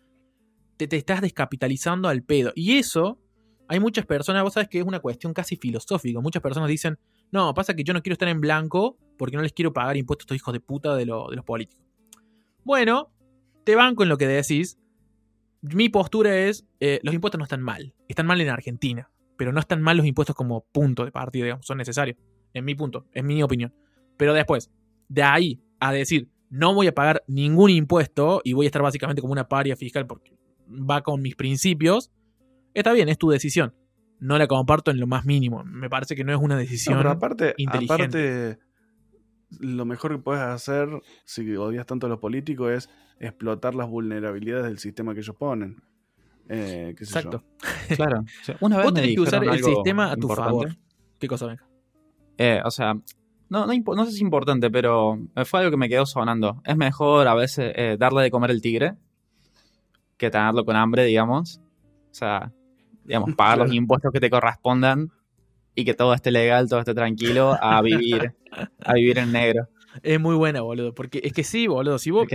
te, 0.77 0.87
te, 0.87 0.97
estás 0.97 1.21
descapitalizando 1.21 2.09
al 2.09 2.23
pedo. 2.23 2.53
Y 2.55 2.77
eso, 2.79 3.19
hay 3.69 3.81
muchas 3.81 4.05
personas, 4.05 4.43
vos 4.43 4.53
sabes 4.53 4.69
que 4.69 4.79
es 4.81 4.85
una 4.85 5.01
cuestión 5.01 5.33
casi 5.33 5.57
filosófica, 5.57 6.21
muchas 6.21 6.43
personas 6.43 6.69
dicen, 6.69 6.99
no, 7.31 7.55
pasa 7.55 7.75
que 7.75 7.85
yo 7.85 7.95
no 7.95 8.03
quiero 8.03 8.13
estar 8.13 8.29
en 8.29 8.41
blanco 8.41 8.99
porque 9.17 9.37
no 9.37 9.43
les 9.43 9.53
quiero 9.53 9.73
pagar 9.73 9.97
impuestos 9.97 10.25
a 10.25 10.27
estos 10.27 10.37
hijos 10.37 10.53
de 10.53 10.61
puta 10.61 10.95
de, 10.95 11.07
de 11.07 11.07
los 11.07 11.45
políticos. 11.45 11.83
Bueno, 12.65 13.11
te 13.65 13.75
banco 13.75 14.03
en 14.03 14.09
lo 14.09 14.19
que 14.19 14.27
decís. 14.27 14.79
Mi 15.63 15.89
postura 15.89 16.37
es, 16.37 16.67
eh, 16.81 17.01
los 17.03 17.15
impuestos 17.15 17.39
no 17.39 17.45
están 17.45 17.63
mal, 17.63 17.95
están 18.09 18.27
mal 18.27 18.41
en 18.41 18.49
Argentina, 18.49 19.11
pero 19.37 19.53
no 19.53 19.61
están 19.61 19.81
mal 19.81 19.97
los 19.97 20.07
impuestos 20.07 20.35
como 20.35 20.65
punto 20.73 21.05
de 21.05 21.13
partida, 21.13 21.45
digamos, 21.45 21.67
son 21.67 21.79
necesarios, 21.79 22.19
en 22.53 22.65
mi 22.65 22.75
punto, 22.75 23.07
en 23.13 23.27
mi 23.27 23.43
opinión. 23.43 23.73
Pero 24.17 24.35
después, 24.35 24.71
de 25.09 25.23
ahí 25.23 25.63
a 25.79 25.93
decir, 25.93 26.29
no 26.53 26.75
voy 26.75 26.87
a 26.87 26.95
pagar 26.95 27.25
ningún 27.27 27.71
impuesto 27.71 28.43
y 28.45 28.53
voy 28.53 28.67
a 28.67 28.69
estar 28.69 28.83
básicamente 28.83 29.23
como 29.23 29.33
una 29.33 29.49
paria 29.49 29.75
fiscal 29.75 30.07
porque 30.07 30.37
va 30.69 31.03
con 31.03 31.23
mis 31.23 31.35
principios, 31.35 32.13
está 32.75 32.93
bien, 32.93 33.09
es 33.09 33.17
tu 33.17 33.31
decisión. 33.31 33.75
No 34.21 34.37
la 34.37 34.47
comparto 34.47 34.91
en 34.91 35.01
lo 35.01 35.07
más 35.07 35.25
mínimo. 35.25 35.65
Me 35.65 35.89
parece 35.89 36.15
que 36.15 36.25
no 36.25 36.33
es 36.33 36.39
una 36.39 36.59
decisión 36.59 36.99
pero 36.99 37.11
aparte, 37.11 37.55
Aparte, 37.67 38.59
lo 39.61 39.87
mejor 39.87 40.13
que 40.13 40.19
puedes 40.19 40.43
hacer, 40.43 40.91
si 41.25 41.57
odias 41.57 41.87
tanto 41.87 42.07
a 42.07 42.11
los 42.11 42.19
políticos, 42.19 42.71
es 42.71 42.91
explotar 43.19 43.75
las 43.75 43.89
vulnerabilidades 43.89 44.67
del 44.67 44.79
sistema 44.79 45.15
que 45.15 45.21
ellos 45.21 45.35
ponen. 45.37 45.83
Eh, 46.51 46.89
Exacto. 46.91 47.45
claro. 47.97 48.25
Una 48.61 48.77
vez 48.77 48.85
Vos 48.85 48.95
tenés 48.95 49.15
que 49.15 49.21
usar 49.23 49.43
el 49.43 49.65
sistema 49.65 50.13
a 50.13 50.17
tu 50.17 50.29
favor. 50.29 50.77
¿Qué 51.19 51.27
cosa, 51.27 51.47
venga? 51.47 51.67
Eh, 52.37 52.61
o 52.63 52.71
sea, 52.71 52.95
no, 53.53 53.67
no, 53.67 54.05
sé 54.05 54.11
si 54.11 54.17
es 54.17 54.23
importante, 54.23 54.71
pero 54.71 55.19
fue 55.45 55.61
algo 55.61 55.71
que 55.71 55.77
me 55.77 55.91
quedó 55.91 56.07
sonando. 56.07 56.63
Es 56.65 56.77
mejor 56.77 57.29
a 57.29 57.35
veces 57.35 57.73
eh, 57.77 57.97
darle 57.99 58.23
de 58.23 58.31
comer 58.31 58.51
el 58.51 58.63
tigre 58.63 58.95
que 60.17 60.31
tenerlo 60.31 60.65
con 60.65 60.75
hambre, 60.75 61.05
digamos. 61.05 61.61
O 62.11 62.15
sea, 62.15 62.51
digamos, 63.05 63.35
pagar 63.37 63.59
los 63.59 63.75
impuestos 63.75 64.11
que 64.11 64.21
te 64.21 64.31
correspondan 64.31 65.11
y 65.75 65.85
que 65.85 65.93
todo 65.93 66.15
esté 66.15 66.31
legal, 66.31 66.67
todo 66.67 66.81
esté 66.81 66.95
tranquilo, 66.95 67.55
a 67.61 67.83
vivir, 67.83 68.35
a 68.81 68.95
vivir 68.95 69.19
en 69.19 69.33
negro. 69.33 69.69
Es 70.03 70.19
muy 70.19 70.35
buena, 70.35 70.63
boludo, 70.63 70.95
porque 70.95 71.21
es 71.23 71.35
que 71.35 71.45
sí, 71.45 71.67
boludo, 71.67 71.99
si 71.99 72.11
vos, 72.11 72.27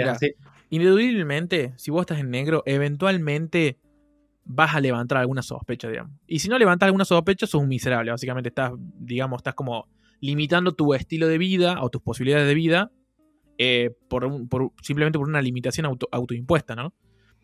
indudablemente, 0.70 1.74
si 1.78 1.90
vos 1.90 2.02
estás 2.02 2.20
en 2.20 2.30
negro, 2.30 2.62
eventualmente 2.68 3.80
vas 4.44 4.76
a 4.76 4.80
levantar 4.80 5.18
alguna 5.18 5.42
sospecha, 5.42 5.90
digamos. 5.90 6.14
Y 6.28 6.40
si 6.40 6.48
no 6.48 6.60
levantas 6.60 6.86
alguna 6.86 7.06
sospecha, 7.06 7.48
sos 7.48 7.62
un 7.62 7.70
miserable, 7.70 8.12
básicamente 8.12 8.50
estás, 8.50 8.74
digamos, 8.78 9.40
estás 9.40 9.56
como 9.56 9.88
limitando 10.22 10.74
tu 10.74 10.94
estilo 10.94 11.28
de 11.28 11.38
vida 11.38 11.82
o 11.82 11.90
tus 11.90 12.02
posibilidades 12.02 12.48
de 12.48 12.54
vida 12.54 12.92
eh, 13.58 13.92
por, 14.08 14.30
simplemente 14.82 15.18
por 15.18 15.28
una 15.28 15.42
limitación 15.42 15.86
auto, 15.86 16.08
autoimpuesta, 16.12 16.76
¿no? 16.76 16.94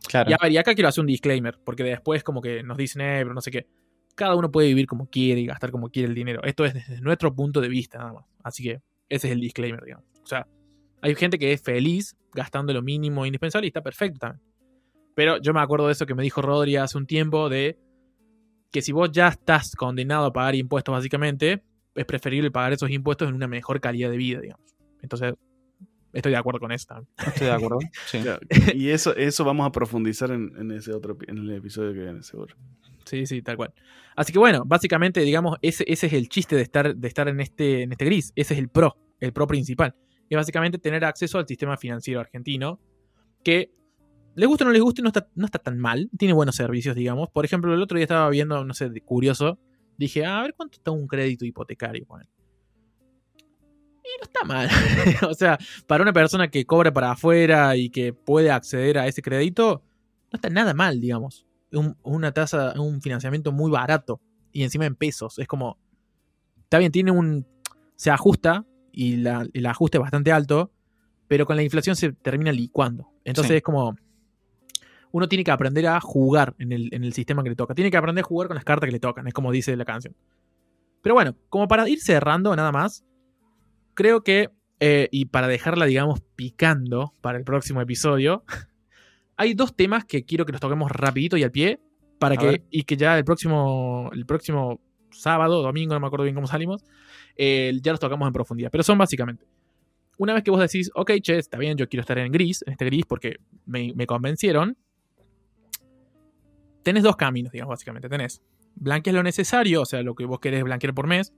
Claro. 0.08 0.30
Y 0.30 0.34
a 0.34 0.38
ver, 0.42 0.52
y 0.52 0.58
acá 0.58 0.74
quiero 0.76 0.90
hacer 0.90 1.02
un 1.02 1.08
disclaimer, 1.08 1.58
porque 1.64 1.84
después 1.84 2.24
como 2.24 2.42
que 2.42 2.62
nos 2.62 2.78
dicen, 2.78 3.02
eh, 3.02 3.20
pero 3.22 3.34
no 3.34 3.42
sé 3.42 3.52
qué. 3.52 3.68
cada 4.16 4.36
uno 4.36 4.52
puede 4.52 4.68
vivir 4.68 4.86
como 4.86 5.10
quiere 5.10 5.42
y 5.42 5.46
gastar 5.46 5.72
como 5.72 5.90
quiere 5.90 6.10
el 6.10 6.16
dinero. 6.16 6.44
Esto 6.44 6.66
es 6.66 6.74
desde 6.74 7.02
nuestro 7.02 7.34
punto 7.34 7.62
de 7.62 7.70
vista 7.70 7.98
nada 7.98 8.14
más. 8.14 8.26
Así 8.44 8.64
que 8.64 8.82
ese 9.10 9.28
es 9.28 9.34
el 9.34 9.40
disclaimer, 9.40 9.84
digamos. 9.84 10.06
O 10.22 10.28
sea, 10.28 10.48
hay 11.02 11.16
gente 11.16 11.40
que 11.40 11.54
es 11.54 11.62
feliz 11.62 12.16
gastando 12.34 12.74
lo 12.74 12.82
mínimo 12.82 13.26
indispensable 13.26 13.68
y 13.68 13.70
está 13.70 13.82
perfecto 13.82 14.20
también. 14.20 14.42
Pero 15.16 15.40
yo 15.42 15.54
me 15.54 15.62
acuerdo 15.62 15.88
de 15.88 15.94
eso 15.94 16.06
que 16.06 16.16
me 16.16 16.24
dijo 16.24 16.42
Rodri 16.42 16.76
hace 16.76 16.98
un 16.98 17.06
tiempo 17.06 17.50
de 17.50 17.80
que 18.72 18.82
si 18.82 18.92
vos 18.92 19.12
ya 19.12 19.28
estás 19.28 19.76
condenado 19.76 20.26
a 20.26 20.34
pagar 20.34 20.56
impuestos 20.56 20.92
básicamente, 20.92 21.64
es 21.96 22.06
preferible 22.06 22.52
pagar 22.52 22.74
esos 22.74 22.90
impuestos 22.90 23.30
en 23.30 23.36
una 23.36 23.48
mejor 23.48 23.80
calidad 23.80 24.10
de 24.10 24.18
vida, 24.18 24.40
digamos. 24.42 24.76
Entonces, 25.02 25.34
estoy 26.12 26.32
de 26.32 26.38
acuerdo 26.38 26.60
con 26.60 26.72
eso 26.72 26.88
también. 26.88 27.10
Estoy 27.26 27.48
de 27.48 27.54
acuerdo. 27.54 27.80
Sí. 28.08 28.20
y 28.76 28.90
eso, 28.90 29.16
eso 29.16 29.44
vamos 29.44 29.68
a 29.68 29.72
profundizar 29.72 30.32
en, 30.32 30.72
ese 30.72 30.94
otro 30.94 31.18
en 31.28 31.38
el 31.38 31.52
episodio 31.52 31.94
que 31.94 32.00
viene, 32.00 32.24
seguro. 32.24 32.56
Sí, 33.06 33.26
sí, 33.26 33.42
tal 33.42 33.58
cual. 33.58 33.74
Así 34.16 34.32
que 34.32 34.40
bueno, 34.40 34.64
básicamente, 34.66 35.22
digamos, 35.22 35.58
ese, 35.62 35.84
ese 35.88 36.08
es 36.08 36.14
el 36.14 36.30
chiste 36.30 36.56
de 36.56 36.62
estar, 36.62 36.96
de 36.96 37.08
estar 37.08 37.28
en, 37.28 37.40
este, 37.40 37.84
en 37.84 37.92
este 37.92 38.06
gris. 38.06 38.32
Ese 38.36 38.54
es 38.54 38.60
el 38.60 38.70
pro, 38.70 38.96
el 39.20 39.34
pro 39.34 39.48
principal. 39.48 39.96
Y 40.30 40.36
básicamente 40.36 40.78
tener 40.78 41.04
acceso 41.04 41.38
al 41.38 41.48
sistema 41.48 41.78
financiero 41.78 42.20
argentino, 42.20 42.80
que 43.44 43.72
les 44.36 44.48
guste 44.48 44.64
o 44.64 44.68
no 44.68 44.74
les 44.74 44.82
guste, 44.82 45.02
no 45.02 45.10
está, 45.10 45.28
no 45.36 45.46
está 45.46 45.60
tan 45.60 45.78
mal. 45.78 46.10
Tiene 46.18 46.34
buenos 46.34 46.56
servicios, 46.56 46.96
digamos. 46.96 47.30
Por 47.30 47.46
ejemplo, 47.46 47.74
el 47.74 47.82
otro 47.82 47.98
día 47.98 48.06
estaba 48.06 48.30
viendo, 48.30 48.64
no 48.64 48.74
sé, 48.74 48.90
curioso. 49.02 49.60
Dije, 49.98 50.26
a 50.26 50.42
ver 50.42 50.54
cuánto 50.56 50.78
está 50.78 50.92
un 50.92 51.08
crédito 51.08 51.46
hipotecario. 51.46 52.06
Bueno. 52.08 52.26
Y 54.04 54.10
no 54.20 54.24
está 54.24 54.44
mal. 54.44 54.70
o 55.30 55.34
sea, 55.34 55.58
para 55.88 56.04
una 56.04 56.14
persona 56.14 56.50
que 56.50 56.66
cobra 56.66 56.92
para 56.92 57.12
afuera 57.12 57.76
y 57.76 57.90
que 57.90 58.14
puede 58.14 58.52
acceder 58.52 58.98
a 58.98 59.08
ese 59.08 59.22
crédito, 59.22 59.84
no 60.32 60.38
está 60.38 60.50
nada 60.50 60.74
mal, 60.74 61.00
digamos. 61.00 61.46
Un, 61.72 61.96
una 62.04 62.32
tasa, 62.32 62.74
un 62.80 63.02
financiamiento 63.02 63.52
muy 63.52 63.72
barato. 63.72 64.20
Y 64.52 64.64
encima 64.64 64.86
en 64.86 64.96
pesos. 64.96 65.40
Es 65.40 65.48
como. 65.48 65.78
Está 66.64 66.80
bien, 66.80 66.92
tiene 66.92 67.12
un. 67.12 67.48
Se 67.96 68.12
ajusta. 68.12 68.66
Y 68.92 69.26
el 69.26 69.66
ajuste 69.66 69.98
es 69.98 70.02
bastante 70.02 70.32
alto. 70.32 70.72
Pero 71.28 71.46
con 71.46 71.56
la 71.56 71.64
inflación 71.64 71.96
se 71.96 72.12
termina 72.12 72.52
licuando. 72.52 73.10
Entonces 73.24 73.58
es 73.58 73.64
como 73.64 73.96
uno 75.14 75.30
tiene 75.30 75.44
que 75.44 75.52
aprender 75.52 75.86
a 75.86 76.02
jugar 76.02 76.56
en 76.58 76.72
el, 76.72 77.14
sistema 77.14 77.44
que 77.44 77.50
le 77.50 77.56
toca. 77.56 77.76
Tiene 77.76 77.92
que 77.92 77.98
aprender 77.98 78.26
a 78.26 78.28
jugar 78.28 78.48
con 78.48 78.56
las 78.56 78.66
cartas 78.66 78.88
que 78.88 78.92
le 78.92 79.00
tocan, 79.00 79.28
es 79.28 79.34
como 79.34 79.52
dice 79.52 79.78
la 79.78 79.86
canción. 79.86 80.16
Pero 81.04 81.14
bueno, 81.14 81.36
como 81.50 81.68
para 81.68 81.88
ir 81.88 82.02
cerrando 82.02 82.56
nada 82.56 82.72
más, 82.72 83.06
creo 83.94 84.24
que, 84.24 84.50
eh, 84.80 85.10
y 85.12 85.26
para 85.26 85.48
dejarla, 85.48 85.86
digamos, 85.86 86.22
picando 86.36 87.14
para 87.22 87.38
el 87.38 87.44
próximo 87.44 87.80
episodio, 87.80 88.44
hay 89.38 89.54
dos 89.54 89.76
temas 89.76 90.04
que 90.04 90.26
quiero 90.26 90.48
que 90.48 90.52
los 90.52 90.60
toquemos 90.60 90.92
rapidito 90.92 91.38
y 91.38 91.44
al 91.44 91.52
pie, 91.52 91.80
para 92.18 92.36
que, 92.36 92.64
y 92.72 92.82
que 92.82 92.98
ya 92.98 93.16
el 93.16 93.24
próximo, 93.24 94.10
el 94.14 94.26
próximo 94.26 94.82
sábado, 95.12 95.62
domingo, 95.62 95.94
no 95.94 96.00
me 96.00 96.08
acuerdo 96.08 96.24
bien 96.24 96.34
cómo 96.34 96.48
salimos, 96.48 96.84
eh, 97.36 97.72
ya 97.84 97.92
los 97.92 98.00
tocamos 98.00 98.26
en 98.26 98.34
profundidad. 98.34 98.72
Pero 98.72 98.84
son 98.84 98.98
básicamente, 98.98 99.46
una 100.18 100.34
vez 100.34 100.42
que 100.42 100.50
vos 100.50 100.60
decís, 100.60 100.90
ok, 100.96 101.12
che, 101.22 101.38
está 101.38 101.60
bien, 101.60 101.78
yo 101.78 101.88
quiero 101.88 102.02
estar 102.02 102.18
en 102.18 102.32
gris, 102.32 102.64
en 102.66 102.72
este 102.72 102.86
gris, 102.86 103.06
porque 103.06 103.38
me, 103.68 103.94
me 103.94 104.08
convencieron, 104.08 104.76
tenés 106.84 107.04
dos 107.04 107.16
caminos, 107.16 107.52
digamos, 107.52 107.74
básicamente. 107.74 108.10
Tenés 108.10 108.42
blanquear 108.76 109.16
lo 109.16 109.24
necesario, 109.24 109.82
o 109.82 109.86
sea, 109.86 110.02
lo 110.04 110.16
que 110.16 110.26
vos 110.26 110.40
querés 110.40 110.64
blanquear 110.64 110.94
por 110.94 111.08
mes. 111.08 111.34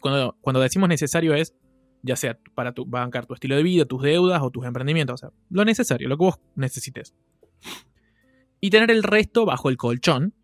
cuando, 0.00 0.36
cuando 0.40 0.60
decimos 0.60 0.88
necesario 0.88 1.34
es, 1.34 1.54
ya 2.02 2.16
sea 2.16 2.38
para 2.54 2.72
tu, 2.72 2.86
bancar 2.86 3.26
tu 3.26 3.34
estilo 3.34 3.56
de 3.56 3.62
vida, 3.62 3.84
tus 3.84 4.02
deudas 4.02 4.40
o 4.42 4.50
tus 4.50 4.64
emprendimientos, 4.64 5.14
o 5.14 5.18
sea, 5.18 5.30
lo 5.50 5.64
necesario, 5.64 6.08
lo 6.08 6.16
que 6.16 6.24
vos 6.24 6.40
necesites. 6.54 7.14
Y 8.60 8.70
tener 8.70 8.90
el 8.90 9.02
resto 9.02 9.44
bajo 9.44 9.68
el 9.68 9.76
colchón 9.76 10.34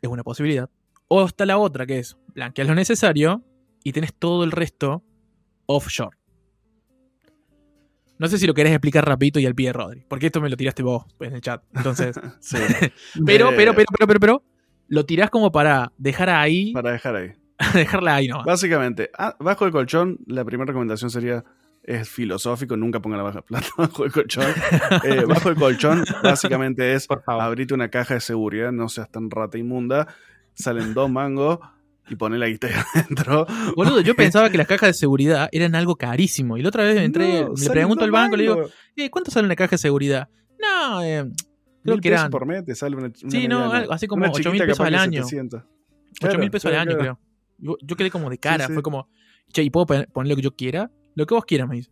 es 0.00 0.10
una 0.10 0.24
posibilidad. 0.24 0.68
O 1.08 1.24
está 1.24 1.46
la 1.46 1.58
otra, 1.58 1.86
que 1.86 1.98
es 1.98 2.16
blanquear 2.34 2.66
lo 2.66 2.74
necesario 2.74 3.44
y 3.84 3.92
tenés 3.92 4.14
todo 4.14 4.44
el 4.44 4.50
resto 4.50 5.04
offshore. 5.66 6.16
No 8.22 8.28
sé 8.28 8.38
si 8.38 8.46
lo 8.46 8.54
querés 8.54 8.70
explicar 8.70 9.04
rapidito 9.04 9.40
y 9.40 9.46
al 9.46 9.54
pie, 9.56 9.72
Rodri, 9.72 10.04
porque 10.06 10.26
esto 10.26 10.40
me 10.40 10.48
lo 10.48 10.56
tiraste 10.56 10.84
vos 10.84 11.06
en 11.18 11.34
el 11.34 11.40
chat. 11.40 11.60
Entonces, 11.74 12.14
pero, 13.26 13.50
pero, 13.56 13.74
pero, 13.74 13.74
pero, 13.74 14.06
pero, 14.06 14.20
pero, 14.20 14.42
lo 14.86 15.04
tirás 15.04 15.28
como 15.28 15.50
para 15.50 15.92
dejar 15.98 16.30
ahí. 16.30 16.72
Para 16.72 16.92
dejar 16.92 17.16
ahí. 17.16 17.32
dejarla 17.74 18.14
ahí, 18.14 18.28
¿no? 18.28 18.44
Básicamente, 18.44 19.10
ah, 19.18 19.34
bajo 19.40 19.66
el 19.66 19.72
colchón, 19.72 20.20
la 20.26 20.44
primera 20.44 20.68
recomendación 20.68 21.10
sería 21.10 21.44
es 21.82 22.08
filosófico, 22.08 22.76
nunca 22.76 23.00
pongan 23.02 23.18
la 23.18 23.24
baja 23.24 23.42
plata 23.42 23.66
bajo 23.76 24.04
el 24.04 24.12
colchón. 24.12 24.46
Eh, 25.02 25.24
bajo 25.26 25.48
el 25.48 25.56
colchón, 25.56 26.04
básicamente 26.22 26.94
es 26.94 27.08
abrirte 27.26 27.74
una 27.74 27.88
caja 27.88 28.14
de 28.14 28.20
seguridad, 28.20 28.70
no 28.70 28.88
seas 28.88 29.10
tan 29.10 29.32
rata 29.32 29.58
inmunda. 29.58 30.06
Salen 30.54 30.94
dos 30.94 31.10
mangos, 31.10 31.58
y 32.12 32.16
poner 32.16 32.38
la 32.38 32.48
guita 32.48 32.68
adentro. 32.94 33.46
Boludo, 33.76 34.00
yo 34.00 34.14
pensaba 34.14 34.50
que 34.50 34.58
las 34.58 34.66
cajas 34.66 34.90
de 34.90 34.94
seguridad 34.94 35.48
eran 35.52 35.74
algo 35.74 35.96
carísimo. 35.96 36.56
Y 36.56 36.62
la 36.62 36.68
otra 36.68 36.84
vez 36.84 36.96
entré, 36.98 37.44
le 37.44 37.70
pregunto 37.70 38.04
al 38.04 38.10
banco, 38.10 38.36
le 38.36 38.42
digo, 38.44 38.68
eh, 38.96 39.10
¿cuánto 39.10 39.30
sale 39.30 39.46
una 39.46 39.56
caja 39.56 39.72
de 39.72 39.78
seguridad? 39.78 40.28
No, 40.60 41.02
eh, 41.02 41.30
creo 41.82 41.98
que 41.98 42.08
eran. 42.08 42.30
por 42.30 42.46
mes 42.46 42.64
te 42.64 42.74
sale 42.74 42.96
una, 42.96 43.10
Sí, 43.14 43.48
no, 43.48 43.72
así 43.72 44.06
como 44.06 44.26
8 44.30 44.52
mil 44.52 44.64
pesos 44.64 44.86
al 44.86 44.94
año. 44.94 45.24
8 45.24 46.38
mil 46.38 46.50
pesos 46.50 46.72
al 46.72 46.78
año, 46.78 46.98
creo. 46.98 47.18
Yo, 47.58 47.96
quedé 47.96 48.10
como 48.10 48.28
de 48.28 48.38
cara, 48.38 48.68
fue 48.68 48.82
como, 48.82 49.08
che, 49.52 49.62
¿y 49.62 49.70
puedo 49.70 49.86
poner 49.86 50.28
lo 50.28 50.36
que 50.36 50.42
yo 50.42 50.54
quiera? 50.54 50.90
Lo 51.14 51.26
que 51.26 51.34
vos 51.34 51.44
quieras, 51.44 51.68
me 51.68 51.76
dice. 51.76 51.90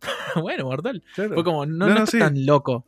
bueno, 0.40 0.64
mortal. 0.64 1.02
Fue 1.14 1.44
como, 1.44 1.66
no, 1.66 1.88
no, 1.88 1.94
no, 1.94 2.06
tan 2.06 2.46
loco. 2.46 2.86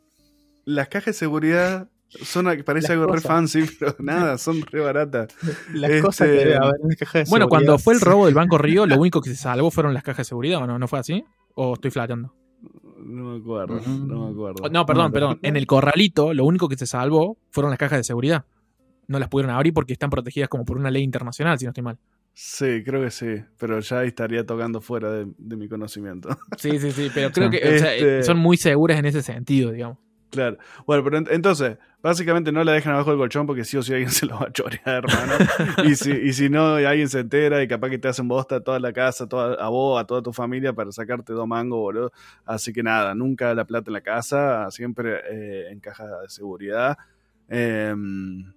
Las 0.64 0.89
cajas 0.89 1.07
de 1.07 1.12
seguridad 1.14 1.91
son, 2.20 2.46
parece 2.64 2.92
algo 2.92 3.06
re 3.06 3.20
fancy, 3.20 3.64
pero 3.78 3.96
nada, 4.00 4.38
son 4.38 4.62
re 4.62 4.80
baratas. 4.80 5.34
Las 5.72 6.02
cosas 6.02 6.28
que 6.28 6.42
este, 6.42 6.56
haber 6.56 6.80
en 6.82 6.96
caja 6.96 7.18
de 7.20 7.24
Bueno, 7.30 7.48
cuando 7.48 7.78
fue 7.78 7.94
el 7.94 8.00
robo 8.00 8.26
del 8.26 8.34
Banco 8.34 8.58
Río, 8.58 8.86
lo 8.86 8.96
único 8.96 9.20
que 9.20 9.30
se 9.30 9.36
salvó 9.36 9.70
fueron 9.70 9.94
las 9.94 10.02
cajas 10.02 10.26
de 10.26 10.28
seguridad, 10.28 10.62
¿o 10.62 10.66
no? 10.66 10.78
¿No 10.78 10.88
fue 10.88 10.98
así? 10.98 11.24
¿O 11.54 11.74
estoy 11.74 11.90
flateando? 11.90 12.34
No 12.98 13.32
me 13.32 13.38
acuerdo, 13.40 13.80
no 13.86 14.26
me 14.26 14.32
acuerdo. 14.32 14.68
No, 14.70 14.86
perdón, 14.86 15.12
perdón. 15.12 15.38
En 15.42 15.56
el 15.56 15.66
corralito, 15.66 16.32
lo 16.34 16.44
único 16.44 16.68
que 16.68 16.76
se 16.76 16.86
salvó 16.86 17.36
fueron 17.50 17.70
las 17.70 17.78
cajas 17.78 17.98
de 17.98 18.04
seguridad. 18.04 18.44
No 19.08 19.18
las 19.18 19.28
pudieron 19.28 19.54
abrir 19.54 19.74
porque 19.74 19.92
están 19.92 20.10
protegidas 20.10 20.48
como 20.48 20.64
por 20.64 20.76
una 20.76 20.90
ley 20.90 21.02
internacional, 21.02 21.58
si 21.58 21.64
no 21.64 21.70
estoy 21.70 21.82
mal. 21.82 21.98
Sí, 22.34 22.82
creo 22.84 23.02
que 23.02 23.10
sí, 23.10 23.42
pero 23.58 23.80
ya 23.80 24.04
estaría 24.04 24.46
tocando 24.46 24.80
fuera 24.80 25.10
de, 25.10 25.56
mi 25.56 25.68
conocimiento. 25.68 26.30
Sí, 26.56 26.78
sí, 26.78 26.92
sí, 26.92 27.10
pero 27.12 27.30
creo 27.30 27.50
que 27.50 27.58
este 27.58 28.22
son 28.22 28.38
muy 28.38 28.56
seguras 28.56 28.98
en 28.98 29.06
ese 29.06 29.22
sentido, 29.22 29.72
digamos. 29.72 29.98
Claro. 30.33 30.57
Bueno, 30.87 31.05
pero 31.05 31.18
entonces, 31.30 31.76
básicamente 32.03 32.53
no 32.53 32.64
la 32.64 32.72
dejan 32.72 32.95
abajo 32.95 33.11
del 33.11 33.18
colchón 33.18 33.47
porque 33.47 33.64
sí 33.64 33.76
o 33.76 33.83
sí 33.83 33.93
alguien 33.93 34.11
se 34.11 34.24
lo 34.24 34.39
va 34.39 34.47
a 34.47 34.53
chorear, 34.53 35.05
hermano. 35.05 35.35
y, 35.85 35.95
si, 35.95 36.11
y 36.11 36.33
si 36.33 36.49
no, 36.49 36.76
alguien 36.76 37.11
se 37.11 37.20
entera 37.20 37.62
y 37.62 37.68
capaz 37.68 37.91
que 37.91 37.99
te 37.99 38.09
hacen 38.09 38.28
bosta 38.28 38.57
a 38.57 38.61
toda 38.61 38.80
la 38.80 38.95
casa, 38.95 39.28
toda, 39.28 39.62
a 39.62 39.68
vos, 39.68 40.01
a 40.01 40.07
toda 40.07 40.22
tu 40.22 40.33
familia 40.33 40.72
para 40.72 40.91
sacarte 40.91 41.35
dos 41.35 41.47
mangos, 41.47 41.78
boludo. 41.78 42.12
Así 42.47 42.72
que 42.72 42.83
nada, 42.83 43.14
nunca 43.14 43.55
la 43.55 43.66
plata 43.66 43.91
en 43.91 43.93
la 43.93 44.01
casa, 44.01 44.70
siempre 44.70 45.20
eh, 45.30 45.68
en 45.70 45.80
caja 45.80 46.07
de 46.22 46.30
seguridad. 46.30 46.97
Em, 47.49 48.55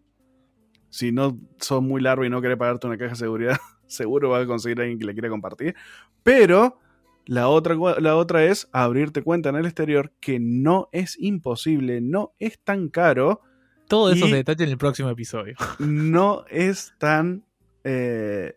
si 0.90 1.12
no 1.12 1.38
sos 1.60 1.82
muy 1.84 2.02
largo 2.02 2.24
y 2.24 2.30
no 2.30 2.42
querés 2.42 2.58
pagarte 2.58 2.88
una 2.88 2.98
caja 2.98 3.12
de 3.12 3.18
seguridad, 3.18 3.58
seguro 3.86 4.30
vas 4.30 4.44
a 4.44 4.48
conseguir 4.48 4.80
a 4.80 4.84
alguien 4.84 4.98
que 4.98 5.06
le 5.06 5.12
quiera 5.12 5.28
compartir. 5.28 5.76
Pero 6.24 6.80
la 7.26 7.50
otra, 7.50 7.76
la 8.00 8.16
otra 8.16 8.46
es 8.46 8.70
abrirte 8.72 9.24
cuenta 9.24 9.50
en 9.50 9.56
el 9.56 9.66
exterior, 9.66 10.14
que 10.20 10.40
no 10.40 10.90
es 10.92 11.18
imposible, 11.20 12.02
no 12.02 12.34
es 12.40 12.60
tan 12.60 12.90
caro. 12.90 13.42
Todos 13.88 14.16
esos 14.16 14.32
detalles 14.32 14.68
en 14.68 14.72
el 14.72 14.78
próximo 14.78 15.10
episodio. 15.10 15.56
No 15.80 16.46
es 16.50 16.94
tan 16.98 17.46
eh, 17.84 18.56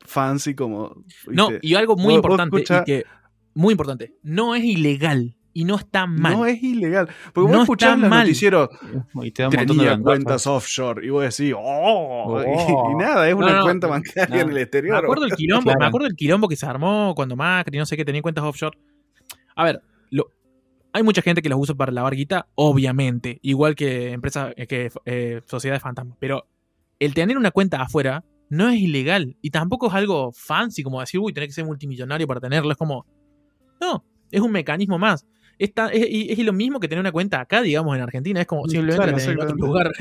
fancy 0.00 0.54
como. 0.54 1.04
No, 1.26 1.48
y 1.62 1.74
algo 1.74 1.96
muy 1.96 2.14
importante, 2.14 2.64
que, 2.84 3.04
muy 3.54 3.72
importante, 3.72 4.16
no 4.22 4.54
es 4.54 4.64
ilegal 4.64 5.35
y 5.56 5.64
no 5.64 5.76
está 5.76 6.06
mal. 6.06 6.34
No 6.34 6.44
es 6.44 6.62
ilegal. 6.62 7.08
Porque 7.32 7.50
vos 7.50 7.62
escuchás 7.62 7.98
los 7.98 8.10
noticieros 8.10 8.68
y 9.22 9.30
te 9.30 9.48
tenía 9.48 9.98
cuentas 9.98 10.46
offshore 10.46 11.06
y 11.06 11.08
vos 11.08 11.22
decís, 11.22 11.54
oh, 11.58 12.42
y, 12.90 12.94
nada, 12.94 13.26
es 13.26 13.34
una 13.34 13.62
cuenta 13.62 13.86
bancaria 13.86 14.42
en 14.42 14.50
el 14.50 14.58
exterior. 14.58 15.00
Me 15.00 15.06
acuerdo, 15.06 15.24
el 15.24 15.32
quilombo, 15.32 15.72
me 15.78 15.86
acuerdo 15.86 16.08
el 16.08 16.14
quilombo 16.14 16.46
que 16.46 16.56
se 16.56 16.66
armó 16.66 17.14
cuando 17.16 17.36
Macri, 17.36 17.78
no 17.78 17.86
sé 17.86 17.96
qué, 17.96 18.04
tenía 18.04 18.20
cuentas 18.20 18.44
offshore. 18.44 18.76
A 19.54 19.64
ver, 19.64 19.80
lo, 20.10 20.26
hay 20.92 21.02
mucha 21.02 21.22
gente 21.22 21.40
que 21.40 21.48
los 21.48 21.58
usa 21.58 21.74
para 21.74 21.90
lavar 21.90 22.14
guita, 22.14 22.48
obviamente, 22.54 23.38
igual 23.40 23.74
que 23.76 24.12
empresas, 24.12 24.52
eh, 24.58 24.66
que 24.66 24.90
eh, 25.06 25.40
sociedades 25.46 25.82
fantasmas, 25.82 26.18
pero 26.20 26.46
el 26.98 27.14
tener 27.14 27.38
una 27.38 27.50
cuenta 27.50 27.80
afuera 27.80 28.26
no 28.50 28.68
es 28.68 28.78
ilegal 28.78 29.38
y 29.40 29.48
tampoco 29.48 29.86
es 29.86 29.94
algo 29.94 30.32
fancy 30.32 30.82
como 30.82 31.00
decir, 31.00 31.18
uy, 31.18 31.32
tenés 31.32 31.48
que 31.48 31.54
ser 31.54 31.64
multimillonario 31.64 32.26
para 32.26 32.40
tenerlo, 32.40 32.70
es 32.70 32.76
como, 32.76 33.06
no, 33.80 34.04
es 34.30 34.42
un 34.42 34.52
mecanismo 34.52 34.98
más 34.98 35.26
es, 35.58 35.72
es, 35.72 36.38
lo 36.40 36.52
mismo 36.52 36.80
que 36.80 36.88
tener 36.88 37.00
una 37.00 37.12
cuenta 37.12 37.40
acá, 37.40 37.62
digamos, 37.62 37.96
en 37.96 38.02
Argentina. 38.02 38.40
Es 38.40 38.46
como 38.46 38.68
simplemente 38.68 39.24
en 39.24 39.40
otro 39.40 39.56
lugar. 39.56 39.92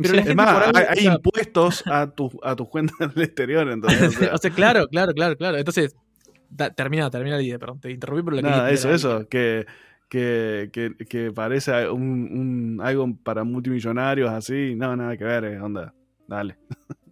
Pero 0.00 0.14
hay, 0.16 1.06
impuestos 1.06 1.84
a 1.86 2.08
tus 2.08 2.32
a 2.44 2.54
tu 2.54 2.68
cuentas 2.68 2.96
en 3.00 3.12
el 3.16 3.22
exterior, 3.22 3.68
entonces. 3.68 4.16
O 4.32 4.38
sea, 4.38 4.50
claro, 4.50 4.86
claro, 4.86 5.12
claro, 5.12 5.36
claro. 5.36 5.56
Entonces, 5.58 5.96
termina, 6.76 7.10
termina 7.10 7.36
la 7.36 7.42
idea, 7.42 7.58
perdón. 7.58 7.80
Te 7.80 7.90
interrumpí, 7.90 8.22
pero 8.22 8.36
la 8.36 8.42
Nada, 8.42 8.70
eso, 8.70 8.92
eso. 8.92 9.28
Que, 9.28 9.66
que, 10.08 10.70
que, 10.72 10.94
que, 11.08 11.32
parece 11.32 11.88
un, 11.88 12.02
un, 12.02 12.80
algo 12.80 13.12
para 13.24 13.42
multimillonarios 13.42 14.30
así. 14.30 14.74
No, 14.76 14.94
nada 14.94 15.16
que 15.16 15.24
ver, 15.24 15.44
eh, 15.44 15.60
onda. 15.60 15.92
Dale. 16.26 16.56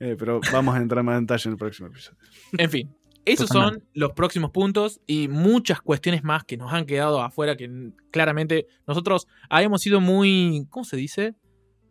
Eh, 0.00 0.14
pero 0.16 0.40
vamos 0.52 0.76
a 0.76 0.78
entrar 0.78 1.02
más 1.02 1.18
en 1.18 1.26
detalle 1.26 1.48
en 1.48 1.52
el 1.54 1.58
próximo 1.58 1.88
episodio. 1.88 2.18
En 2.56 2.70
fin, 2.70 2.88
esos 3.24 3.48
son 3.48 3.84
los 3.94 4.12
próximos 4.12 4.50
puntos 4.50 5.00
y 5.06 5.28
muchas 5.28 5.80
cuestiones 5.80 6.24
más 6.24 6.44
que 6.44 6.56
nos 6.56 6.72
han 6.72 6.86
quedado 6.86 7.20
afuera 7.20 7.56
que 7.56 7.92
claramente 8.10 8.66
nosotros 8.86 9.26
habíamos 9.50 9.82
sido 9.82 10.00
muy, 10.00 10.66
¿cómo 10.70 10.84
se 10.84 10.96
dice? 10.96 11.34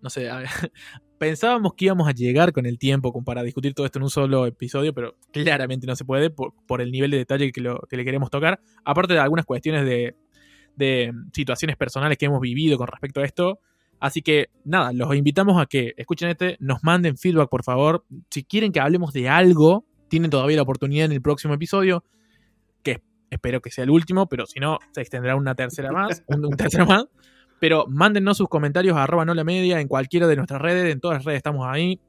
No 0.01 0.09
sé, 0.09 0.29
pensábamos 1.17 1.73
que 1.73 1.85
íbamos 1.85 2.07
a 2.07 2.11
llegar 2.11 2.53
con 2.53 2.65
el 2.65 2.77
tiempo 2.77 3.13
para 3.23 3.43
discutir 3.43 3.73
todo 3.73 3.85
esto 3.85 3.99
en 3.99 4.03
un 4.03 4.09
solo 4.09 4.45
episodio, 4.45 4.93
pero 4.93 5.15
claramente 5.31 5.87
no 5.87 5.95
se 5.95 6.05
puede 6.05 6.29
por, 6.29 6.81
el 6.81 6.91
nivel 6.91 7.11
de 7.11 7.17
detalle 7.17 7.51
que, 7.51 7.61
le 7.61 8.05
queremos 8.05 8.29
tocar. 8.29 8.59
Aparte 8.83 9.13
de 9.13 9.19
algunas 9.19 9.45
cuestiones 9.45 9.85
de, 9.85 10.15
de 10.75 11.11
situaciones 11.33 11.75
personales 11.75 12.17
que 12.17 12.25
hemos 12.25 12.39
vivido 12.39 12.77
con 12.77 12.87
respecto 12.87 13.21
a 13.21 13.25
esto. 13.25 13.59
Así 13.99 14.21
que 14.21 14.49
nada, 14.63 14.93
los 14.93 15.13
invitamos 15.15 15.59
a 15.59 15.65
que 15.65 15.93
escuchen 15.97 16.29
este, 16.29 16.57
nos 16.59 16.83
manden 16.83 17.17
feedback 17.17 17.49
por 17.49 17.63
favor. 17.63 18.05
Si 18.29 18.43
quieren 18.43 18.71
que 18.71 18.79
hablemos 18.79 19.11
de 19.11 19.27
algo, 19.27 19.85
tienen 20.07 20.29
todavía 20.29 20.55
la 20.55 20.63
oportunidad 20.63 21.05
en 21.05 21.11
el 21.11 21.21
próximo 21.21 21.53
episodio, 21.53 22.03
que 22.83 23.01
espero 23.29 23.61
que 23.61 23.71
sea 23.71 23.83
el 23.83 23.89
último, 23.89 24.27
pero 24.27 24.45
si 24.45 24.59
no, 24.59 24.79
se 24.91 25.01
extenderá 25.01 25.35
una 25.35 25.55
tercera 25.55 25.91
más, 25.91 26.23
un, 26.27 26.55
tercero 26.55 26.85
más. 26.85 27.05
Pero 27.59 27.85
mándennos 27.87 28.37
sus 28.37 28.47
comentarios 28.49 28.95
a 28.95 29.03
arroba 29.03 29.25
no 29.25 29.33
la 29.33 29.43
media 29.43 29.79
en 29.81 29.87
cualquiera 29.87 30.27
de 30.27 30.35
nuestras 30.35 30.61
redes, 30.61 30.91
en 30.91 30.99
todas 30.99 31.17
las 31.17 31.25
redes 31.25 31.37
estamos 31.37 31.65
ahí. 31.67 31.99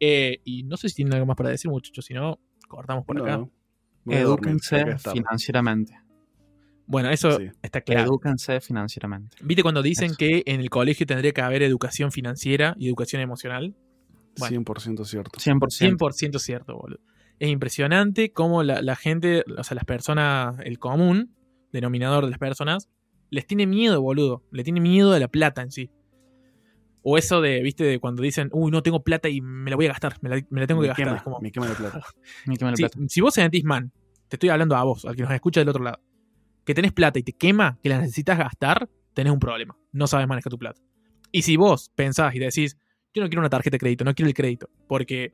Eh, 0.00 0.40
y 0.44 0.62
no 0.62 0.76
sé 0.76 0.88
si 0.88 0.96
tienen 0.96 1.14
algo 1.14 1.26
más 1.26 1.36
para 1.36 1.50
decir, 1.50 1.68
muchachos, 1.68 2.04
si 2.04 2.14
no, 2.14 2.38
cortamos 2.68 3.04
por 3.04 3.20
acá. 3.20 3.44
Edúquense 4.06 4.96
financieramente. 4.98 5.98
Bueno, 6.86 7.10
eso 7.10 7.38
está 7.60 7.80
claro. 7.80 8.04
Edúquense 8.04 8.60
financieramente. 8.60 9.36
¿Viste 9.42 9.62
cuando 9.62 9.82
dicen 9.82 10.14
que 10.16 10.44
en 10.46 10.60
el 10.60 10.70
colegio 10.70 11.04
tendría 11.04 11.32
que 11.32 11.42
haber 11.42 11.62
educación 11.62 12.12
financiera 12.12 12.74
y 12.78 12.86
educación 12.86 13.20
emocional? 13.20 13.74
100% 14.36 15.04
cierto. 15.04 15.38
100%. 15.40 15.98
100% 15.98 16.38
cierto, 16.38 16.76
boludo 16.76 17.00
es 17.38 17.48
impresionante 17.48 18.32
cómo 18.32 18.62
la, 18.62 18.96
gente, 18.96 19.44
o 19.56 19.62
sea, 19.62 19.74
las 19.74 19.84
personas, 19.84 20.58
el 20.64 20.78
común, 20.78 21.34
denominador 21.72 22.24
de 22.24 22.30
las 22.30 22.38
personas, 22.38 22.88
les 23.30 23.46
tiene 23.46 23.66
miedo, 23.66 24.00
boludo. 24.00 24.42
Le 24.50 24.64
tiene 24.64 24.80
miedo 24.80 25.12
de 25.12 25.20
la 25.20 25.28
plata 25.28 25.62
en 25.62 25.70
sí. 25.70 25.90
O 27.02 27.16
eso 27.16 27.40
de, 27.40 27.62
viste, 27.62 27.84
de 27.84 28.00
cuando 28.00 28.22
dicen, 28.22 28.50
uy, 28.52 28.70
no 28.70 28.82
tengo 28.82 29.02
plata 29.02 29.28
y 29.28 29.40
me 29.40 29.70
la 29.70 29.76
voy 29.76 29.86
a 29.86 29.90
gastar, 29.90 30.16
me 30.20 30.28
la, 30.28 30.66
tengo 30.66 30.80
que 30.80 30.88
gastar. 30.88 31.22
como, 31.22 31.38
me 31.40 31.52
quema 31.52 31.68
la 31.68 31.74
plata. 31.74 32.00
Si 33.08 33.20
vos 33.20 33.34
sentís, 33.34 33.64
man, 33.64 33.92
te 34.28 34.36
estoy 34.36 34.48
hablando 34.48 34.76
a 34.76 34.82
vos, 34.82 35.04
al 35.04 35.14
que 35.14 35.22
nos 35.22 35.32
escucha 35.32 35.60
del 35.60 35.68
otro 35.68 35.84
lado, 35.84 36.00
que 36.64 36.74
tenés 36.74 36.92
plata 36.92 37.18
y 37.18 37.22
te 37.22 37.32
quema, 37.32 37.78
que 37.82 37.88
la 37.88 37.98
necesitas 37.98 38.36
gastar, 38.36 38.90
tenés 39.14 39.32
un 39.32 39.38
problema. 39.38 39.76
No 39.92 40.06
sabes 40.06 40.26
manejar 40.26 40.50
tu 40.50 40.58
plata. 40.58 40.80
Y 41.30 41.42
si 41.42 41.56
vos 41.56 41.90
pensás 41.94 42.34
y 42.34 42.40
decís, 42.40 42.76
yo 43.14 43.22
no 43.22 43.28
quiero 43.28 43.40
una 43.40 43.48
tarjeta 43.48 43.76
de 43.76 43.78
crédito, 43.78 44.04
no 44.04 44.14
quiero 44.14 44.28
el 44.28 44.34
crédito, 44.34 44.68
porque 44.86 45.32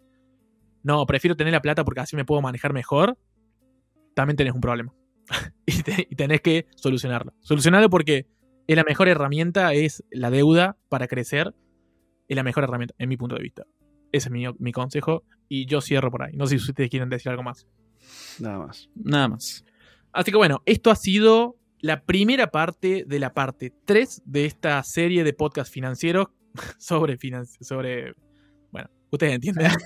no, 0.85 1.05
prefiero 1.07 1.37
tener 1.37 1.53
la 1.53 1.63
plata 1.63 1.85
porque 1.85 2.01
así 2.01 2.15
me 2.15 2.25
puedo 2.25 2.41
manejar 2.43 2.73
mejor, 2.73 3.19
también 4.15 4.37
tenés 4.37 4.55
un 4.55 4.61
problema. 4.61 4.95
y, 5.67 5.83
tenés 6.15 6.41
que 6.43 6.67
solucionarlo. 6.77 7.33
Solucionarlo 7.41 7.91
porque 7.91 8.27
es 8.67 8.77
la 8.77 8.85
mejor 8.85 9.09
herramienta, 9.09 9.73
es 9.73 10.05
la 10.11 10.31
deuda 10.31 10.77
para 10.89 11.09
crecer, 11.09 11.55
es 12.29 12.37
la 12.37 12.43
mejor 12.43 12.65
herramienta, 12.65 12.95
en 12.99 13.09
mi 13.09 13.17
punto 13.17 13.35
de 13.35 13.43
vista. 13.43 13.65
Ese 14.13 14.29
es 14.29 14.31
mi, 14.31 14.45
mi 14.59 14.73
consejo 14.73 15.25
y 15.49 15.67
yo 15.67 15.81
cierro 15.81 16.11
por 16.11 16.23
ahí. 16.23 16.37
No 16.37 16.47
sé 16.47 16.59
si 16.59 16.71
ustedes 16.71 16.91
quieren 16.91 17.09
decir 17.09 17.31
algo 17.31 17.43
más. 17.43 17.67
Nada 18.39 18.59
más. 18.59 18.89
Nada 18.95 19.29
más. 19.29 19.65
Así 20.13 20.31
que 20.31 20.37
bueno, 20.37 20.63
esto 20.67 20.91
ha 20.91 20.97
sido 20.97 21.57
la 21.81 22.05
primera 22.05 22.51
parte 22.51 23.05
de 23.07 23.19
la 23.19 23.33
parte 23.33 23.73
3 23.85 24.23
de 24.27 24.45
esta 24.45 24.83
serie 24.83 25.25
de 25.25 25.33
podcast 25.33 25.73
financieros 25.73 26.29
sobre, 26.79 27.19
sobre 27.61 28.15
Ustedes 29.11 29.35
entienden. 29.35 29.71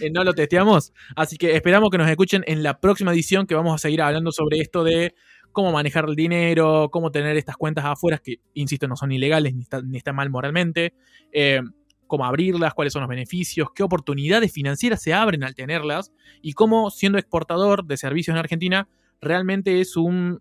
Eh, 0.00 0.10
no 0.10 0.22
lo 0.24 0.34
testeamos. 0.34 0.92
Así 1.16 1.36
que 1.36 1.54
esperamos 1.54 1.90
que 1.90 1.98
nos 1.98 2.08
escuchen 2.08 2.44
en 2.46 2.62
la 2.62 2.80
próxima 2.80 3.12
edición 3.12 3.46
que 3.46 3.54
vamos 3.54 3.74
a 3.74 3.78
seguir 3.78 4.02
hablando 4.02 4.32
sobre 4.32 4.60
esto 4.60 4.84
de 4.84 5.14
cómo 5.52 5.72
manejar 5.72 6.06
el 6.08 6.14
dinero, 6.14 6.88
cómo 6.90 7.10
tener 7.10 7.36
estas 7.36 7.56
cuentas 7.56 7.84
afuera 7.84 8.18
que, 8.18 8.40
insisto, 8.54 8.86
no 8.86 8.96
son 8.96 9.12
ilegales 9.12 9.54
ni 9.54 9.62
están 9.62 9.94
está 9.94 10.12
mal 10.12 10.30
moralmente. 10.30 10.94
Eh, 11.32 11.60
cómo 12.06 12.24
abrirlas, 12.24 12.74
cuáles 12.74 12.92
son 12.92 13.02
los 13.02 13.08
beneficios, 13.08 13.68
qué 13.74 13.84
oportunidades 13.84 14.52
financieras 14.52 15.00
se 15.00 15.14
abren 15.14 15.44
al 15.44 15.54
tenerlas 15.54 16.12
y 16.42 16.54
cómo 16.54 16.90
siendo 16.90 17.18
exportador 17.18 17.84
de 17.84 17.96
servicios 17.96 18.34
en 18.34 18.38
Argentina 18.38 18.88
realmente 19.20 19.80
es 19.80 19.96
un 19.96 20.40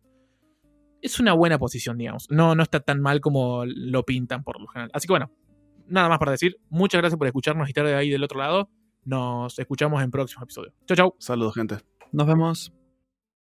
es 1.02 1.20
una 1.20 1.34
buena 1.34 1.60
posición, 1.60 1.98
digamos. 1.98 2.28
No, 2.32 2.56
no 2.56 2.64
está 2.64 2.80
tan 2.80 3.02
mal 3.02 3.22
como 3.22 3.64
lo 3.66 4.04
pintan 4.04 4.44
por 4.44 4.60
lo 4.60 4.68
general. 4.68 4.90
Así 4.94 5.08
que 5.08 5.14
bueno, 5.14 5.32
nada 5.88 6.10
más 6.10 6.20
para 6.20 6.32
decir. 6.32 6.58
Muchas 6.70 7.02
gracias 7.02 7.18
por 7.18 7.28
escucharnos 7.28 7.68
y 7.68 7.72
estar 7.72 7.86
de 7.86 7.96
ahí 7.96 8.10
del 8.10 8.24
otro 8.24 8.40
lado. 8.40 8.70
Nos 9.04 9.58
escuchamos 9.58 10.04
en 10.04 10.12
próximos 10.12 10.44
episodios. 10.44 10.74
Chau, 10.86 10.98
chau. 10.98 11.16
Saludos, 11.20 11.56
gente. 11.56 11.78
Nos 12.12 12.28
vemos. 12.28 12.77